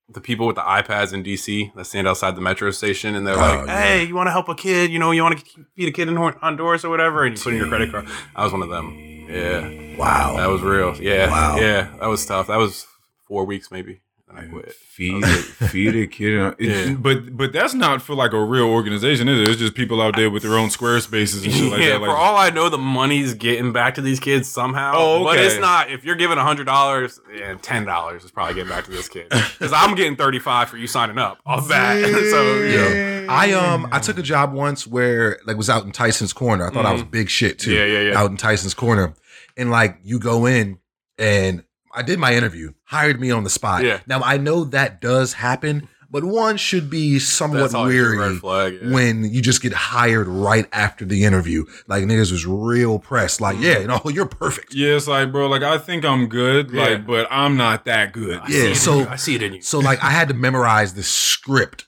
[0.10, 3.36] the people with the iPads in DC that stand outside the metro station and they're
[3.36, 3.82] Oh, like, yeah.
[3.82, 4.92] "Hey, you want to help a kid?
[4.92, 5.46] You know, you want to
[5.76, 8.08] feed a kid in Honduras or whatever?" And you put in your credit card.
[8.36, 8.98] I was one of them.
[9.30, 10.36] Yeah, Wow.
[10.38, 10.96] that was real.
[11.02, 11.58] Yeah, Wow.
[11.58, 12.48] yeah, that was tough.
[12.48, 12.86] That was
[13.28, 14.02] four weeks maybe.
[14.38, 14.72] And I quit.
[14.74, 16.56] Feed feed a kid.
[16.60, 16.94] Yeah.
[16.94, 19.48] But but that's not for like a real organization, is it?
[19.50, 22.02] It's just people out there with their own Squarespaces and shit like that.
[22.02, 24.94] Like, for all I know, the money's getting back to these kids somehow.
[24.96, 25.90] Oh, But it's not.
[25.92, 29.30] If you're giving hundred dollars, yeah, ten dollars is probably getting back to this kid
[29.30, 32.04] because I'm getting thirty five for you signing up off that.
[32.32, 33.28] so yeah, Yeah.
[33.30, 36.68] I um I took a job once where like was out in Tysons Corner.
[36.68, 37.72] I thought I was big shit too.
[37.72, 37.80] Mm-hmm.
[37.92, 38.20] yeah, yeah, yeah.
[38.20, 39.14] Out in Tysons Corner.
[39.58, 40.80] And like you go in
[41.18, 41.64] and
[41.94, 43.84] I did my interview, hired me on the spot.
[43.84, 44.00] Yeah.
[44.08, 48.80] Now I know that does happen, but one should be somewhat That's weary flag.
[48.82, 48.92] yeah.
[48.94, 51.66] when you just get hired right after the interview.
[51.88, 53.40] Like niggas was real pressed.
[53.42, 54.74] Like, yeah, you know, you're perfect.
[54.74, 56.84] yeah, it's like, bro, like I think I'm good, Yeah.
[56.84, 58.40] like, but I'm not that good.
[58.40, 59.62] I Yeah, see it in so- I see it in you.
[59.62, 61.86] So like I had to memorize the script.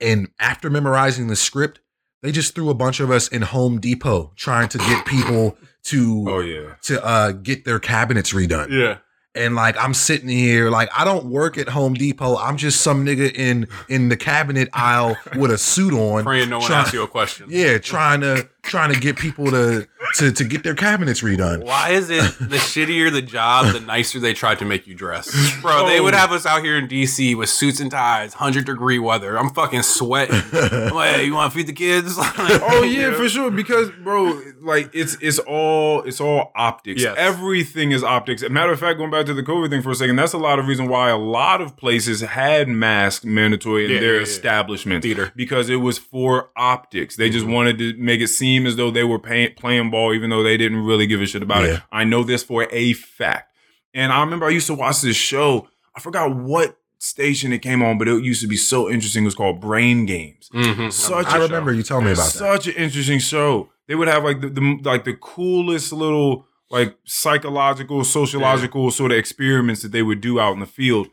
[0.00, 1.78] And after memorizing the script,
[2.22, 6.24] they just threw a bunch of us in Home Depot trying to get people to
[6.28, 6.74] Oh yeah.
[6.82, 8.70] to uh get their cabinets redone.
[8.70, 8.98] yeah,
[9.34, 12.36] And like I'm sitting here, like I don't work at Home Depot.
[12.36, 16.24] I'm just some nigga in in the cabinet aisle with a suit on.
[16.24, 17.46] praying no one try- asks you a question.
[17.48, 19.86] Yeah, trying to trying to get people to
[20.16, 21.64] to to get their cabinets redone.
[21.64, 25.30] Why is it the shittier the job, the nicer they try to make you dress?
[25.60, 28.98] Bro, they would have us out here in DC with suits and ties, 100 degree
[28.98, 29.38] weather.
[29.38, 30.40] I'm fucking sweating.
[30.52, 32.16] I'm like, hey, you want to feed the kids?
[32.64, 33.50] Oh yeah, for sure.
[33.50, 37.02] Because bro, like it's it's all it's all optics.
[37.02, 37.14] Yes.
[37.18, 38.48] Everything is optics.
[38.48, 40.58] Matter of fact, going back to the COVID thing for a second, that's a lot
[40.58, 44.22] of reason why a lot of places had masks mandatory in Yeah, their yeah, yeah.
[44.22, 45.04] establishments.
[45.04, 45.32] Theater.
[45.36, 47.16] Because it was for optics.
[47.16, 47.52] They just Mhm.
[47.52, 50.56] wanted to make it seem as though they were pay- playing ball, even though they
[50.56, 51.74] didn't really give a shit about Yeah.
[51.76, 51.82] it.
[51.90, 53.50] I know this for a fact.
[53.94, 55.68] And I remember I used to watch this show.
[55.96, 59.24] I forgot what station it came on, but it used to be so interesting.
[59.24, 60.48] It was called Brain Games.
[60.54, 60.90] Mm-hmm.
[60.90, 62.38] Such I a remember you telling me about that.
[62.38, 63.70] such an interesting show.
[63.88, 69.18] They would have like the, the like the coolest little like psychological, sociological sort of
[69.18, 71.08] experiments that they would do out in the field.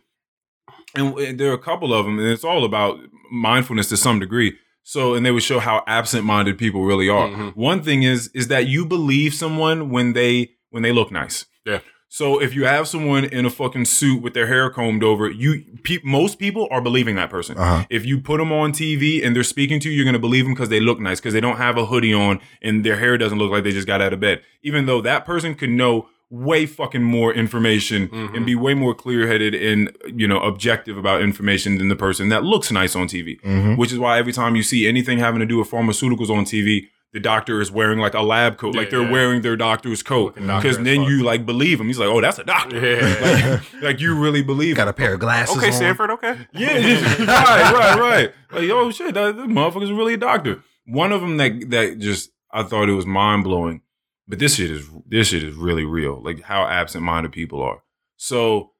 [0.95, 2.99] And there are a couple of them, and it's all about
[3.31, 4.57] mindfulness to some degree.
[4.91, 7.27] So, and they would show how absent-minded people really are.
[7.29, 7.55] Mhm.
[7.55, 10.33] One thing is is that you believe someone when they
[10.71, 11.45] when they look nice.
[11.63, 11.81] Yeah.
[12.07, 15.63] So if you have someone in a fucking suit with their hair combed over, you
[15.83, 17.55] pe- most people are believing that person.
[17.55, 17.85] Uh-huh.
[17.91, 20.45] If you put them on TV and they're speaking to you, you're going to believe
[20.45, 23.15] them because they look nice, because they don't have a hoodie on and their hair
[23.15, 24.41] doesn't look like they just got out of bed.
[24.63, 28.35] Even though that person could know way fucking more information Mhm.
[28.35, 32.29] and be way more clear headed and, you know, objective about information than the person
[32.29, 33.39] that looks nice on TV.
[33.43, 33.77] Mhm.
[33.77, 36.87] Which is why every time you see anything having to do with pharmaceuticals on TV,
[37.13, 39.09] the doctor is wearing like a lab coat, like they're yeah.
[39.11, 40.35] wearing their doctor's coat.
[40.35, 41.09] Looking doctor Because then fuck.
[41.09, 41.87] you like believe him.
[41.87, 42.79] He's like, oh, that's a doctor.
[42.79, 43.59] Yeah.
[43.81, 44.89] Like, like you really believe Got him.
[44.89, 45.57] a pair of glasses.
[45.57, 45.73] Okay, on.
[45.73, 46.37] Stanford, okay.
[46.53, 46.73] Yeah,
[47.25, 48.31] right, right, right.
[48.51, 50.59] Like, oh shit, that, that motherfucker's really a doctor.
[50.85, 53.81] One of them that that just I thought it was mind blowing,
[54.29, 56.21] but this shit is this shit is really real.
[56.21, 57.83] Like how absent minded people are.
[58.15, 58.71] So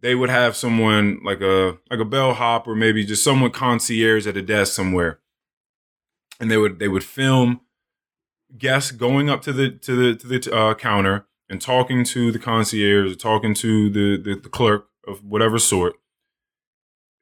[0.00, 4.36] they would have someone like a like a bellhop or maybe just someone concierge at
[4.36, 5.20] a desk somewhere,
[6.40, 7.60] and they would they would film
[8.58, 12.40] guests going up to the to the to the uh, counter and talking to the
[12.40, 15.94] concierge, or talking to the, the the clerk of whatever sort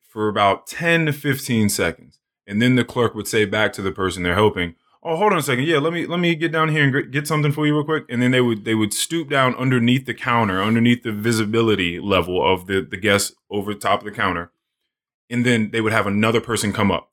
[0.01, 2.20] for about 10 to 15 seconds.
[2.47, 5.39] And then the clerk would say back to the person they're helping, "Oh, hold on
[5.39, 5.64] a second.
[5.66, 8.05] Yeah, let me let me get down here and get something for you real quick."
[8.09, 12.43] And then they would they would stoop down underneath the counter, underneath the visibility level
[12.44, 14.51] of the the guest over the top of the counter.
[15.31, 17.10] And then they would have another person come up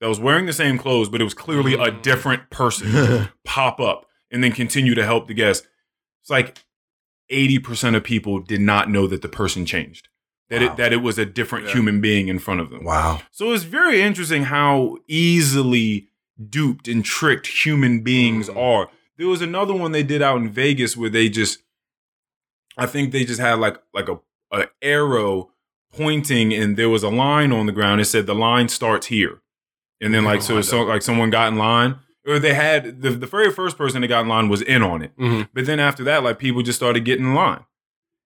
[0.00, 4.06] that was wearing the same clothes, but it was clearly a different person pop up
[4.30, 5.66] and then continue to help the guest.
[6.22, 6.58] It's like
[7.32, 10.08] 80% of people did not know that the person changed.
[10.50, 10.66] That Wow.
[10.72, 11.72] it that it was a different Yeah.
[11.72, 12.84] human being in front of them.
[12.84, 13.22] Wow.
[13.30, 16.08] So it's very interesting how easily
[16.50, 18.56] duped and tricked human beings Mhm.
[18.56, 18.90] are.
[19.16, 21.62] There was another one they did out in Vegas where they just
[22.76, 24.18] I think they just had like like a,
[24.52, 25.50] a arrow
[25.92, 28.00] pointing and there was a line on the ground.
[28.00, 29.40] It said the line starts here.
[30.00, 31.96] And then like so, so like someone got in line
[32.26, 35.02] or they had the, the very first person that got in line was in on
[35.02, 35.16] it.
[35.16, 35.48] Mhm.
[35.54, 37.64] But then after that, like people just started getting in line.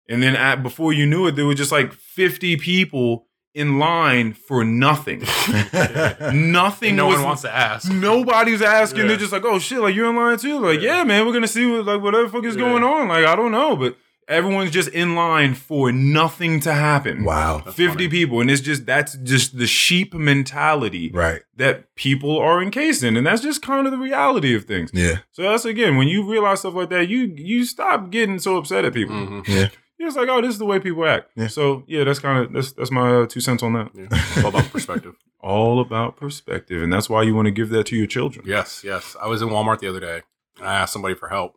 [0.08, 3.26] And then at, before you knew it, there were just like 50 people
[3.56, 5.20] in line for nothing.
[6.32, 6.88] nothing.
[6.90, 7.90] And no was, one wants to ask.
[7.90, 9.00] Nobody's asking.
[9.02, 9.06] Yeah.
[9.08, 10.58] They're just like, oh shit, like you're in line too.
[10.58, 12.62] Like, yeah, man, we're gonna see what like whatever the fuck is Yeah.
[12.62, 13.08] going on.
[13.08, 13.96] Like, I don't know, but
[14.28, 17.24] everyone's just in line for nothing to happen.
[17.24, 17.62] wow.
[17.64, 18.08] That's 50 funny.
[18.08, 18.40] people.
[18.40, 21.42] And it's just that's just the sheep mentality Right.
[21.56, 23.16] that people are encased in.
[23.16, 24.90] And that's just kind of the reality of things.
[24.92, 25.18] Yeah.
[25.32, 28.84] So that's again, when you realize stuff like that, you you stop getting so upset
[28.84, 29.14] at people.
[29.16, 29.48] Mhm.
[29.48, 29.68] Yeah.
[29.98, 31.30] You're just like, oh, this is the way people act.
[31.36, 31.46] Yeah.
[31.46, 33.90] So yeah, that's kind of that's that's my uh, two cents on that.
[33.94, 34.06] Yeah.
[34.10, 35.14] It's all about perspective.
[35.40, 38.44] All about perspective, and that's why you want to give that to your children.
[38.48, 39.14] Yes, yes.
[39.22, 40.22] I was in Walmart the other day.
[40.58, 41.56] And I asked somebody for help.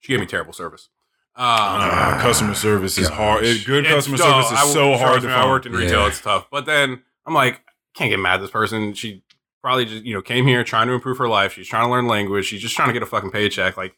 [0.00, 0.90] She gave me terrible service.
[1.34, 3.16] Um, Ah, customer service is gosh.
[3.16, 3.44] hard.
[3.44, 4.46] It- good It's customer tough.
[4.48, 5.40] service I- is so hard to find.
[5.40, 6.08] I worked in retail; Yeah.
[6.08, 6.48] it's tough.
[6.50, 7.62] But then I'm like,
[7.94, 8.92] can't get mad at this person.
[8.92, 9.22] She
[9.62, 11.54] probably just you know came here trying to improve her life.
[11.54, 12.44] She's trying to learn language.
[12.44, 13.78] She's just trying to get a fucking paycheck.
[13.78, 13.96] Like,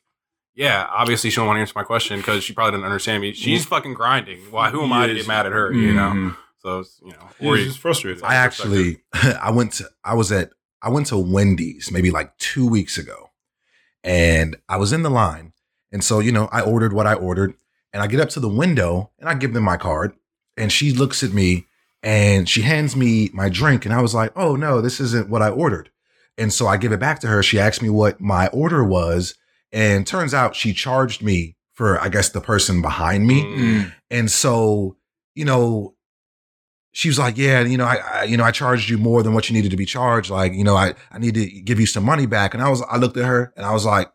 [0.61, 3.33] yeah, obviously she don't want to answer my question because she probably didn't understand me.
[3.33, 4.39] She's fucking grinding.
[4.51, 4.71] Why?
[4.71, 5.73] Who am I to get mad at her?
[5.73, 6.11] You know.
[6.15, 6.37] Mhm.
[6.59, 7.73] So you know, You're or you, Mm-hmm.
[7.81, 8.23] frustrated.
[8.23, 8.99] I actually,
[9.43, 10.51] I went to, I was at,
[10.83, 13.31] I went to Wendy's maybe like two weeks ago
[14.05, 15.53] and I was in the line.
[15.93, 17.55] And so, you know, I ordered what I ordered
[17.93, 20.13] and I get up to the window and I give them my card
[20.57, 21.67] and she looks at me
[22.03, 23.85] and she hands me my drink.
[23.85, 25.91] And I was like, oh no, this isn't what I ordered.
[26.39, 27.43] And so I give it back to her.
[27.43, 29.35] She asked me what my order was.
[29.73, 33.43] And turns out she charged me for, I guess, the person behind me.
[33.43, 33.93] Mm.
[34.11, 34.97] And so,
[35.35, 35.95] you know,
[36.93, 39.33] she was like, yeah, you know, I, I, you know, I charged you more than
[39.33, 40.29] what you needed to be charged.
[40.29, 42.53] Like, you know, I, I need to give you some money back.
[42.53, 44.11] And I was, I looked at her and I was like,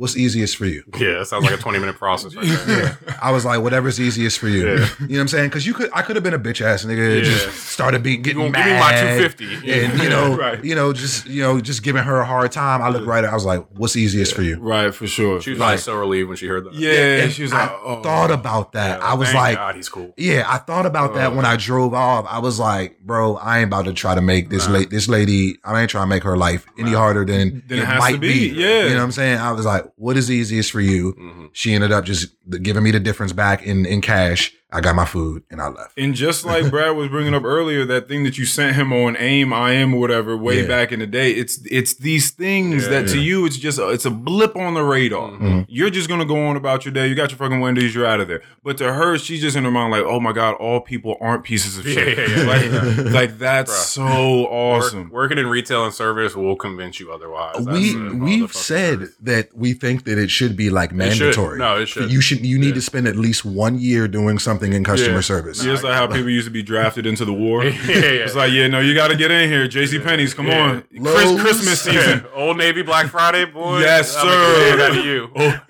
[0.00, 0.82] what's easiest for you?
[0.98, 2.98] yeah, it sounds like a 20 minute process right there.
[3.22, 4.66] I was like, whatever's easiest for you.
[4.66, 4.86] Yeah.
[5.00, 5.50] You know what I'm saying?
[5.50, 7.18] Cause you could, I could have been a bitch ass nigga.
[7.18, 7.22] Yeah.
[7.24, 8.64] Just started being, You getting gonna mad.
[8.64, 9.72] give me my 250.
[9.72, 10.64] And, you know, Right.
[10.64, 12.80] you know, just, you know, just giving her a hard time.
[12.82, 13.30] I looked right at her.
[13.30, 14.58] I was like, what's easiest for you?
[14.58, 15.40] Right, for sure.
[15.42, 16.74] She was Like- probably so relieved when she heard that.
[16.74, 18.02] yeah, And she was I like, oh.
[18.02, 19.00] thought about that.
[19.00, 20.14] Yeah, I was thank like, God, he's cool.
[20.16, 21.36] Yeah, I thought about that Oh.
[21.36, 22.26] when I drove off.
[22.28, 24.74] I was like, bro, I ain't about to try to make this Nah.
[24.74, 26.98] lady, this lady, I ain't trying to make her life any Nah.
[26.98, 28.84] harder than, Than it has to be, yeah.
[28.84, 29.38] You know what I'm saying?
[29.38, 31.12] I was like, what is easiest for you?
[31.12, 32.28] hmm She ended up just
[32.62, 34.52] giving me the difference back in, in cash.
[34.72, 35.98] I got my food and I left.
[35.98, 39.16] And just like Brad was bringing up earlier, that thing that you sent him on
[39.18, 40.68] AIM, I am, or whatever, way Yeah.
[40.68, 43.88] back in the day, it's it's these things Yeah, that to you, it's just a,
[43.88, 45.30] it's a blip on the radar.
[45.32, 45.66] Mhm.
[45.68, 47.06] You're just gonna go on about your day.
[47.08, 48.42] You got your fucking Wendy's, you're out of there.
[48.62, 51.42] But to her, she's just in her mind like, oh my god, all people aren't
[51.44, 52.16] pieces of shit.
[52.18, 53.84] Yeah, yeah, yeah, like, like that's Bruh.
[53.94, 54.02] so
[54.46, 55.04] awesome.
[55.04, 57.56] Work, working in retail and service will convince you otherwise.
[57.58, 59.16] We the we've said truth.
[59.22, 60.98] that we think that it should be like It should.
[60.98, 61.58] mandatory.
[61.58, 62.10] No, it should.
[62.10, 62.74] You should you need Yeah.
[62.74, 65.20] to spend at least one year doing something in customer Yeah.
[65.20, 65.62] service.
[65.62, 67.64] Just like how people used to be drafted into the war.
[67.64, 68.02] yeah, yeah.
[68.24, 69.66] It's like, yeah, no, you got to get in here.
[69.66, 69.98] J.C.
[69.98, 70.60] Penney's, come Yeah.
[70.62, 70.84] on.
[70.92, 71.40] Lowe's.
[71.40, 72.24] Chris, Christmas season.
[72.34, 73.80] Old Navy Black Friday, boy.
[73.80, 74.76] Yes, I'll make a sir.
[74.76, 75.30] man out of you.
[75.36, 75.60] old,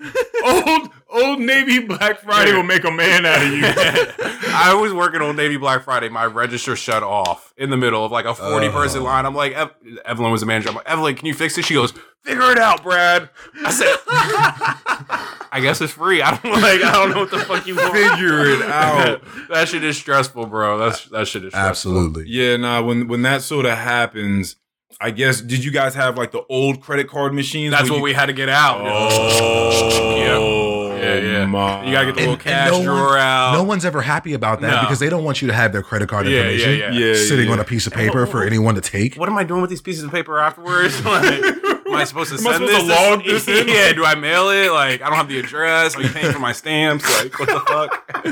[0.43, 0.89] oh, old,
[1.23, 3.61] old Navy Black Friday will make a man out of you.
[4.53, 6.09] I was working on Navy Black Friday.
[6.09, 9.05] My register shut off in the middle of like a 40 person Oh.
[9.05, 9.25] line.
[9.25, 9.71] I'm like, Ev-
[10.05, 10.69] Evelyn was the manager.
[10.69, 11.65] I'm like, Evelyn, can you fix this?
[11.65, 11.93] She goes,
[12.23, 13.29] figure it out, Brad.
[13.65, 13.95] I said,
[15.53, 16.21] I guess it's free.
[16.21, 17.93] I don't like, I don't know what the fuck you want.
[17.93, 19.21] Figure it out.
[19.49, 20.77] that shit is stressful, bro.
[20.77, 21.69] That's that shit is stressful.
[21.69, 22.25] Absolutely.
[22.27, 22.81] Yeah, nah.
[22.81, 24.55] When when that sort of happens,
[24.99, 27.71] I guess did you guys have like the old credit card machines?
[27.73, 28.81] That's what you- we had to get out.
[28.81, 31.45] Oh, Yeah, yeah.
[31.45, 31.83] my.
[31.85, 33.53] You gotta get the little And- and cash no one- drawer out.
[33.53, 34.81] No one's ever happy about that No.
[34.81, 37.13] because they don't want you to have their credit card Yeah, information yeah, yeah.
[37.15, 37.53] sitting yeah.
[37.53, 39.15] on a piece of paper for anyone to take.
[39.15, 41.01] what am I doing with these pieces of paper afterwards?
[41.11, 41.43] Like,
[41.93, 42.97] am I supposed to Am I send supposed this?
[42.97, 43.67] to log this in?
[43.67, 44.71] yeah, do I mail it?
[44.71, 45.95] Like, I don't have the address.
[45.95, 47.03] Are you paying for my stamps?
[47.23, 48.23] Like, what the fuck?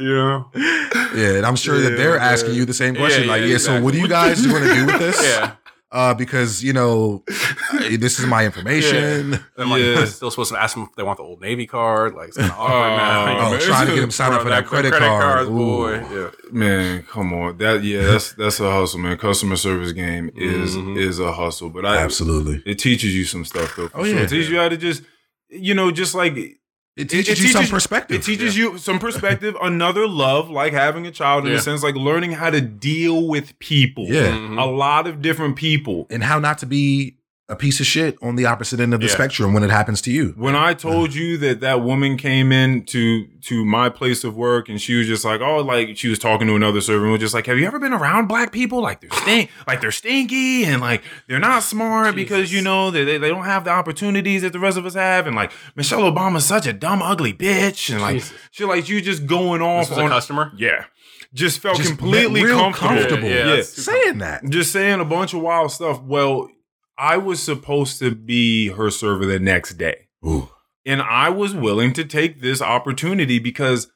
[0.00, 0.50] you know?
[0.54, 3.26] Yeah, and I'm sure that they're Yeah, asking you the same Yeah, question.
[3.26, 5.22] like, yeah, yeah, so what are you guys going to do with this?
[5.22, 5.52] Yeah.
[5.90, 7.24] Uh, because you know,
[7.88, 9.38] this is my information.
[9.56, 10.04] I'm like, Yeah.
[10.04, 12.14] still supposed to ask them if they want the old Navy card.
[12.14, 13.22] Like, it's kind of Oh, awkward now.
[13.46, 13.60] Oh, man.
[13.60, 15.02] trying to get them signed up for that credit, card.
[15.02, 15.54] cards, Ooh.
[15.54, 15.92] boy.
[16.12, 16.30] Yeah.
[16.52, 17.56] Man, come on.
[17.56, 19.16] That yeah, that's that's a hustle, man.
[19.16, 20.98] Customer service game is Mhm.
[20.98, 23.88] is a hustle, but I Absolutely, it teaches you some stuff though.
[23.88, 24.14] For Oh, sure.
[24.14, 24.22] yeah.
[24.24, 25.02] it teaches you how to just
[25.48, 26.57] you know just like
[26.98, 28.16] it teaches it you some perspective.
[28.20, 31.58] It teaches you some perspective, another love, like having a child in Yeah.
[31.58, 34.06] a sense, like learning how to deal with people.
[34.08, 34.32] Yeah.
[34.32, 34.60] Mhm.
[34.60, 36.06] A lot of different people.
[36.10, 37.14] and how not to be
[37.50, 39.12] a piece of shit on the opposite end of the Yeah.
[39.14, 40.34] spectrum when it happens to you.
[40.36, 44.68] When I told you that that woman came in to to my place of work
[44.68, 47.20] and she was just like, oh, like she was talking to another server and was
[47.22, 48.82] just like, have you ever been around black people?
[48.82, 53.04] Like they're stink, like they're stinky and like they're not smart because you know they,
[53.04, 56.02] they they don't have the opportunities that the rest of us have and like Michelle
[56.02, 58.32] Obama's such a dumb ugly bitch and like Jesus.
[58.50, 60.52] she like you just going off This was a on customer?
[60.58, 60.84] yeah,
[61.32, 62.88] just felt Just completely comfortable.
[62.90, 63.28] comfortable.
[63.30, 63.56] Yeah, Yeah.
[63.56, 66.02] that's too Saying that, just saying a bunch of wild stuff.
[66.02, 66.50] Well,
[66.98, 70.08] I was supposed to be her server the next day.
[70.26, 70.48] Ooh.
[70.84, 73.90] And I was willing to take this opportunity because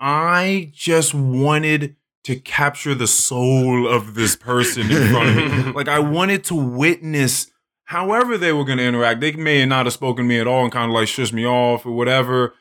[0.00, 5.72] I just wanted to capture the soul of this person in front of me.
[5.74, 7.50] Like I wanted to witness
[7.84, 9.20] however they were going to interact.
[9.20, 11.44] They may not have spoken to me at all and kind of like shush me
[11.46, 12.54] off or whatever.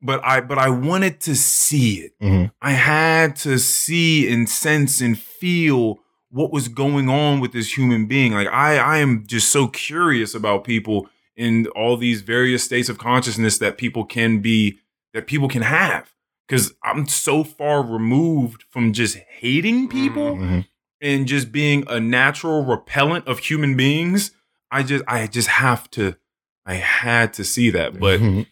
[0.00, 2.12] But I but I wanted to see it.
[2.22, 2.52] Mhm.
[2.60, 6.00] I had to see and sense and feel
[6.32, 8.32] what was going on with this human being.
[8.32, 12.98] Like I I am just so curious about people in all these various states of
[12.98, 14.78] consciousness that people can be
[15.14, 16.12] that people can have
[16.48, 20.66] cuz I'm so far removed from just hating people Mhm.
[21.00, 24.32] and just being a natural repellent of human beings.
[24.70, 26.16] I just I just have to
[26.64, 27.98] I had to see that.
[28.00, 28.46] But Mhm.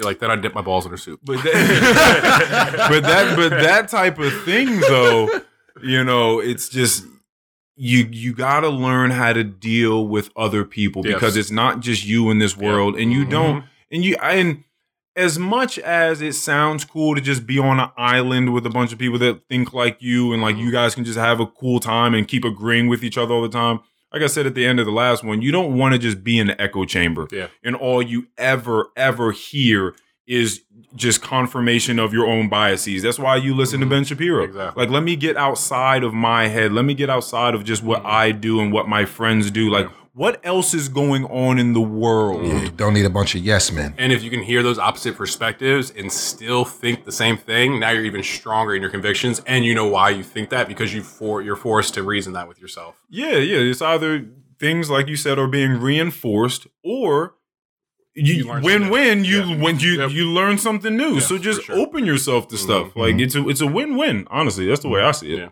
[0.00, 1.18] Like that, I dip my balls in her soup.
[1.24, 5.28] but that, but that but that type of thing though,
[5.82, 7.04] you know, it's just
[7.76, 11.14] you you got to learn how to deal with other people Yes.
[11.14, 13.30] because it's not just you in this world and you Mhm.
[13.30, 14.64] don't and you and
[15.14, 18.92] as much as it sounds cool to just be on an island with a bunch
[18.92, 21.78] of people that think like you and like you guys can just have a cool
[21.80, 23.80] time and keep agreeing with each other all the time.
[24.12, 26.24] Like I said at the end of the last one, you don't want to just
[26.24, 27.46] be in an echo chamber Yeah.
[27.62, 29.94] and all you ever ever hear
[30.26, 30.62] is
[30.94, 33.02] just confirmation of your own biases.
[33.02, 34.44] That's why you listen to Ben Shapiro.
[34.44, 34.82] Exactly.
[34.84, 36.72] Like let me get outside of my head.
[36.72, 38.10] Let me get outside of just what Mhm.
[38.10, 39.68] I do and what my friends do.
[39.70, 42.44] Like what else is going on in the world?
[42.44, 43.94] Yeah, you don't need a bunch of yes men.
[43.98, 47.90] And if you can hear those opposite perspectives and still think the same thing, now
[47.90, 51.02] you're even stronger in your convictions, and you know why you think that because you
[51.04, 52.96] for you're forced to reason that with yourself.
[53.08, 53.58] Yeah, yeah.
[53.58, 54.24] It's either
[54.58, 57.34] things like you said are being reinforced or
[58.18, 59.56] you, You learn win win you Yeah.
[59.62, 60.10] when you Yep.
[60.10, 61.14] you learn something new.
[61.14, 61.76] Yeah, so just sure.
[61.76, 62.88] open yourself to stuff.
[62.88, 62.96] Mhm.
[62.96, 64.26] Like it's a it's a win win.
[64.30, 65.38] Honestly, that's the way I see it.
[65.38, 65.48] Yeah.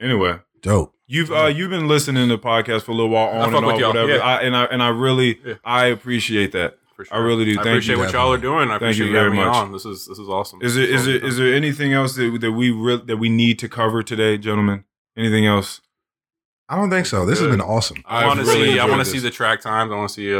[0.00, 0.94] Anyway, Dope.
[1.06, 3.76] you've uh you've been listening to podcasts for a little while on fuck and with
[3.82, 4.16] off, whatever.
[4.16, 4.18] yeah.
[4.22, 5.54] I, and I and I really Yeah.
[5.64, 6.78] I appreciate that.
[6.96, 7.52] For I really do.
[7.52, 8.00] I Thank appreciate you.
[8.00, 8.70] what y'all are doing.
[8.70, 9.46] I Thank you very much.
[9.54, 9.72] on.
[9.72, 10.60] This is this is awesome.
[10.62, 13.58] Is it is it is there anything else that that we re- that we need
[13.60, 14.84] to cover today, gentlemen?
[15.16, 15.80] Anything else?
[16.70, 17.24] I don't think so.
[17.24, 17.96] This has been awesome.
[18.04, 18.78] I want to really see.
[18.78, 19.90] I want to see the track times.
[19.90, 20.38] I want to see uh,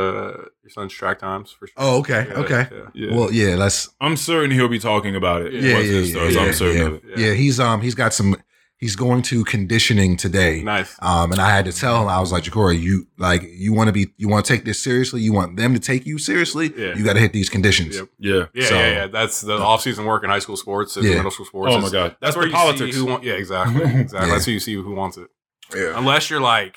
[0.62, 1.74] your son's track times for sure.
[1.78, 2.66] Oh, okay, Yeah, okay.
[2.70, 2.78] yeah.
[2.92, 3.14] Yeah.
[3.16, 3.88] Well, yeah, let's.
[4.00, 5.54] I'm certain he'll be talking about it.
[5.54, 6.34] Yeah, yeah, yeah, starts.
[6.34, 6.86] yeah, I'm certain yeah.
[6.86, 7.02] of it.
[7.16, 7.26] Yeah.
[7.28, 8.36] Yeah, he's um he's got some.
[8.80, 10.62] He's going to conditioning today.
[10.62, 10.94] Nice.
[11.02, 13.88] Um, and I had to tell him, I was like, Ja'Cory, you like, you want
[13.88, 15.20] to be, you want to take this seriously.
[15.20, 16.72] You want them to take you seriously.
[16.76, 16.94] Yeah.
[16.94, 17.96] You got to hit these conditions.
[17.96, 18.08] Yep.
[18.20, 18.44] Yeah.
[18.54, 19.06] Yeah, So- yeah, yeah.
[19.08, 21.16] That's the off-season work in high school sports and Yeah.
[21.16, 21.74] middle school sports.
[21.74, 22.94] Oh my is- god, that's, where the you politics.
[22.94, 24.28] See who want, yeah, exactly, exactly.
[24.28, 24.32] Yeah.
[24.34, 25.26] That's who you see who wants it.
[25.74, 25.98] Yeah.
[25.98, 26.76] Unless you're like,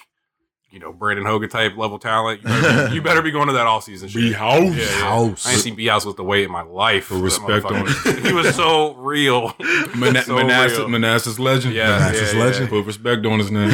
[0.72, 3.68] you know, Brandon Hogan type level talent, you better, you better be going to that
[3.68, 4.22] all-season shit.
[4.22, 4.62] Be house.
[4.64, 4.86] Yeah, yeah.
[5.02, 5.46] House.
[5.46, 7.06] I ain't seen B House with the weight in my life.
[7.06, 8.26] For respect on motherfucker.
[8.26, 9.54] he was so real.
[9.96, 10.88] Mana- so Manassas, real.
[10.88, 11.74] Manassas legend.
[11.76, 12.46] Yeah, Manassas yeah, yeah.
[12.46, 12.70] legend.
[12.70, 13.72] Put respect on his name.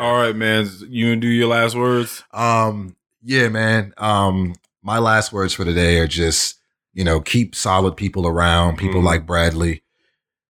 [0.00, 0.68] All right, man.
[0.88, 2.22] You and do your last words.
[2.32, 3.94] Um, yeah, man.
[3.96, 6.58] Um, my last words for today are just,
[6.92, 9.04] you know, keep solid people around, people Mhm.
[9.04, 9.81] like Bradley,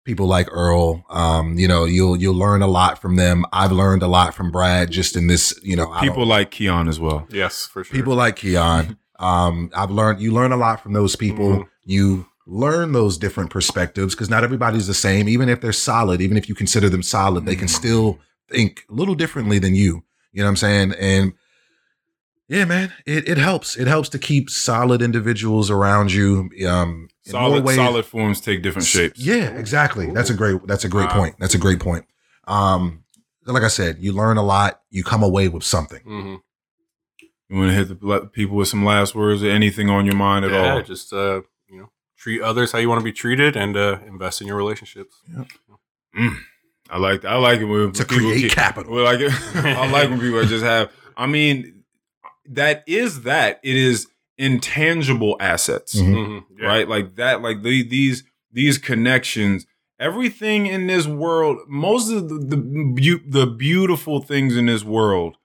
[0.09, 1.05] people like Earl.
[1.09, 3.45] Um, you know, you'll you'll learn a lot from them.
[3.53, 6.87] I've learned a lot from Brad just in this, you know, I People like Keon
[6.87, 7.27] as well.
[7.29, 7.95] Yes, for sure.
[7.95, 8.97] people like Keon.
[9.19, 11.49] Um, I've learned you learn a lot from those people.
[11.49, 11.67] Mhm.
[11.83, 15.27] You learn those different perspectives because not everybody's the same.
[15.27, 17.75] Even if they're solid, even if you consider them solid, they can Mm-hmm.
[17.83, 18.19] still
[18.49, 20.03] think a little differently than you.
[20.31, 20.93] You know what I'm saying?
[20.97, 21.33] And
[22.47, 23.75] yeah, man, it, it helps.
[23.75, 26.49] It helps to keep solid individuals around you.
[26.65, 29.19] Um, in more Solid, ways- solid forms take different shapes.
[29.19, 30.11] yeah, exactly.
[30.11, 30.65] That's a great.
[30.67, 31.15] That's a great Wow.
[31.15, 31.35] point.
[31.39, 32.05] That's a great point.
[32.47, 33.03] Um,
[33.45, 34.81] like I said, you learn a lot.
[34.89, 36.01] You come away with something.
[36.03, 36.35] hmm
[37.49, 40.15] You want to hit the bla- people with some last words or anything on your
[40.15, 40.81] mind at yeah, all?
[40.83, 44.41] just uh, you know, treat others how you want to be treated, and uh, invest
[44.41, 45.15] in your relationships.
[45.27, 46.29] Yeah,
[46.91, 48.93] I like I like it when To people create keep- capital.
[48.93, 49.19] Well, like
[49.55, 50.91] I like when people just have.
[51.17, 51.83] I mean,
[52.49, 53.59] that is that.
[53.63, 54.07] It is
[54.39, 56.15] intangible assets, Mhm.
[56.15, 56.43] Mhm.
[56.59, 56.65] Yeah.
[56.67, 56.87] right?
[56.89, 57.41] Like that.
[57.41, 59.67] Like the, these these connections.
[59.99, 65.35] Everything in this world, most of the the, beau- the beautiful things in this world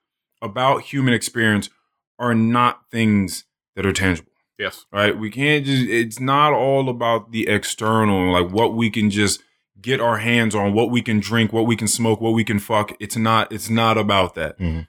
[0.41, 1.69] about human experience
[2.17, 3.43] are not things
[3.75, 4.85] that are tangible Yes.
[4.93, 5.17] right?
[5.17, 9.43] We can't just, it's not all about the external, like what we can just
[9.81, 12.59] get our hands on, what we can drink, what we can smoke, what we can
[12.59, 12.95] fuck.
[13.01, 14.57] It's not, it's not about that.
[14.57, 14.87] Mhm.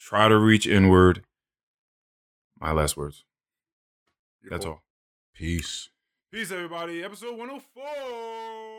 [0.00, 1.22] Try to reach inward.
[2.62, 3.24] My last words.
[4.48, 4.82] That's all.
[5.34, 5.88] Peace.
[6.30, 7.02] Peace, everybody.
[7.02, 8.71] Episode 104.